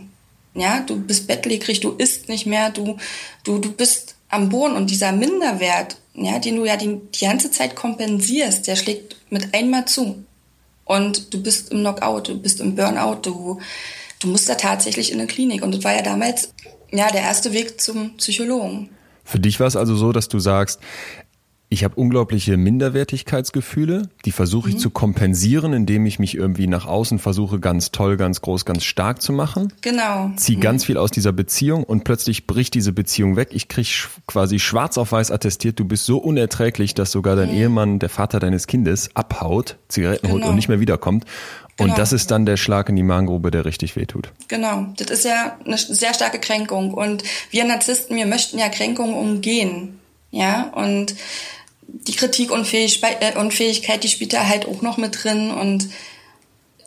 [0.56, 2.97] Ja, du bist bettlägerig, du isst nicht mehr, du,
[3.43, 7.51] du, du bist am Boden und dieser Minderwert, ja, den du ja die, die ganze
[7.51, 10.24] Zeit kompensierst, der schlägt mit einmal zu.
[10.86, 13.60] Und du bist im Knockout, du bist im Burnout, du,
[14.20, 15.64] du musst da tatsächlich in eine Klinik.
[15.64, 16.54] Und das war ja damals
[16.91, 18.89] ja, der erste Weg zum Psychologen.
[19.24, 20.80] Für dich war es also so, dass du sagst,
[21.74, 24.80] ich habe unglaubliche Minderwertigkeitsgefühle, die versuche ich mhm.
[24.80, 29.21] zu kompensieren, indem ich mich irgendwie nach außen versuche, ganz toll, ganz groß, ganz stark
[29.21, 29.74] zu machen.
[29.82, 30.32] Genau.
[30.36, 30.61] Zieh mhm.
[30.61, 33.49] ganz viel aus dieser Beziehung und plötzlich bricht diese Beziehung weg.
[33.51, 37.57] Ich krieg quasi schwarz auf weiß attestiert, du bist so unerträglich, dass sogar dein mhm.
[37.57, 40.34] Ehemann, der Vater deines Kindes, abhaut, Zigaretten genau.
[40.36, 41.26] holt und nicht mehr wiederkommt.
[41.80, 41.95] Und genau.
[41.95, 44.32] das ist dann der Schlag in die Magengrube, der richtig wehtut.
[44.47, 46.93] Genau, das ist ja eine sehr starke Kränkung.
[46.93, 49.99] Und wir Narzissten, wir möchten ja Kränkungen umgehen.
[50.30, 51.15] Ja, und
[51.93, 55.51] die Kritikunfähigkeit, äh, die spielt da halt auch noch mit drin.
[55.51, 55.89] Und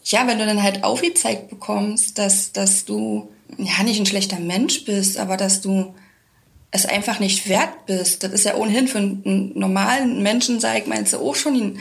[0.04, 4.84] ja, wenn du dann halt aufgezeigt bekommst, dass, dass du ja nicht ein schlechter Mensch
[4.84, 5.94] bist, aber dass du
[6.72, 10.86] es einfach nicht wert bist, das ist ja ohnehin für einen normalen Menschen, sag ich,
[10.86, 11.78] meinst du auch schon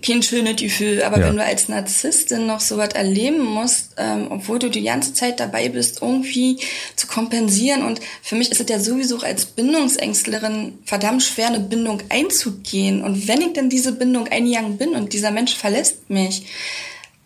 [0.00, 1.02] kein schönes Gefühl.
[1.02, 1.26] Aber ja.
[1.26, 5.40] wenn du als Narzisstin noch so was erleben musst, ähm, obwohl du die ganze Zeit
[5.40, 6.58] dabei bist, irgendwie
[6.96, 7.84] zu kompensieren.
[7.84, 13.02] Und für mich ist es ja sowieso als Bindungsängstlerin verdammt schwer, eine Bindung einzugehen.
[13.02, 16.44] Und wenn ich dann diese Bindung eingegangen bin und dieser Mensch verlässt mich,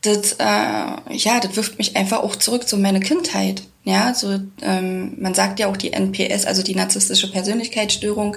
[0.03, 3.63] das, äh, ja, das wirft mich einfach auch zurück zu meiner Kindheit.
[3.85, 8.37] Ja, so ähm, man sagt ja auch die NPS, also die narzisstische Persönlichkeitsstörung,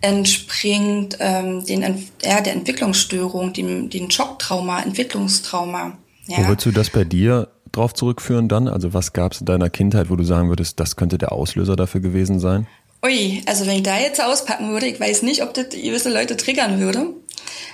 [0.00, 1.82] entspringt ähm, den
[2.22, 5.98] ja, der Entwicklungsstörung, dem den Schocktrauma, Entwicklungstrauma.
[6.26, 6.38] Ja.
[6.38, 8.66] Wo würdest du das bei dir drauf zurückführen dann?
[8.66, 11.76] Also was gab es in deiner Kindheit, wo du sagen würdest, das könnte der Auslöser
[11.76, 12.66] dafür gewesen sein?
[13.04, 16.36] Ui, also wenn ich da jetzt auspacken würde, ich weiß nicht, ob das gewisse Leute
[16.36, 17.14] triggern würde.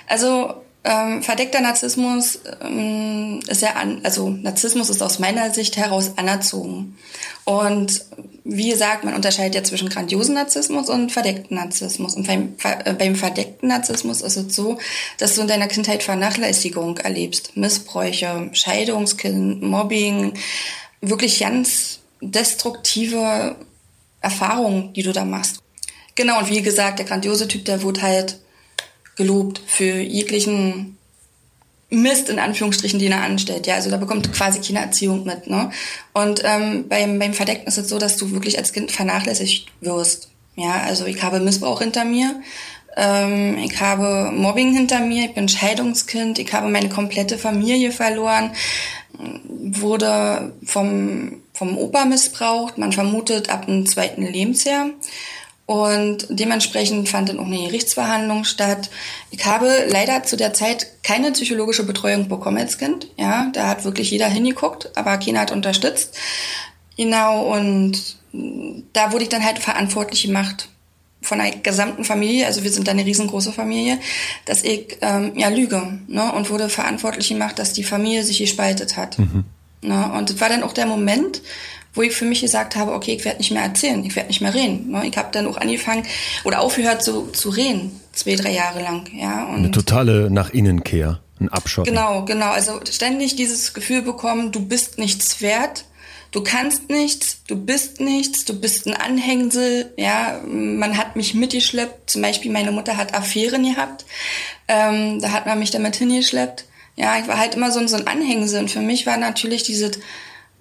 [0.07, 0.53] Also
[0.85, 6.95] ähm, verdeckter Narzissmus ähm, ist ja an, also Narzissmus ist aus meiner Sicht heraus anerzogen.
[7.43, 8.05] Und
[8.43, 12.15] wie gesagt, man unterscheidet ja zwischen grandiosen Narzissmus und verdeckten Narzissmus.
[12.15, 14.77] Und beim, äh, beim verdeckten Narzissmus ist es so,
[15.17, 17.57] dass du in deiner Kindheit Vernachlässigung erlebst.
[17.57, 20.33] Missbräuche, Scheidungskind, Mobbing,
[21.01, 23.55] wirklich ganz destruktive
[24.21, 25.63] Erfahrungen, die du da machst.
[26.13, 28.39] Genau, und wie gesagt, der grandiose Typ, der wurde halt
[29.15, 30.97] gelobt für jeglichen
[31.89, 33.67] Mist in Anführungsstrichen, den er anstellt.
[33.67, 35.47] Ja, also da bekommt quasi keine Erziehung mit.
[35.47, 35.71] Ne?
[36.13, 40.29] Und ähm, beim, beim Verdeckten ist es so, dass du wirklich als Kind vernachlässigt wirst.
[40.55, 42.41] Ja, also ich habe Missbrauch hinter mir,
[42.95, 48.51] ähm, ich habe Mobbing hinter mir, ich bin Scheidungskind, ich habe meine komplette Familie verloren,
[49.49, 54.89] wurde vom, vom Opa missbraucht, man vermutet ab dem zweiten Lebensjahr.
[55.67, 58.91] Und dementsprechend fand dann auch eine Gerichtsverhandlung statt.
[59.31, 63.07] Ich habe leider zu der Zeit keine psychologische Betreuung bekommen als Kind.
[63.17, 66.15] Ja, da hat wirklich jeder hingeguckt, aber keiner hat unterstützt.
[66.97, 68.17] Genau, und
[68.93, 70.69] da wurde ich dann halt verantwortlich gemacht
[71.25, 73.99] von der gesamten Familie, also wir sind da eine riesengroße Familie,
[74.45, 78.95] dass ich ähm, ja lüge ne, und wurde verantwortlich gemacht, dass die Familie sich gespaltet
[78.95, 79.17] hat.
[79.17, 79.45] Mhm.
[79.81, 81.41] Ne, und das war dann auch der Moment,
[81.95, 84.41] wo ich für mich gesagt habe, okay, ich werde nicht mehr erzählen, ich werde nicht
[84.41, 84.91] mehr reden.
[84.91, 85.07] Ne?
[85.07, 86.03] Ich habe dann auch angefangen
[86.43, 89.07] oder aufgehört zu, zu reden, zwei, drei Jahre lang.
[89.13, 91.93] Ja, und Eine totale nach Innenkehr, ein Abschotten.
[91.93, 92.51] Genau, genau.
[92.51, 95.85] Also ständig dieses Gefühl bekommen, du bist nichts wert,
[96.31, 99.93] du kannst nichts, du bist nichts, du bist ein Anhängsel.
[99.97, 102.09] Ja, man hat mich mitgeschleppt.
[102.09, 104.05] Zum Beispiel meine Mutter hat Affären gehabt.
[104.67, 106.65] Ähm, da hat man mich damit hingeschleppt.
[106.97, 108.59] Ja, ich war halt immer so, so ein Anhängsel.
[108.61, 109.91] Und für mich war natürlich diese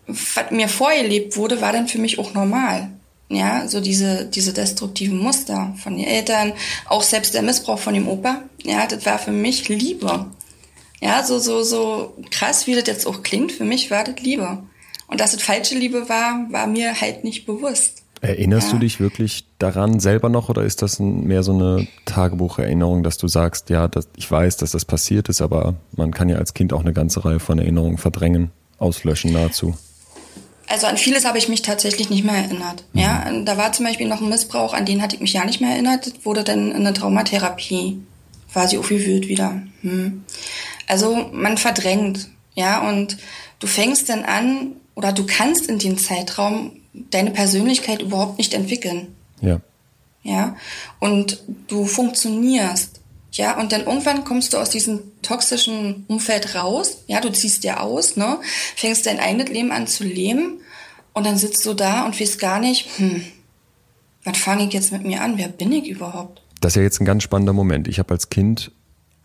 [0.06, 2.90] was mir vorgelebt wurde, war dann für mich auch normal.
[3.30, 6.52] Ja, so diese, diese destruktiven Muster von den Eltern,
[6.86, 10.26] auch selbst der Missbrauch von dem Opa, ja, das war für mich Liebe.
[11.00, 14.58] Ja, so, so, so krass, wie das jetzt auch klingt, für mich war das Liebe.
[15.06, 18.02] Und dass es falsche Liebe war, war mir halt nicht bewusst.
[18.20, 18.72] Erinnerst ja.
[18.74, 23.28] du dich wirklich daran selber noch oder ist das mehr so eine Tagebucherinnerung, dass du
[23.28, 26.72] sagst, ja, das, ich weiß, dass das passiert ist, aber man kann ja als Kind
[26.72, 29.74] auch eine ganze Reihe von Erinnerungen verdrängen, auslöschen nahezu?
[30.68, 32.84] Also an vieles habe ich mich tatsächlich nicht mehr erinnert.
[32.92, 33.00] Mhm.
[33.00, 35.60] Ja, da war zum Beispiel noch ein Missbrauch, an den hatte ich mich ja nicht
[35.60, 36.06] mehr erinnert.
[36.06, 38.00] Das wurde dann in der Traumatherapie
[38.52, 39.62] quasi aufgewühlt wieder.
[39.82, 40.24] Hm.
[40.86, 43.18] Also man verdrängt, ja, und
[43.58, 49.14] du fängst dann an oder du kannst in dem Zeitraum deine Persönlichkeit überhaupt nicht entwickeln.
[49.40, 49.60] Ja.
[50.22, 50.56] Ja,
[51.00, 53.00] und du funktionierst.
[53.34, 56.98] Ja, und dann irgendwann kommst du aus diesem toxischen Umfeld raus.
[57.08, 58.38] Ja, du ziehst dir aus, ne?
[58.76, 60.60] Fängst dein eigenes Leben an zu leben.
[61.12, 63.24] Und dann sitzt du da und weißt gar nicht, hm,
[64.24, 65.36] was fange ich jetzt mit mir an?
[65.36, 66.42] Wer bin ich überhaupt?
[66.60, 67.88] Das ist ja jetzt ein ganz spannender Moment.
[67.88, 68.70] Ich habe als Kind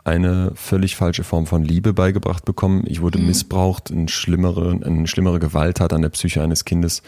[0.04, 2.84] eine völlig falsche Form von Liebe beigebracht bekommen.
[2.88, 3.28] Ich wurde mhm.
[3.28, 7.04] missbraucht, eine schlimmere, eine schlimmere Gewalttat an der Psyche eines Kindes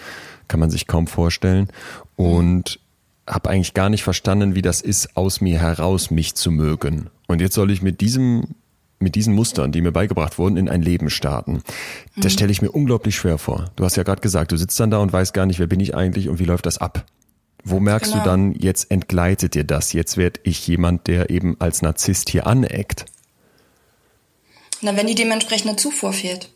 [0.48, 1.70] kann man sich kaum vorstellen.
[2.16, 2.81] Und
[3.28, 7.10] habe eigentlich gar nicht verstanden, wie das ist, aus mir heraus mich zu mögen.
[7.28, 8.56] Und jetzt soll ich mit diesem
[9.02, 11.64] mit diesen Mustern, die mir beigebracht wurden, in ein Leben starten.
[12.16, 12.30] Das mhm.
[12.38, 13.72] stelle ich mir unglaublich schwer vor.
[13.76, 15.80] Du hast ja gerade gesagt, du sitzt dann da und weißt gar nicht, wer bin
[15.80, 17.04] ich eigentlich und wie läuft das ab.
[17.64, 18.24] Wo merkst genau.
[18.24, 22.48] du dann, jetzt entgleitet dir das, jetzt werde ich jemand, der eben als Narzisst hier
[22.48, 23.06] aneckt?
[24.82, 26.50] Na, wenn die dementsprechende Zufuhr fehlt.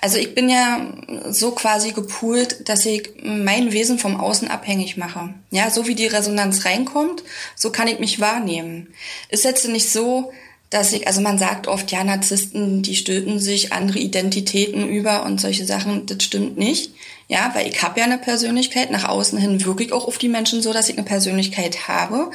[0.00, 0.86] Also ich bin ja
[1.30, 5.34] so quasi gepoolt, dass ich mein Wesen vom Außen abhängig mache.
[5.50, 7.22] Ja, so wie die Resonanz reinkommt,
[7.56, 8.88] so kann ich mich wahrnehmen.
[9.30, 10.32] Ist jetzt nicht so,
[10.70, 15.40] dass ich, also man sagt oft, ja, Narzissten, die stülpen sich andere Identitäten über und
[15.40, 16.92] solche Sachen, das stimmt nicht.
[17.28, 20.62] Ja, weil ich habe ja eine Persönlichkeit, nach außen hin wirklich auch auf die Menschen
[20.62, 22.30] so, dass ich eine Persönlichkeit habe.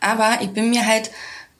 [0.00, 1.10] Aber ich bin mir halt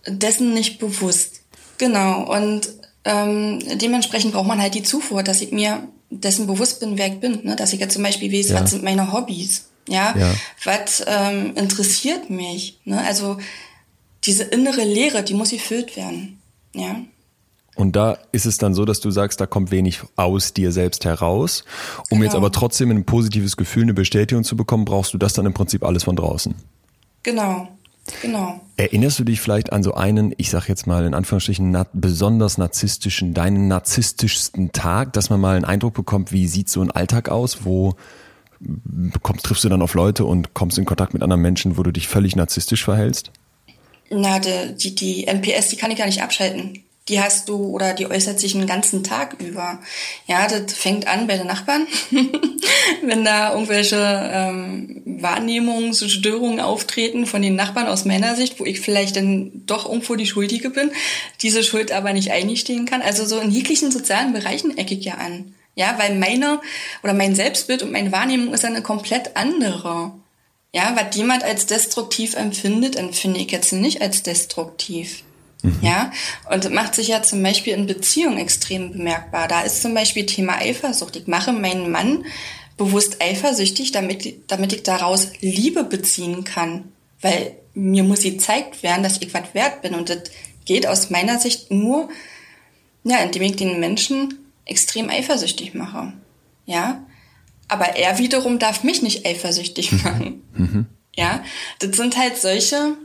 [0.07, 1.43] dessen nicht bewusst.
[1.78, 2.22] Genau.
[2.35, 2.68] Und
[3.05, 7.20] ähm, dementsprechend braucht man halt die Zufuhr, dass ich mir dessen bewusst bin, wer ich
[7.20, 7.40] bin.
[7.44, 7.57] Ne?
[7.57, 8.61] Dass ich jetzt zum Beispiel weiß, ja.
[8.61, 9.68] was sind meine Hobbys?
[9.88, 10.32] Ja, ja.
[10.64, 12.78] was ähm, interessiert mich?
[12.84, 13.03] Ne?
[13.05, 13.38] Also
[14.24, 16.38] diese innere Leere, die muss gefüllt werden.
[16.74, 17.00] Ja.
[17.74, 21.05] Und da ist es dann so, dass du sagst, da kommt wenig aus dir selbst
[21.05, 21.64] heraus.
[22.11, 22.24] Um genau.
[22.24, 25.55] jetzt aber trotzdem ein positives Gefühl, eine Bestätigung zu bekommen, brauchst du das dann im
[25.55, 26.55] Prinzip alles von draußen.
[27.22, 27.68] Genau.
[28.20, 28.61] Genau.
[28.76, 32.59] Erinnerst du dich vielleicht an so einen, ich sag jetzt mal in Anführungsstrichen, na besonders
[32.59, 37.28] narzisstischen, deinen narzisstischsten Tag, dass man mal einen Eindruck bekommt, wie sieht so ein Alltag
[37.28, 37.94] aus, wo
[39.22, 41.92] kommst, triffst du dann auf Leute und kommst in Kontakt mit anderen Menschen, wo du
[41.92, 43.30] dich völlig narzisstisch verhältst?
[44.11, 46.82] Na, die, die, die NPS, die kann ich gar nicht abschalten.
[47.09, 49.80] Die hast du oder die äußert sich einen ganzen Tag über.
[50.26, 51.86] Ja, das fängt an bei den Nachbarn,
[53.03, 53.96] wenn da irgendwelche
[54.32, 60.14] ähm, Wahrnehmungsstörungen auftreten von den Nachbarn aus meiner Sicht, wo ich vielleicht dann doch irgendwo
[60.14, 60.92] die Schuldige bin,
[61.42, 63.03] diese Schuld aber nicht eingestehen kann.
[63.03, 65.55] Also so in jeglichen sozialen Bereichen ecke ich ja an.
[65.74, 66.61] Ja, weil meine
[67.03, 70.12] oder mein Selbstbild und meine Wahrnehmung ist eine komplett andere.
[70.72, 75.24] Ja, was jemand als destruktiv empfindet, empfinde ich jetzt nicht als destruktiv.
[75.63, 75.79] Mhm.
[75.81, 76.13] Ja,
[76.51, 79.49] und das macht sich ja zum Beispiel in Beziehungen extrem bemerkbar.
[79.49, 81.17] Da ist zum Beispiel Thema Eifersucht.
[81.17, 82.25] Ich mache meinen Mann
[82.77, 86.93] bewusst eifersüchtig, damit, damit ich daraus Liebe beziehen kann.
[87.21, 89.95] Weil mir muss gezeigt werden, dass ich was wert bin.
[89.95, 90.23] Und das
[90.65, 92.09] geht aus meiner Sicht nur,
[93.05, 96.13] ja, indem ich den Menschen extrem eifersüchtig mache.
[96.67, 97.05] Ja,
[97.69, 100.03] aber er wiederum darf mich nicht eifersüchtig mhm.
[100.03, 100.43] machen.
[100.55, 100.87] Mhm.
[101.15, 101.45] Ja,
[101.79, 102.97] das sind halt solche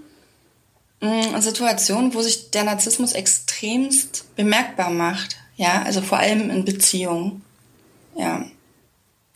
[1.00, 5.38] Situationen, wo sich der Narzissmus extremst bemerkbar macht.
[5.56, 7.42] Ja, also vor allem in Beziehungen.
[8.16, 8.46] Ja.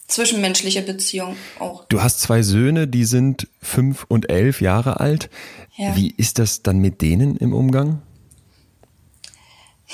[0.07, 1.85] Zwischenmenschliche Beziehungen auch.
[1.85, 5.29] Du hast zwei Söhne, die sind fünf und elf Jahre alt.
[5.77, 5.95] Ja.
[5.95, 8.01] Wie ist das dann mit denen im Umgang?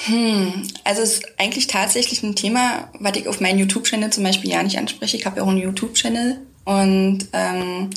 [0.05, 4.51] Hm, also es ist eigentlich tatsächlich ein Thema, was ich auf meinem YouTube-Channel zum Beispiel
[4.51, 5.17] ja nicht anspreche.
[5.17, 7.89] Ich habe ja auch einen YouTube-Channel und ähm,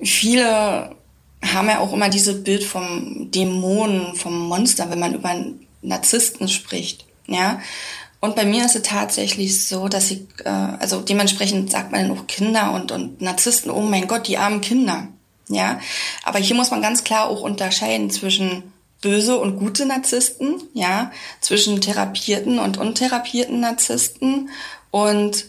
[0.00, 0.94] viele
[1.42, 5.34] haben ja auch immer dieses Bild vom Dämonen, vom Monster, wenn man über
[5.82, 7.04] Narzissten spricht.
[7.26, 7.60] Ja.
[8.20, 12.26] Und bei mir ist es tatsächlich so, dass ich, äh, also dementsprechend sagt man auch
[12.28, 15.08] Kinder und, und Narzissten, oh mein Gott, die armen Kinder.
[15.48, 15.80] Ja.
[16.22, 18.62] Aber hier muss man ganz klar auch unterscheiden zwischen
[19.00, 24.48] böse und gute Narzissten, ja, zwischen therapierten und untherapierten Narzissten
[24.90, 25.46] und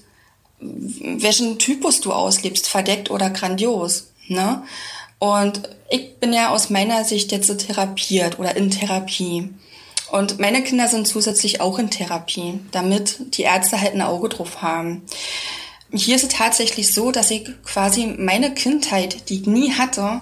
[0.59, 4.63] welchen Typus du auslebst, verdeckt oder grandios, ne?
[5.23, 9.47] Und ich bin ja aus meiner Sicht jetzt so therapiert oder in Therapie.
[10.11, 14.61] Und meine Kinder sind zusätzlich auch in Therapie, damit die Ärzte halt ein Auge drauf
[14.61, 15.03] haben.
[15.93, 20.19] Hier ist es tatsächlich so, dass ich quasi meine Kindheit, die ich nie hatte,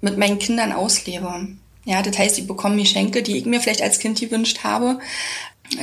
[0.00, 1.48] mit meinen Kindern auslebe.
[1.84, 5.00] Ja, das heißt, sie bekommen Geschenke, die ich mir vielleicht als Kind gewünscht habe.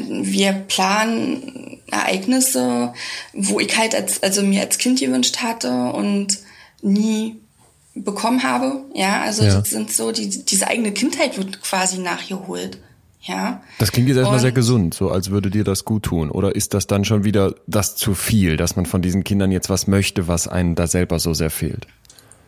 [0.09, 2.91] Wir planen Ereignisse,
[3.33, 6.39] wo ich halt als, also mir als Kind gewünscht hatte und
[6.81, 7.35] nie
[8.03, 8.83] bekommen habe.
[8.93, 9.59] Ja, also ja.
[9.59, 12.77] das sind so, die, diese eigene Kindheit wird quasi nachgeholt.
[13.21, 13.61] Ja.
[13.79, 16.31] Das klingt jetzt erstmal sehr gesund, so als würde dir das gut tun.
[16.31, 19.69] Oder ist das dann schon wieder das zu viel, dass man von diesen Kindern jetzt
[19.69, 21.87] was möchte, was einem da selber so sehr fehlt?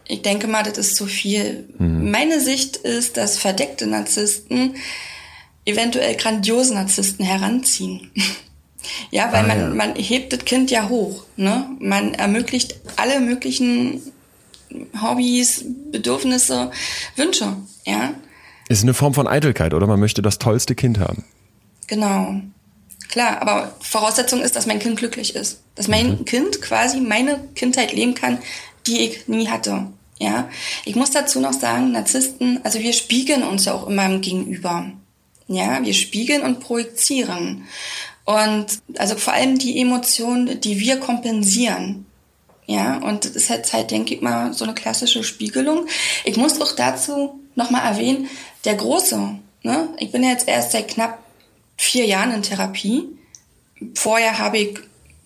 [0.08, 1.70] Ich denke mal, das ist zu viel.
[1.78, 2.12] Mhm.
[2.12, 4.76] Meine Sicht ist, dass verdeckte Narzissten
[5.66, 8.10] eventuell grandiose Narzissten heranziehen.
[9.12, 9.68] ja, weil ah, man, ja.
[9.70, 11.26] man hebt das Kind ja hoch.
[11.36, 11.70] Ne?
[11.80, 14.02] Man ermöglicht alle möglichen
[15.02, 16.72] Hobbys, Bedürfnisse,
[17.16, 18.14] Wünsche, ja.
[18.70, 19.88] Ist eine Form von Eitelkeit, oder?
[19.88, 21.24] Man möchte das tollste Kind haben.
[21.88, 22.42] Genau.
[23.10, 25.62] Klar, aber Voraussetzung ist, dass mein Kind glücklich ist.
[25.74, 26.26] Dass mein mhm.
[26.26, 28.38] Kind quasi meine Kindheit leben kann,
[28.86, 29.88] die ich nie hatte.
[30.20, 30.50] Ja.
[30.86, 34.92] Ich muss dazu noch sagen, Narzissten, also wir spiegeln uns ja auch immer im Gegenüber.
[35.48, 37.64] Ja, wir spiegeln und projizieren.
[38.26, 38.68] Und
[38.98, 42.06] also vor allem die Emotionen, die wir kompensieren.
[42.70, 45.88] Ja, und das ist jetzt halt, denke ich mal, so eine klassische Spiegelung.
[46.24, 48.30] Ich muss auch dazu nochmal erwähnen,
[48.64, 49.90] der Große, ne?
[49.98, 51.18] ich bin jetzt erst seit knapp
[51.78, 53.08] vier Jahren in Therapie.
[53.96, 54.80] Vorher habe ich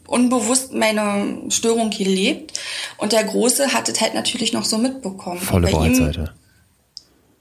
[0.07, 2.57] unbewusst meine Störung gelebt
[2.97, 5.41] und der Große hat es halt natürlich noch so mitbekommen.
[5.41, 6.33] Volle Breitseite.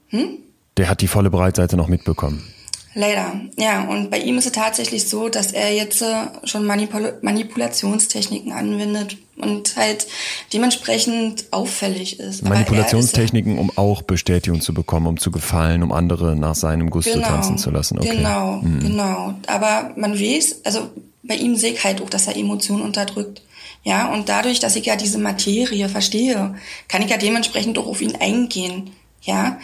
[0.09, 0.37] Hm?
[0.75, 2.53] Der hat die volle Breitseite noch mitbekommen.
[2.95, 3.87] Leider, ja.
[3.87, 9.17] Und bei ihm ist es tatsächlich so, dass er jetzt äh, schon Manipul Manipulationstechniken anwendet
[9.37, 10.07] und halt
[10.53, 12.43] dementsprechend auffällig ist.
[12.43, 17.13] Manipulationstechniken, ist, um auch Bestätigung zu bekommen, um zu gefallen, um andere nach seinem Gusto
[17.13, 17.97] genau, tanzen zu lassen.
[17.97, 18.17] Okay.
[18.17, 18.79] Genau, mhm.
[18.79, 19.33] genau.
[19.47, 20.89] Aber man weiß, also
[21.23, 23.41] bei ihm sehe ich halt auch, dass er Emotionen unterdrückt.
[23.83, 26.55] Ja, und dadurch, dass ich ja diese Materie verstehe,
[26.87, 28.91] kann ich ja dementsprechend auch auf ihn eingehen.
[29.21, 29.57] Ja,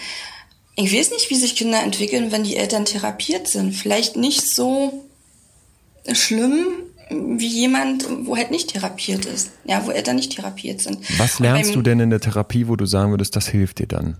[0.80, 3.74] ich weiß nicht, wie sich Kinder entwickeln, wenn die Eltern therapiert sind.
[3.74, 5.06] Vielleicht nicht so
[6.14, 6.68] schlimm
[7.10, 9.52] wie jemand, wo halt nicht therapiert ist.
[9.66, 11.00] Ja, wo Eltern nicht therapiert sind.
[11.20, 14.18] Was lernst du denn in der Therapie, wo du sagen würdest, das hilft dir dann?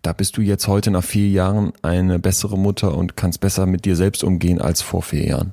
[0.00, 3.84] Da bist du jetzt heute nach vier Jahren eine bessere Mutter und kannst besser mit
[3.84, 5.52] dir selbst umgehen als vor vier Jahren.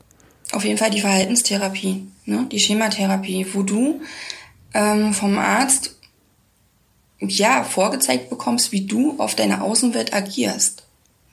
[0.52, 2.48] Auf jeden Fall die Verhaltenstherapie, ne?
[2.52, 4.02] die Schematherapie, wo du
[4.74, 5.99] ähm, vom Arzt
[7.20, 10.84] ja, vorgezeigt bekommst, wie du auf deine Außenwelt agierst.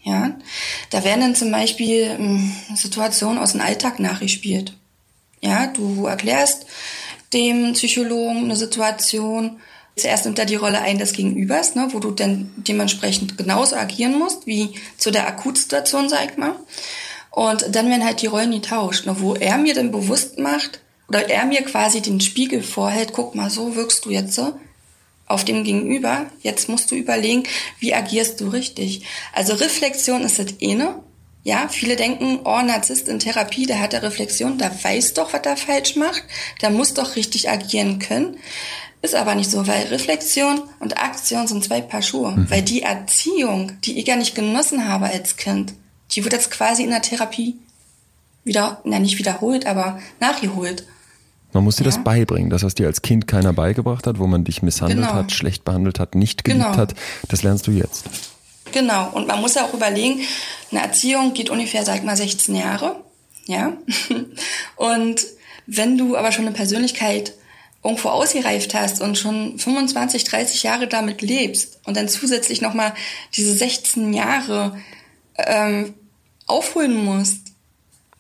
[0.03, 0.37] Ja,
[0.91, 4.73] da werden dann zum Beispiel ähm, Situationen aus dem Alltag nachgespielt.
[5.41, 6.67] Ja, du erklärst
[7.33, 9.59] dem Psychologen eine Situation.
[9.97, 14.19] Zuerst nimmt er die Rolle ein des Gegenübers, ne, wo du dann dementsprechend genauso agieren
[14.19, 16.55] musst, wie zu der Akutsituation, sag ich mal.
[17.31, 21.29] Und dann werden halt die Rollen getauscht, ne, wo er mir dann bewusst macht, oder
[21.29, 24.59] er mir quasi den Spiegel vorhält, guck mal, so wirkst du jetzt so
[25.27, 26.27] auf dem Gegenüber.
[26.43, 27.45] Jetzt musst du überlegen,
[27.79, 29.03] wie agierst du richtig.
[29.33, 31.03] Also Reflexion ist das eine.
[31.43, 35.43] Ja, viele denken, oh, Narzisst in Therapie, der hat eine Reflexion, der weiß doch, was
[35.45, 36.25] er falsch macht,
[36.61, 38.39] der muss doch richtig agieren können.
[39.03, 42.33] Ist aber nicht so, weil Reflexion und Aktion sind zwei Paar Schuhe.
[42.33, 42.51] Mhm.
[42.51, 45.75] Weil die Erziehung, die ich ja nicht genossen habe als Kind,
[46.11, 47.57] die wird jetzt quasi in der Therapie
[48.43, 50.85] wieder, na nicht wiederholt, aber nachgeholt.
[51.57, 51.91] Man muss dir ja.
[51.91, 55.15] das beibringen, das, was dir als Kind keiner beigebracht hat, wo man dich misshandelt genau.
[55.15, 56.77] hat, schlecht behandelt hat, nicht geliebt genau.
[56.77, 56.95] hat,
[57.29, 58.05] das lernst du jetzt.
[58.73, 60.21] Genau, und man muss ja auch überlegen,
[60.71, 62.97] eine Erziehung geht ungefähr, sag mal, 16 Jahre,
[63.47, 63.73] ja.
[64.77, 65.25] Und
[65.67, 67.33] wenn du aber schon eine Persönlichkeit
[67.83, 72.93] irgendwo ausgereift hast und schon 25, 30 Jahre damit lebst und dann zusätzlich nochmal
[73.35, 74.77] diese 16 Jahre
[75.39, 75.95] ähm,
[76.47, 77.39] aufholen musst,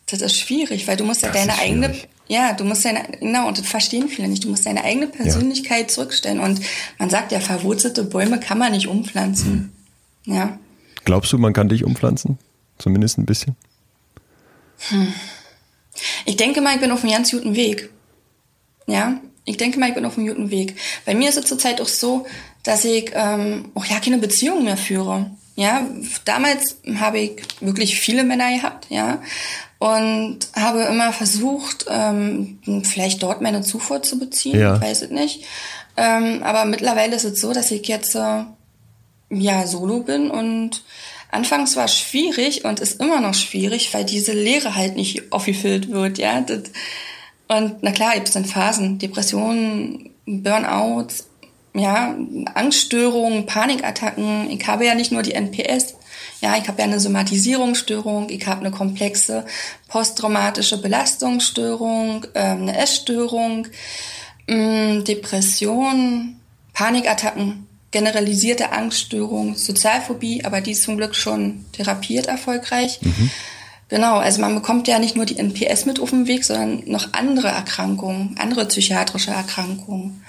[0.06, 1.94] das ist schwierig, weil du musst ja das deine eigene,
[2.28, 5.82] ja, du musst deine, genau, und das verstehen viele nicht, du musst deine eigene Persönlichkeit
[5.82, 5.88] ja.
[5.88, 6.40] zurückstellen.
[6.40, 6.60] Und
[6.98, 9.72] man sagt ja, verwurzelte Bäume kann man nicht umpflanzen.
[10.24, 10.34] Hm.
[10.34, 10.58] Ja.
[11.04, 12.38] Glaubst du, man kann dich umpflanzen?
[12.78, 13.54] Zumindest ein bisschen?
[14.88, 15.12] Hm.
[16.24, 17.90] Ich denke mal, ich bin auf einem ganz guten Weg.
[18.86, 20.76] Ja, ich denke mal, ich bin auf einem guten Weg.
[21.04, 22.26] Bei mir ist es zurzeit auch so,
[22.64, 25.30] dass ich ähm, auch ja keine Beziehung mehr führe.
[25.54, 25.86] Ja,
[26.24, 29.22] damals habe ich wirklich viele Männer gehabt, ja,
[29.78, 34.76] und habe immer versucht, ähm, vielleicht dort meine Zufuhr zu beziehen, ja.
[34.76, 35.44] ich weiß es nicht.
[35.96, 38.44] Ähm, aber mittlerweile ist es so, dass ich jetzt äh,
[39.30, 40.82] ja solo bin und
[41.30, 45.90] anfangs war es schwierig und ist immer noch schwierig, weil diese Lehre halt nicht aufgefüllt
[45.90, 46.40] wird, ja.
[46.40, 46.62] Das,
[47.48, 51.28] und na klar, gibt es dann Phasen, Depressionen, Burnouts,
[51.74, 52.16] ja,
[52.54, 54.50] Angststörungen, Panikattacken.
[54.50, 55.95] Ich habe ja nicht nur die NPS,
[56.40, 59.44] ja, ich habe ja eine Somatisierungsstörung, ich habe eine komplexe
[59.88, 63.66] posttraumatische Belastungsstörung, ähm, eine Essstörung,
[64.46, 66.36] ähm, Depression,
[66.72, 73.00] Panikattacken, generalisierte Angststörung, Sozialphobie, aber die ist zum Glück schon therapiert erfolgreich.
[73.00, 73.30] Mhm.
[73.88, 77.12] Genau, also man bekommt ja nicht nur die NPS mit auf dem Weg, sondern noch
[77.12, 80.24] andere Erkrankungen, andere psychiatrische Erkrankungen.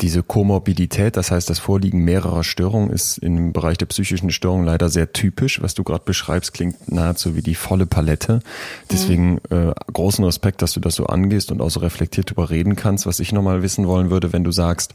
[0.00, 4.88] Diese Komorbidität, das heißt das Vorliegen mehrerer Störungen, ist im Bereich der psychischen Störungen leider
[4.88, 5.62] sehr typisch.
[5.62, 8.40] Was du gerade beschreibst, klingt nahezu wie die volle Palette.
[8.90, 9.68] Deswegen mhm.
[9.70, 13.06] äh, großen Respekt, dass du das so angehst und auch so reflektiert darüber reden kannst.
[13.06, 14.94] Was ich nochmal wissen wollen würde, wenn du sagst,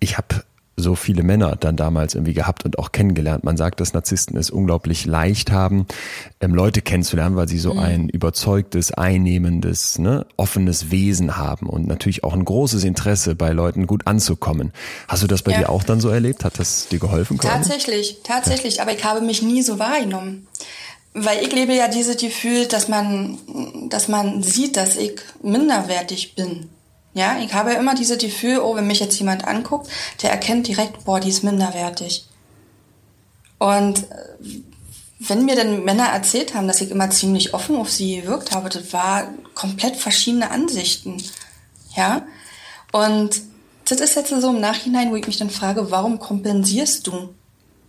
[0.00, 0.42] ich habe
[0.80, 3.44] so viele Männer dann damals irgendwie gehabt und auch kennengelernt.
[3.44, 5.86] Man sagt, dass Narzissten es unglaublich leicht haben,
[6.40, 7.80] ähm, Leute kennenzulernen, weil sie so mhm.
[7.80, 13.86] ein überzeugtes, einnehmendes, ne, offenes Wesen haben und natürlich auch ein großes Interesse bei Leuten
[13.86, 14.72] gut anzukommen.
[15.08, 15.58] Hast du das bei ja.
[15.58, 16.44] dir auch dann so erlebt?
[16.44, 17.38] Hat das dir geholfen?
[17.38, 18.82] Tatsächlich, tatsächlich, ja.
[18.82, 20.46] aber ich habe mich nie so wahrgenommen.
[21.12, 23.36] Weil ich lebe ja dieses Gefühl, dass man,
[23.88, 26.68] dass man sieht, dass ich minderwertig bin.
[27.12, 29.88] Ja, ich habe immer diese Gefühl, oh, wenn mich jetzt jemand anguckt,
[30.22, 32.26] der erkennt direkt, boah, die ist minderwertig.
[33.58, 34.62] Und äh,
[35.18, 38.70] wenn mir dann Männer erzählt haben, dass ich immer ziemlich offen auf sie gewirkt habe,
[38.70, 41.22] das war komplett verschiedene Ansichten.
[41.94, 42.24] Ja,
[42.92, 43.42] und
[43.84, 47.34] das ist jetzt so im Nachhinein, wo ich mich dann frage, warum kompensierst du?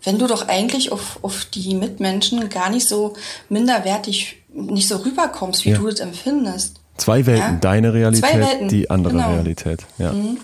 [0.03, 3.13] Wenn du doch eigentlich auf, auf die Mitmenschen gar nicht so
[3.49, 5.77] minderwertig, nicht so rüberkommst, wie ja.
[5.77, 6.80] du das empfindest.
[6.97, 7.59] Zwei Welten, ja?
[7.59, 8.67] deine Realität, Welten.
[8.67, 9.31] die andere genau.
[9.31, 9.85] Realität.
[9.97, 10.13] Ja.
[10.13, 10.37] Mhm.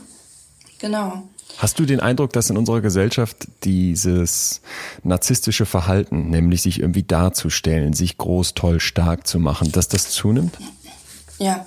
[0.79, 1.23] Genau.
[1.57, 4.61] Hast du den Eindruck, dass in unserer Gesellschaft dieses
[5.03, 10.57] narzisstische Verhalten, nämlich sich irgendwie darzustellen, sich groß, toll, stark zu machen, dass das zunimmt?
[11.39, 11.65] Ja.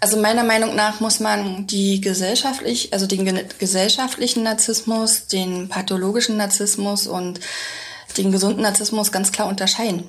[0.00, 7.06] Also meiner Meinung nach muss man die gesellschaftlich, also den gesellschaftlichen Narzissmus, den pathologischen Narzissmus
[7.06, 7.40] und
[8.16, 10.04] den gesunden Narzissmus ganz klar unterscheiden.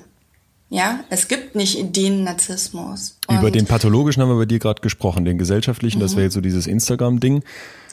[0.72, 3.18] Ja, es gibt nicht den Narzissmus.
[3.26, 6.02] Und über den pathologischen haben wir bei dir gerade gesprochen, den gesellschaftlichen, mhm.
[6.02, 7.44] das wäre jetzt so dieses Instagram-Ding.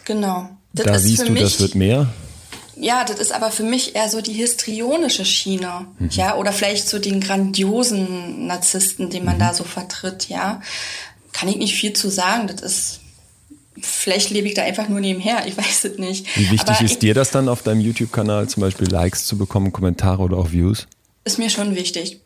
[0.05, 0.49] Genau.
[0.71, 2.07] Das da siehst du, mich, das wird mehr.
[2.77, 6.09] Ja, das ist aber für mich eher so die histrionische Schiene, mhm.
[6.11, 9.39] ja, oder vielleicht so den grandiosen Narzissten, den man mhm.
[9.39, 10.61] da so vertritt, ja.
[11.33, 12.99] Kann ich nicht viel zu sagen, das ist
[13.81, 16.27] vielleicht lebe ich da einfach nur nebenher, ich weiß es nicht.
[16.37, 19.37] Wie wichtig aber ist ich, dir das dann auf deinem YouTube-Kanal zum Beispiel Likes zu
[19.37, 20.87] bekommen, Kommentare oder auch Views?
[21.25, 22.21] Ist mir schon wichtig.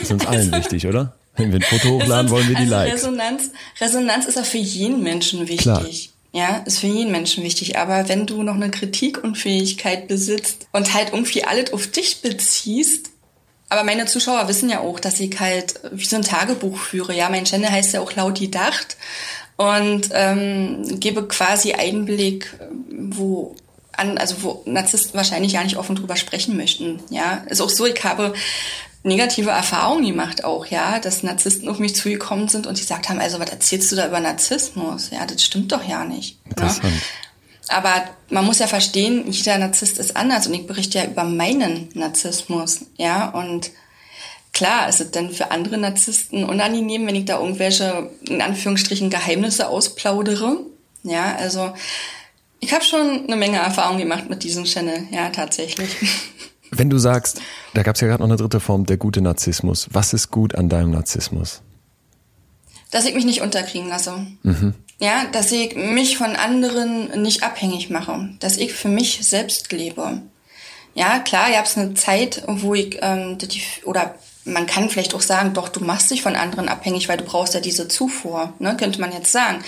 [0.00, 1.14] Ist uns allen wichtig, oder?
[1.36, 2.94] Wenn wir ein Foto hochladen, wollen wir die also Likes.
[2.94, 3.50] Resonanz,
[3.80, 5.62] Resonanz ist auch für jeden Menschen wichtig.
[5.62, 5.84] Klar.
[6.32, 7.78] Ja, ist für jeden Menschen wichtig.
[7.78, 13.10] Aber wenn du noch eine Kritikunfähigkeit besitzt und halt irgendwie alles auf dich beziehst,
[13.68, 17.14] aber meine Zuschauer wissen ja auch, dass ich halt wie so ein Tagebuch führe.
[17.14, 18.96] Ja, mein Channel heißt ja auch laut die Dacht
[19.56, 22.52] und ähm, gebe quasi Einblick,
[22.90, 23.56] wo
[23.92, 27.00] an, also wo Narzissten wahrscheinlich ja nicht offen drüber sprechen möchten.
[27.10, 28.34] Ja, ist auch so, ich habe
[29.04, 33.20] negative Erfahrungen gemacht auch, ja, dass Narzissten auf mich zugekommen sind und die gesagt haben,
[33.20, 35.10] also was erzählst du da über Narzissmus?
[35.10, 36.44] Ja, das stimmt doch ja nicht.
[36.44, 36.50] Ne?
[36.50, 36.84] Interessant.
[36.84, 37.00] Ne?
[37.68, 41.88] Aber man muss ja verstehen, jeder Narzisst ist anders und ich berichte ja über meinen
[41.94, 43.70] Narzissmus, ja, und
[44.52, 49.68] klar ist es dann für andere Narzissten unangenehm, wenn ich da irgendwelche, in Anführungsstrichen, Geheimnisse
[49.68, 50.58] ausplaudere,
[51.04, 51.72] ja, also
[52.60, 55.96] ich habe schon eine Menge Erfahrung gemacht mit diesem Channel, ja, tatsächlich.
[56.76, 57.40] Wenn du sagst,
[57.72, 59.88] da gab es ja gerade noch eine dritte Form, der gute Narzissmus.
[59.92, 61.62] Was ist gut an deinem Narzissmus?
[62.90, 64.26] Dass ich mich nicht unterkriegen lasse.
[64.42, 64.74] Mhm.
[65.00, 68.30] Ja, dass ich mich von anderen nicht abhängig mache.
[68.40, 70.22] Dass ich für mich selbst lebe.
[70.94, 74.14] Ja, klar, gab es eine Zeit, wo ich, ähm, die, oder
[74.44, 77.54] man kann vielleicht auch sagen, doch, du machst dich von anderen abhängig, weil du brauchst
[77.54, 79.64] ja diese Zufuhr, ne, könnte man jetzt sagen.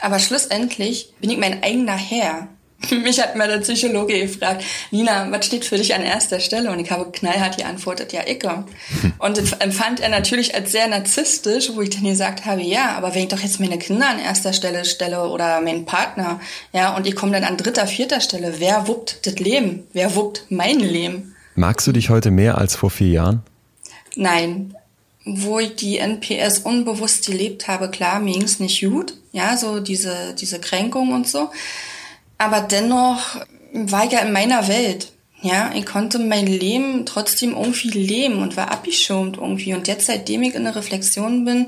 [0.00, 2.48] Aber schlussendlich bin ich mein eigener Herr.
[3.02, 6.70] Mich hat mal der Psychologe gefragt, Nina, was steht für dich an erster Stelle?
[6.70, 8.64] Und ich habe knallhart geantwortet, ja, Icke.
[9.18, 13.14] Und das empfand er natürlich als sehr narzisstisch, wo ich dann gesagt habe, ja, aber
[13.14, 16.40] wenn ich doch jetzt meine Kinder an erster Stelle stelle oder meinen Partner,
[16.72, 19.84] ja, und ich komme dann an dritter, vierter Stelle, wer wuppt das Leben?
[19.92, 21.34] Wer wuppt mein Leben?
[21.56, 23.42] Magst du dich heute mehr als vor vier Jahren?
[24.14, 24.74] Nein.
[25.24, 30.34] Wo ich die NPS unbewusst gelebt habe, klar, mir ging's nicht gut, ja, so diese,
[30.38, 31.50] diese Kränkung und so.
[32.38, 33.36] Aber dennoch
[33.72, 35.12] war ich ja in meiner Welt.
[35.40, 39.74] Ja, ich konnte mein Leben trotzdem irgendwie leben und war abgeschirmt irgendwie.
[39.74, 41.66] Und jetzt, seitdem ich in der Reflexion bin,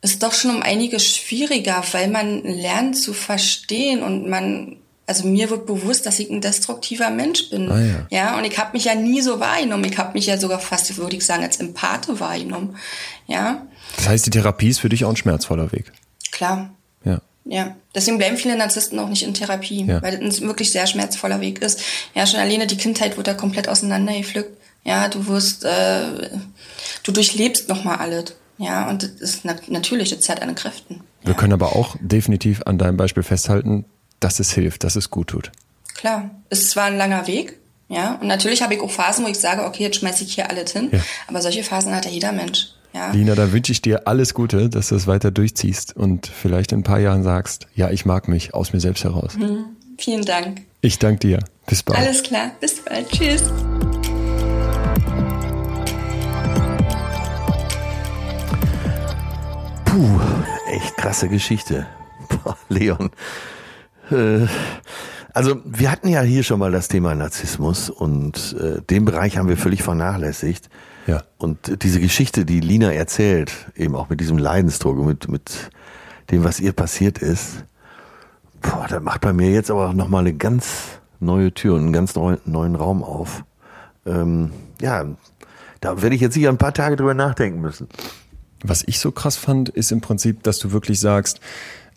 [0.00, 5.48] ist doch schon um einiges schwieriger, weil man lernt zu verstehen und man, also mir
[5.48, 7.70] wird bewusst, dass ich ein destruktiver Mensch bin.
[7.70, 8.06] Ah, ja.
[8.10, 9.84] ja, und ich habe mich ja nie so wahrgenommen.
[9.84, 12.76] Ich habe mich ja sogar fast, würde ich sagen, als Empathe wahrgenommen.
[13.28, 13.64] Ja.
[13.94, 15.92] Das heißt, die Therapie ist für dich auch ein schmerzvoller Weg.
[16.32, 16.74] Klar.
[17.44, 17.76] Ja.
[17.94, 20.00] Deswegen bleiben viele Narzissten auch nicht in Therapie, ja.
[20.02, 21.80] weil das ein wirklich sehr schmerzvoller Weg ist.
[22.14, 24.56] Ja, schon alleine die Kindheit wird da komplett auseinandergepflückt.
[24.84, 26.30] Ja, du wirst, äh,
[27.02, 28.34] du durchlebst nochmal alles.
[28.58, 31.00] Ja, und das ist na natürlich, das zerrt an Kräften.
[31.22, 33.84] Wir können aber auch definitiv an deinem Beispiel festhalten,
[34.20, 35.50] dass es hilft, dass es gut tut.
[35.94, 37.58] Klar, es ist zwar ein langer Weg,
[37.88, 40.48] ja, und natürlich habe ich auch Phasen, wo ich sage, okay, jetzt schmeiße ich hier
[40.48, 41.00] alles hin, ja.
[41.26, 42.68] aber solche Phasen hat ja jeder Mensch.
[42.92, 43.10] Ja.
[43.12, 46.80] Lina, da wünsche ich dir alles Gute, dass du es weiter durchziehst und vielleicht in
[46.80, 49.36] ein paar Jahren sagst, ja, ich mag mich aus mir selbst heraus.
[49.36, 49.64] Mhm.
[49.98, 50.62] Vielen Dank.
[50.80, 51.38] Ich danke dir.
[51.66, 51.98] Bis bald.
[51.98, 52.50] Alles klar.
[52.60, 53.08] Bis bald.
[53.08, 53.44] Tschüss.
[59.84, 60.20] Puh,
[60.70, 61.86] echt krasse Geschichte.
[62.28, 63.10] Boah, Leon.
[64.10, 64.46] Äh,
[65.34, 69.48] also wir hatten ja hier schon mal das Thema Narzissmus und äh, den Bereich haben
[69.48, 70.68] wir völlig vernachlässigt.
[71.06, 71.22] Ja.
[71.38, 75.70] Und diese Geschichte, die Lina erzählt, eben auch mit diesem Leidensdruck, mit, mit
[76.30, 77.64] dem, was ihr passiert ist,
[78.60, 82.14] boah, das macht bei mir jetzt aber nochmal eine ganz neue Tür und einen ganz
[82.14, 83.44] neuen, neuen Raum auf.
[84.06, 84.50] Ähm,
[84.80, 85.04] ja,
[85.80, 87.88] da werde ich jetzt sicher ein paar Tage drüber nachdenken müssen.
[88.62, 91.40] Was ich so krass fand, ist im Prinzip, dass du wirklich sagst,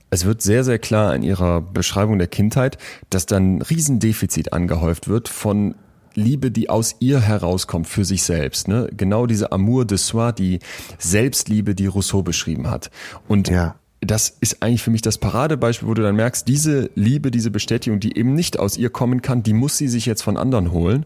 [0.10, 2.78] es wird sehr, sehr klar in ihrer Beschreibung der Kindheit,
[3.10, 5.76] dass dann ein Riesendefizit angehäuft wird von
[6.16, 8.68] Liebe, die aus ihr herauskommt für sich selbst.
[8.68, 8.90] Ne?
[8.96, 10.60] Genau diese Amour de soi, die
[10.98, 12.90] Selbstliebe, die Rousseau beschrieben hat.
[13.28, 13.76] Und ja.
[14.02, 18.00] das ist eigentlich für mich das Paradebeispiel, wo du dann merkst, diese Liebe, diese Bestätigung,
[18.00, 21.06] die eben nicht aus ihr kommen kann, die muss sie sich jetzt von anderen holen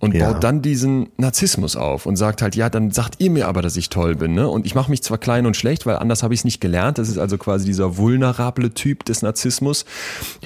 [0.00, 0.30] und ja.
[0.30, 3.76] baut dann diesen Narzissmus auf und sagt halt, ja, dann sagt ihr mir aber, dass
[3.76, 4.48] ich toll bin, ne?
[4.48, 6.98] Und ich mache mich zwar klein und schlecht, weil anders habe ich es nicht gelernt.
[6.98, 9.84] Das ist also quasi dieser vulnerable Typ des Narzissmus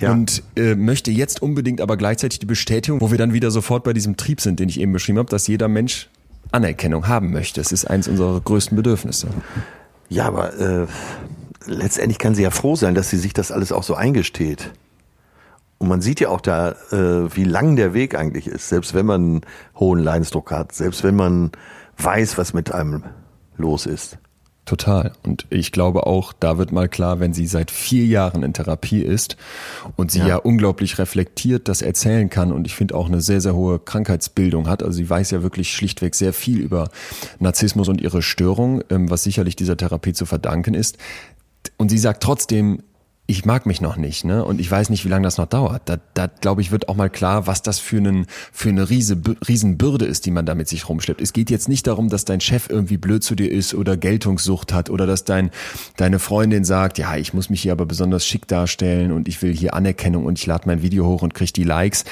[0.01, 0.13] ja.
[0.13, 3.93] und äh, möchte jetzt unbedingt aber gleichzeitig die Bestätigung, wo wir dann wieder sofort bei
[3.93, 6.09] diesem Trieb sind, den ich eben beschrieben habe, dass jeder Mensch
[6.51, 7.61] Anerkennung haben möchte.
[7.61, 9.29] Das ist eins unserer größten Bedürfnisse.
[10.09, 10.87] Ja, aber äh,
[11.67, 14.71] letztendlich kann sie ja froh sein, dass sie sich das alles auch so eingesteht.
[15.83, 19.05] Und man sieht ja auch da, äh, wie lang der Weg eigentlich ist, selbst wenn
[19.05, 19.41] man einen
[19.75, 21.51] hohen Leidensdruck hat, selbst wenn man
[21.99, 23.03] weiß, was mit einem
[23.57, 24.17] los ist.
[24.65, 25.11] Total.
[25.25, 29.03] Und ich glaube auch, da wird mal klar, wenn sie seit vier Jahren in Therapie
[29.03, 29.37] ist
[29.97, 33.41] und sie ja, ja unglaublich reflektiert das erzählen kann und ich finde auch eine sehr,
[33.41, 34.85] sehr hohe Krankheitsbildung hat.
[34.85, 36.91] Also sie weiß ja wirklich schlichtweg sehr viel über
[37.41, 40.97] Narzissmus und ihre Störung, ähm, was sicherlich dieser Therapie zu verdanken ist.
[41.77, 42.85] Und sie sagt trotzdem,
[43.33, 44.45] ich mag mich noch nicht, ne?
[44.45, 45.83] Und ich weiß nicht, wie lange das noch dauert.
[45.87, 49.21] Da, da glaube ich, wird auch mal klar, was das für, einen, für eine riese,
[49.49, 51.21] Riesenbürde ist, die man damit sich rumschleppt.
[51.21, 54.73] Es geht jetzt nicht darum, dass dein Chef irgendwie blöd zu dir ist oder Geltungssucht
[54.73, 55.51] hat oder dass dein,
[55.97, 59.55] deine Freundin sagt, ja, ich muss mich hier aber besonders schick darstellen und ich will
[59.55, 62.05] hier Anerkennung und ich lade mein Video hoch und kriege die Likes.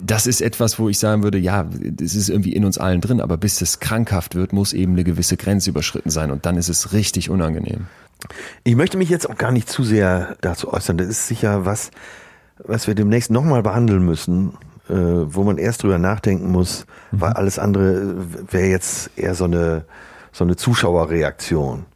[0.00, 3.20] Das ist etwas, wo ich sagen würde, ja, das ist irgendwie in uns allen drin,
[3.20, 6.68] aber bis es krankhaft wird, muss eben eine gewisse Grenze überschritten sein und dann ist
[6.68, 7.88] es richtig unangenehm.
[8.64, 10.98] Ich möchte mich jetzt auch gar nicht zu sehr dazu äußern.
[10.98, 11.90] Das ist sicher was,
[12.58, 14.54] was wir demnächst nochmal behandeln müssen.
[14.88, 17.20] äh, wo man erst drüber nachdenken muss, mhm.
[17.20, 18.14] weil alles andere
[18.50, 19.84] wäre jetzt eher so eine,
[20.32, 21.86] so eine Zuschauerreaktion.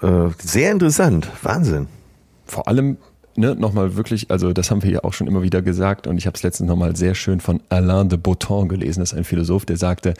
[0.00, 1.88] Äh, sehr interessant, Wahnsinn.
[2.46, 2.98] Vor allem
[3.36, 6.26] ne, nochmal wirklich, also das haben wir ja auch schon immer wieder gesagt und ich
[6.26, 9.64] habe es letztens nochmal sehr schön von Alain de Botton gelesen, das ist ein Philosoph,
[9.64, 10.14] der sagte,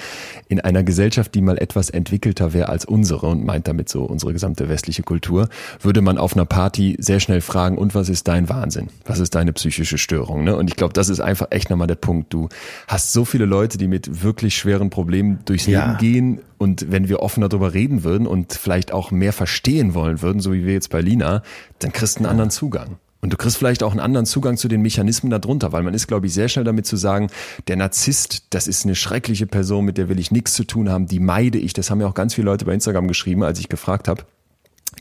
[0.48, 4.32] in einer Gesellschaft, die mal etwas entwickelter wäre als unsere und meint damit so unsere
[4.32, 5.48] gesamte westliche Kultur,
[5.80, 8.88] würde man auf einer Party sehr schnell fragen, und was ist dein Wahnsinn?
[9.04, 10.44] Was ist deine psychische Störung?
[10.44, 10.56] Ne?
[10.56, 12.32] Und ich glaube, das ist einfach echt nochmal der Punkt.
[12.32, 12.48] Du
[12.88, 15.86] hast so viele Leute, die mit wirklich schweren Problemen durchs ja.
[15.86, 20.22] Leben gehen und wenn wir offener darüber reden würden und vielleicht auch mehr verstehen wollen
[20.22, 21.42] würden, so wie wir jetzt bei Lina,
[21.78, 22.96] dann kriegst du einen anderen Zugang.
[23.24, 26.09] Und du kriegst vielleicht auch einen anderen Zugang zu den Mechanismen darunter, weil man ist,
[26.09, 27.30] glaube ich, sehr schnell damit zu sagen,
[27.68, 31.06] der Narzisst, das ist eine schreckliche Person, mit der will ich nichts zu tun haben,
[31.06, 31.72] die meide ich.
[31.72, 34.24] Das haben ja auch ganz viele Leute bei Instagram geschrieben, als ich gefragt habe.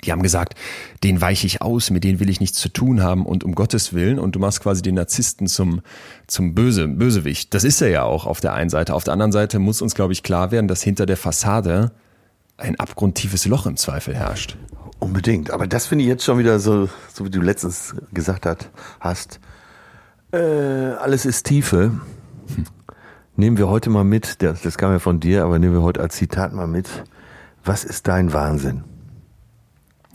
[0.06, 0.56] Die haben gesagt,
[1.04, 3.91] den weiche ich aus, mit denen will ich nichts zu tun haben und um Gottes
[3.91, 4.20] Willen.
[4.20, 5.82] Und du machst quasi den Narzissten zum,
[6.26, 7.54] zum Böse, Bösewicht.
[7.54, 8.94] Das ist er ja auch auf der einen Seite.
[8.94, 11.91] Auf der anderen Seite muss uns, glaube ich, klar werden, dass hinter der Fassade
[12.56, 14.56] ein abgrundtiefes Loch im Zweifel herrscht.
[15.04, 15.52] Unbedingt.
[15.52, 18.70] Aber das finde ich jetzt schon wieder so, so wie du letztens gesagt hat,
[19.02, 19.42] hast.
[20.32, 21.92] Äh, alles ist Tiefe.
[22.56, 22.66] Hm.
[23.36, 26.00] Nehmen wir heute mal mit, das, das kam ja von dir, aber nehmen wir heute
[26.00, 26.88] als Zitat mal mit.
[27.66, 28.86] Was ist dein Wahnsinn?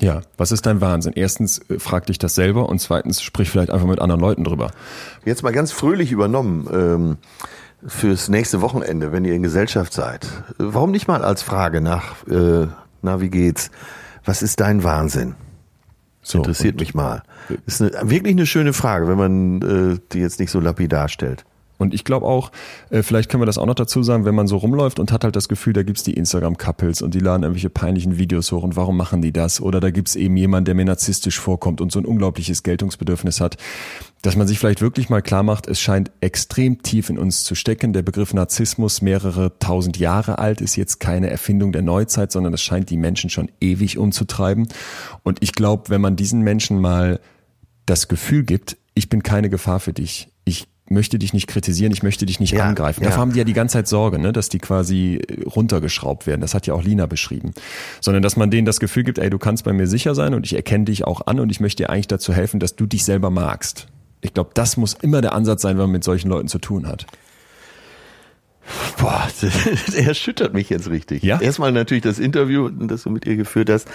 [0.00, 1.12] Ja, was ist dein Wahnsinn?
[1.14, 4.70] Erstens äh, frag dich das selber und zweitens sprich vielleicht einfach mit anderen Leuten drüber.
[5.26, 7.16] Jetzt mal ganz fröhlich übernommen ähm,
[7.86, 10.26] fürs nächste Wochenende, wenn ihr in Gesellschaft seid.
[10.56, 12.68] Warum nicht mal als Frage nach, äh,
[13.02, 13.70] na wie geht's?
[14.28, 15.36] Was ist dein Wahnsinn?
[16.20, 17.22] So, Interessiert mich mal.
[17.64, 19.62] Ist eine, wirklich eine schöne Frage, wenn man
[19.94, 21.46] äh, die jetzt nicht so lapidar stellt.
[21.78, 22.50] Und ich glaube auch,
[22.90, 25.24] äh, vielleicht können wir das auch noch dazu sagen, wenn man so rumläuft und hat
[25.24, 28.76] halt das Gefühl, da gibt's die Instagram-Couples und die laden irgendwelche peinlichen Videos hoch und
[28.76, 29.60] warum machen die das?
[29.60, 33.56] Oder da gibt's eben jemanden, der mir narzisstisch vorkommt und so ein unglaubliches Geltungsbedürfnis hat,
[34.22, 37.54] dass man sich vielleicht wirklich mal klar macht, es scheint extrem tief in uns zu
[37.54, 37.92] stecken.
[37.92, 42.62] Der Begriff Narzissmus mehrere tausend Jahre alt ist jetzt keine Erfindung der Neuzeit, sondern es
[42.62, 44.66] scheint die Menschen schon ewig umzutreiben.
[45.22, 47.20] Und ich glaube, wenn man diesen Menschen mal
[47.86, 52.02] das Gefühl gibt, ich bin keine Gefahr für dich, ich möchte dich nicht kritisieren, ich
[52.02, 53.02] möchte dich nicht ja, angreifen.
[53.02, 53.20] Davor ja.
[53.20, 56.40] haben die ja die ganze Zeit Sorge, ne, dass die quasi runtergeschraubt werden.
[56.40, 57.52] Das hat ja auch Lina beschrieben.
[58.00, 60.46] Sondern dass man denen das Gefühl gibt, ey, du kannst bei mir sicher sein und
[60.46, 63.04] ich erkenne dich auch an und ich möchte dir eigentlich dazu helfen, dass du dich
[63.04, 63.86] selber magst.
[64.20, 66.86] Ich glaube, das muss immer der Ansatz sein, wenn man mit solchen Leuten zu tun
[66.86, 67.06] hat.
[68.98, 69.28] Boah,
[69.94, 71.22] der erschüttert mich jetzt richtig.
[71.22, 71.40] Ja?
[71.40, 73.88] Erstmal natürlich das Interview, das du mit ihr geführt hast,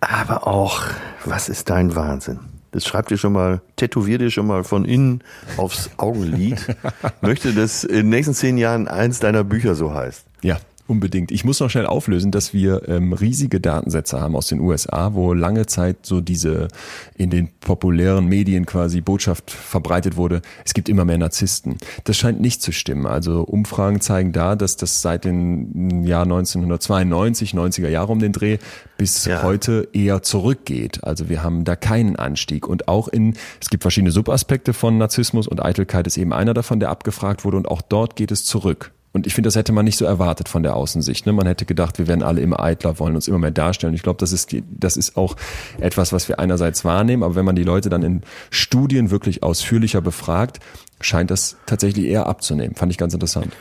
[0.00, 0.82] aber auch,
[1.24, 2.38] was ist dein Wahnsinn?
[2.70, 5.22] Das schreibt ihr schon mal, tätowiert ihr schon mal von innen
[5.56, 6.58] aufs Augenlid.
[7.20, 10.24] Möchte, dass in den nächsten zehn Jahren eins deiner Bücher so heißt.
[10.42, 10.58] Ja,
[10.88, 11.30] Unbedingt.
[11.32, 15.34] Ich muss noch schnell auflösen, dass wir ähm, riesige Datensätze haben aus den USA, wo
[15.34, 16.68] lange Zeit so diese
[17.14, 21.76] in den populären Medien quasi Botschaft verbreitet wurde, es gibt immer mehr Narzissten.
[22.04, 23.04] Das scheint nicht zu stimmen.
[23.04, 28.56] Also Umfragen zeigen da, dass das seit dem Jahr 1992, 90er Jahre um den Dreh,
[28.96, 29.42] bis ja.
[29.42, 31.04] heute eher zurückgeht.
[31.04, 32.66] Also wir haben da keinen Anstieg.
[32.66, 36.80] Und auch in, es gibt verschiedene Subaspekte von Narzissmus und Eitelkeit ist eben einer davon,
[36.80, 37.58] der abgefragt wurde.
[37.58, 38.92] Und auch dort geht es zurück.
[39.12, 41.26] Und ich finde, das hätte man nicht so erwartet von der Außensicht.
[41.26, 41.32] Ne?
[41.32, 43.94] Man hätte gedacht, wir werden alle immer eitler, wollen uns immer mehr darstellen.
[43.94, 45.36] Ich glaube, das ist, die, das ist auch
[45.80, 50.02] etwas, was wir einerseits wahrnehmen, aber wenn man die Leute dann in Studien wirklich ausführlicher
[50.02, 50.60] befragt,
[51.00, 52.74] scheint das tatsächlich eher abzunehmen.
[52.74, 53.52] Fand ich ganz interessant.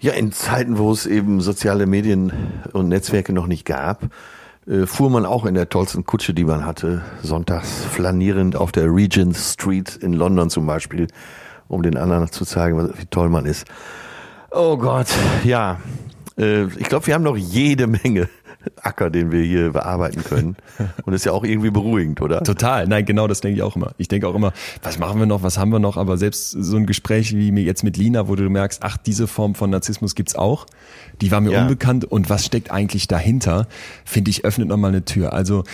[0.00, 2.32] Ja, in Zeiten, wo es eben soziale Medien
[2.72, 4.10] und Netzwerke noch nicht gab,
[4.66, 8.92] äh, fuhr man auch in der tollsten Kutsche, die man hatte, sonntags flanierend auf der
[8.92, 11.08] Regent Street in London zum Beispiel,
[11.68, 13.66] um den anderen zu zeigen, wie toll man ist.
[14.50, 15.08] Oh Gott,
[15.44, 15.78] ja.
[16.38, 18.28] Äh, ich glaube, wir haben noch jede Menge
[18.82, 20.56] Acker, den wir hier bearbeiten können.
[21.04, 22.42] Und ist ja auch irgendwie beruhigend, oder?
[22.42, 22.86] Total.
[22.86, 23.92] Nein, genau das denke ich auch immer.
[23.98, 24.52] Ich denke auch immer,
[24.82, 25.96] was machen wir noch, was haben wir noch?
[25.96, 29.26] Aber selbst so ein Gespräch wie mir jetzt mit Lina, wo du merkst, ach, diese
[29.26, 30.66] Form von Narzissmus gibt's auch.
[31.20, 31.62] Die war mir ja.
[31.62, 32.04] unbekannt.
[32.04, 33.68] Und was steckt eigentlich dahinter?
[34.04, 35.32] Finde ich, öffnet nochmal eine Tür.
[35.32, 35.64] Also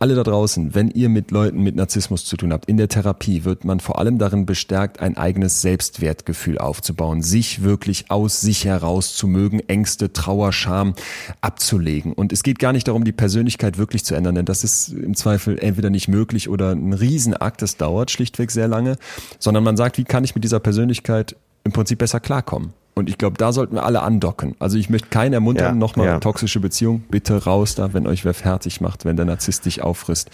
[0.00, 3.44] alle da draußen, wenn ihr mit Leuten mit Narzissmus zu tun habt, in der Therapie
[3.44, 9.14] wird man vor allem darin bestärkt, ein eigenes Selbstwertgefühl aufzubauen, sich wirklich aus sich heraus
[9.14, 10.94] zu mögen, Ängste, Trauer, Scham
[11.42, 12.14] abzulegen.
[12.14, 15.14] Und es geht gar nicht darum, die Persönlichkeit wirklich zu ändern, denn das ist im
[15.14, 18.96] Zweifel entweder nicht möglich oder ein Riesenakt, das dauert schlichtweg sehr lange,
[19.38, 22.72] sondern man sagt, wie kann ich mit dieser Persönlichkeit im Prinzip besser klarkommen?
[22.94, 24.56] Und ich glaube, da sollten wir alle andocken.
[24.58, 26.18] Also ich möchte keinen ermuntern, ja, nochmal ja.
[26.18, 27.04] toxische Beziehung.
[27.08, 30.30] Bitte raus da, wenn euch wer fertig macht, wenn der Narzisst dich auffrisst.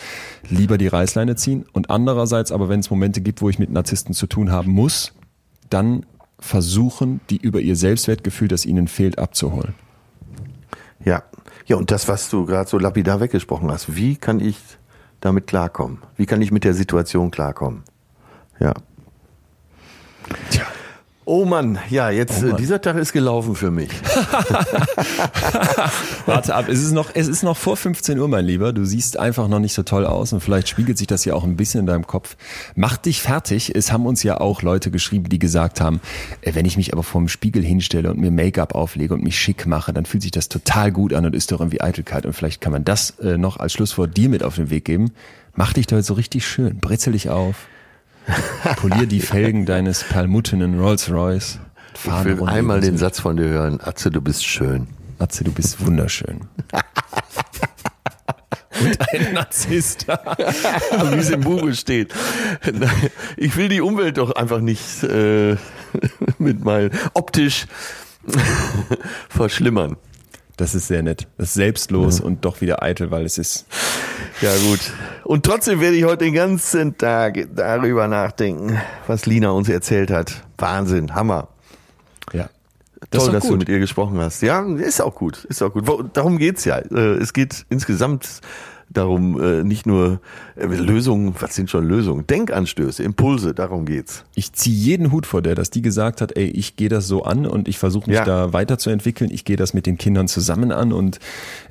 [0.48, 1.66] Lieber die Reißleine ziehen.
[1.72, 5.12] Und andererseits aber, wenn es Momente gibt, wo ich mit Narzissten zu tun haben muss,
[5.70, 6.06] dann
[6.38, 9.74] versuchen, die über ihr Selbstwertgefühl, das ihnen fehlt, abzuholen.
[11.04, 11.22] Ja,
[11.66, 14.56] ja, und das, was du gerade so lapidar weggesprochen hast, wie kann ich
[15.20, 15.98] damit klarkommen?
[16.16, 17.82] Wie kann ich mit der Situation klarkommen?
[18.60, 18.72] Ja.
[20.50, 20.64] Tja.
[21.28, 23.90] Oh Mann, ja, jetzt Oh äh, dieser Tag ist gelaufen für mich.
[26.26, 28.72] Warte ab, es ist, noch, es ist noch vor 15 Uhr, mein Lieber.
[28.72, 31.42] Du siehst einfach noch nicht so toll aus und vielleicht spiegelt sich das ja auch
[31.42, 32.36] ein bisschen in deinem Kopf.
[32.76, 33.74] Mach dich fertig.
[33.74, 36.00] Es haben uns ja auch Leute geschrieben, die gesagt haben,
[36.42, 39.66] äh, wenn ich mich aber vorm Spiegel hinstelle und mir Make-up auflege und mich schick
[39.66, 42.24] mache, dann fühlt sich das total gut an und ist doch irgendwie Eitelkeit.
[42.24, 45.10] Und vielleicht kann man das äh, noch als Schlusswort dir mit auf den Weg geben.
[45.56, 47.66] Mach dich doch so richtig schön, britzel dich auf.
[48.76, 51.58] Polier die Felgen deines perlmuttenen Rolls Royce.
[51.94, 53.80] Ich will einmal den Satz von dir hören.
[53.82, 54.88] Atze, du bist schön.
[55.18, 56.42] Atze, du bist wunderschön.
[58.80, 60.06] Und ein Narzisst.
[60.08, 62.12] Wie es im Buche steht.
[63.38, 65.56] Ich will die Umwelt doch einfach nicht äh,
[66.38, 67.66] mit meinen optisch
[69.30, 69.96] verschlimmern.
[70.56, 71.26] Das ist sehr nett.
[71.36, 73.66] Das ist selbstlos und doch wieder eitel, weil es ist.
[74.40, 74.80] Ja gut.
[75.24, 80.42] Und trotzdem werde ich heute den ganzen Tag darüber nachdenken, was Lina uns erzählt hat.
[80.56, 81.48] Wahnsinn, Hammer.
[82.32, 82.48] Ja.
[83.10, 83.58] Das Toll, dass doch du gut.
[83.60, 84.40] mit ihr gesprochen hast.
[84.42, 85.44] Ja, ist auch gut.
[85.44, 85.84] Ist auch gut.
[86.14, 86.78] Darum geht's ja.
[86.78, 88.40] Äh, Es geht insgesamt
[88.90, 90.20] darum, äh, nicht nur
[90.56, 92.26] äh, Lösungen, was sind schon Lösungen?
[92.26, 94.24] Denkanstöße, Impulse, darum geht's.
[94.34, 97.24] Ich ziehe jeden Hut vor der, dass die gesagt hat, ey, ich gehe das so
[97.24, 98.24] an und ich versuche mich Ja.
[98.24, 99.30] da weiterzuentwickeln.
[99.30, 101.18] Ich gehe das mit den Kindern zusammen an und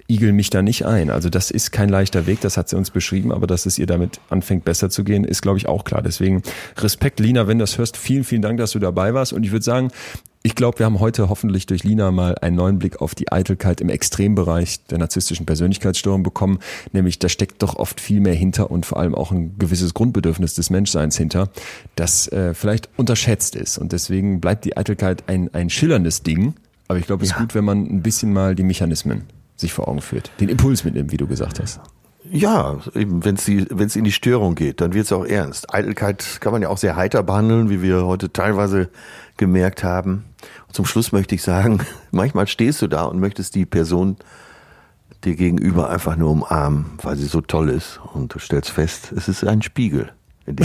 [0.08, 1.10] igel mich da nicht ein.
[1.10, 3.88] Also das ist kein leichter Weg, das hat sie uns beschrieben, aber dass es ihr
[3.88, 6.02] damit anfängt besser zu gehen, ist glaube ich auch klar.
[6.04, 6.44] Deswegen
[6.78, 9.52] Respekt, Lina, wenn du das hörst, vielen, vielen Dank, dass du dabei warst und ich
[9.52, 9.90] würde sagen,
[10.46, 13.82] ich glaube, wir haben heute hoffentlich durch Lina mal einen neuen Blick auf die Eitelkeit
[13.82, 16.60] im Extrembereich der narzisstischen Persönlichkeitsstörung bekommen.
[16.92, 20.54] Nämlich, da steckt doch oft viel mehr hinter und vor allem auch ein gewisses Grundbedürfnis
[20.54, 21.50] des Menschseins hinter,
[21.96, 23.80] das äh, vielleicht unterschätzt ist.
[23.80, 26.54] Und deswegen bleibt die Eitelkeit ein, ein schillerndes Ding.
[26.88, 29.24] Aber ich glaube, es ist gut, wenn man ein bisschen mal die Mechanismen
[29.56, 30.30] sich vor Augen führt.
[30.40, 31.80] Den Impuls mitnimmt, wie du gesagt hast.
[32.32, 35.74] Ja, eben, wenn es in die Störung geht, dann wird's auch ernst.
[35.74, 38.90] Eitelkeit kann man ja auch sehr heiter behandeln, wie wir heute teilweise
[39.38, 40.26] gemerkt haben.
[40.68, 41.80] Und zum Schluss möchte ich sagen,
[42.12, 44.18] manchmal stehst du da und möchtest die Person
[45.24, 47.99] dir gegenüber einfach nur umarmen, weil sie so toll ist.
[48.14, 50.12] Und du stellst fest, es ist ein Spiegel.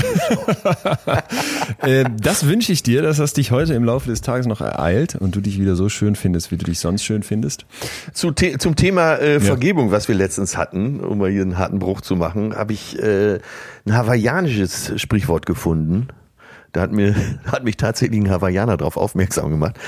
[1.82, 5.14] Äh, das wünsche ich dir, dass das dich heute im Laufe des Tages noch ereilt
[5.14, 7.64] und du dich wieder so schön findest, wie du dich sonst schön findest.
[8.12, 11.78] Zu The zum Thema äh, Vergebung, was wir letztens hatten, um mal hier einen harten
[11.78, 13.38] Bruch zu machen, habe ich äh,
[13.86, 16.08] ein hawaiianisches Sprichwort gefunden.
[16.72, 17.14] Da hat mir
[17.44, 19.78] hat mich tatsächlich ein Hawaiianer darauf aufmerksam gemacht.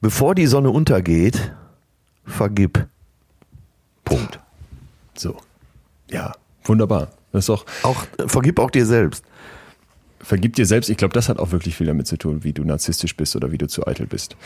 [0.00, 1.52] Bevor die Sonne untergeht,
[2.24, 2.86] vergib.
[4.04, 4.40] Punkt.
[5.14, 5.36] So.
[6.10, 6.32] Ja,
[6.64, 7.08] wunderbar.
[7.32, 9.24] Das ist doch, Auch äh, vergib auch dir selbst.
[10.20, 10.88] vergib dir selbst.
[10.90, 13.52] Ich glaube, das hat auch wirklich viel damit zu tun, wie du narzisstisch bist oder
[13.52, 14.36] wie du zu eitel bist.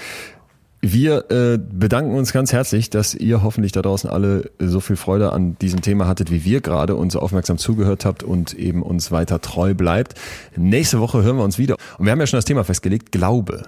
[0.87, 5.33] Wir äh, bedanken uns ganz herzlich, dass ihr hoffentlich da draußen alle so viel Freude
[5.33, 9.11] an diesem Thema hattet, wie wir gerade und so aufmerksam zugehört habt und eben uns
[9.11, 10.21] weiter treu bleibt.
[10.57, 11.77] Nächste Woche hören wir uns wieder.
[11.97, 13.63] Und wir haben ja schon das Thema festgelegt, Glaube.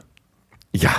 [0.75, 0.91] Ja,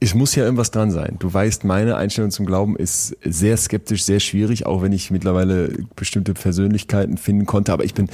[0.00, 1.16] Es muss ja irgendwas dran sein.
[1.20, 5.86] Du weißt, meine Einstellung zum Glauben ist sehr skeptisch, sehr schwierig, auch wenn ich mittlerweile
[5.96, 7.72] bestimmte Persönlichkeiten finden konnte.
[7.72, 8.08] Aber ich bin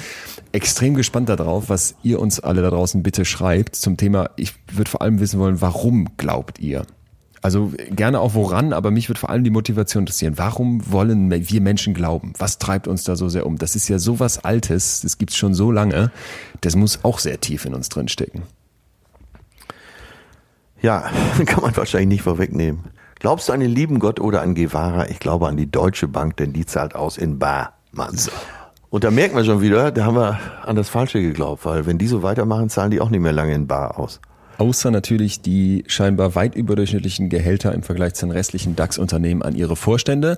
[0.52, 4.30] extrem gespannt darauf, was ihr uns alle da draußen bitte schreibt zum Thema.
[4.36, 6.84] Ich würde vor allem wissen wollen, warum glaubt ihr?
[7.40, 10.34] Also gerne auch woran, aber mich würde vor allem die Motivation interessieren.
[10.36, 12.32] Warum wollen wir Menschen glauben?
[12.38, 13.58] Was treibt uns da so sehr um?
[13.58, 16.10] Das ist ja so was Altes, das gibt's schon so lange.
[16.60, 18.42] Das muss auch sehr tief in uns drin stecken.
[20.80, 21.10] Ja,
[21.46, 22.84] kann man wahrscheinlich nicht vorwegnehmen.
[23.20, 25.08] Glaubst du an den lieben Gott oder an Guevara?
[25.08, 27.72] Ich glaube an die Deutsche Bank, denn die zahlt aus in Bar.
[27.90, 28.16] Mann.
[28.90, 31.98] Und da merkt man schon wieder, da haben wir an das Falsche geglaubt, weil wenn
[31.98, 34.20] die so weitermachen, zahlen die auch nicht mehr lange in Bar aus.
[34.58, 39.76] Außer natürlich die scheinbar weit überdurchschnittlichen Gehälter im Vergleich zu den restlichen DAX-Unternehmen an ihre
[39.76, 40.36] Vorstände.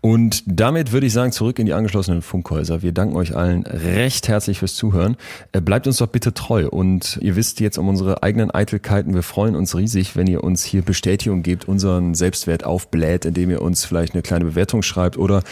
[0.00, 2.82] Und damit würde ich sagen, zurück in die angeschlossenen Funkhäuser.
[2.82, 5.16] Wir danken euch allen recht herzlich fürs Zuhören.
[5.52, 6.68] Äh, Bleibt uns doch bitte treu.
[6.68, 9.14] Und ihr wisst jetzt um unsere eigenen Eitelkeiten.
[9.14, 13.62] Wir freuen uns riesig, wenn ihr uns hier Bestätigung gebt, unseren Selbstwert aufbläht, indem ihr
[13.62, 15.44] uns vielleicht eine kleine Bewertung schreibt oder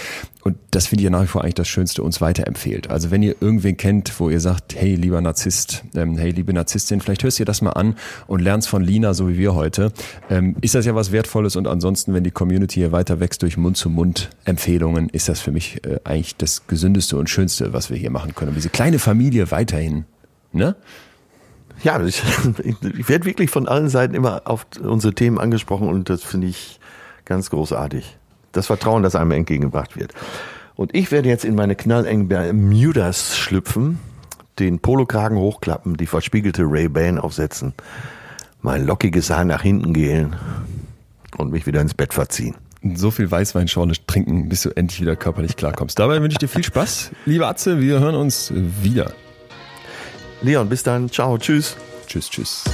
[0.42, 2.88] und das finde ich ja nach wie vor eigentlich das Schönste, uns weiterempfehlt.
[2.90, 7.00] Also wenn ihr irgendwen kennt, wo ihr sagt, hey, lieber Narzisst, ähm, hey, liebe Narzisstin,
[7.00, 7.96] vielleicht hörst dir das mal an
[8.26, 9.92] und lernst von Lina, so wie wir heute,
[10.30, 13.58] ähm, ist das ja was Wertvolles und ansonsten, wenn die Community hier weiter wächst durch
[13.58, 18.34] Mund-zu-Mund-Empfehlungen, ist das für mich äh, eigentlich das Gesündeste und Schönste, was wir hier machen
[18.34, 18.50] können.
[18.50, 20.06] Und diese kleine Familie weiterhin,
[20.52, 20.74] ne?
[21.82, 22.22] Ja, ich,
[22.98, 26.80] ich werde wirklich von allen Seiten immer auf unsere Themen angesprochen und das finde ich
[27.26, 28.18] ganz großartig.
[28.52, 30.12] Das Vertrauen, das einem entgegengebracht wird.
[30.74, 33.98] Und ich werde jetzt in meine knallengen Bermudas schlüpfen,
[34.58, 37.74] den Polokragen hochklappen, die verspiegelte Ray-Ban aufsetzen,
[38.62, 40.36] mein lockiges Haar nach hinten gehen
[41.36, 42.56] und mich wieder ins Bett verziehen.
[42.94, 45.98] So viel Weißweinschorle trinken, bis du endlich wieder körperlich klarkommst.
[45.98, 47.10] Dabei wünsche ich dir viel Spaß.
[47.26, 49.12] Liebe Atze, wir hören uns wieder.
[50.40, 51.10] Leon, bis dann.
[51.10, 51.36] Ciao.
[51.36, 51.76] Tschüss.
[52.06, 52.64] Tschüss, tschüss.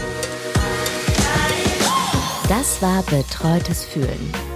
[2.49, 4.56] Das war Betreutes Fühlen.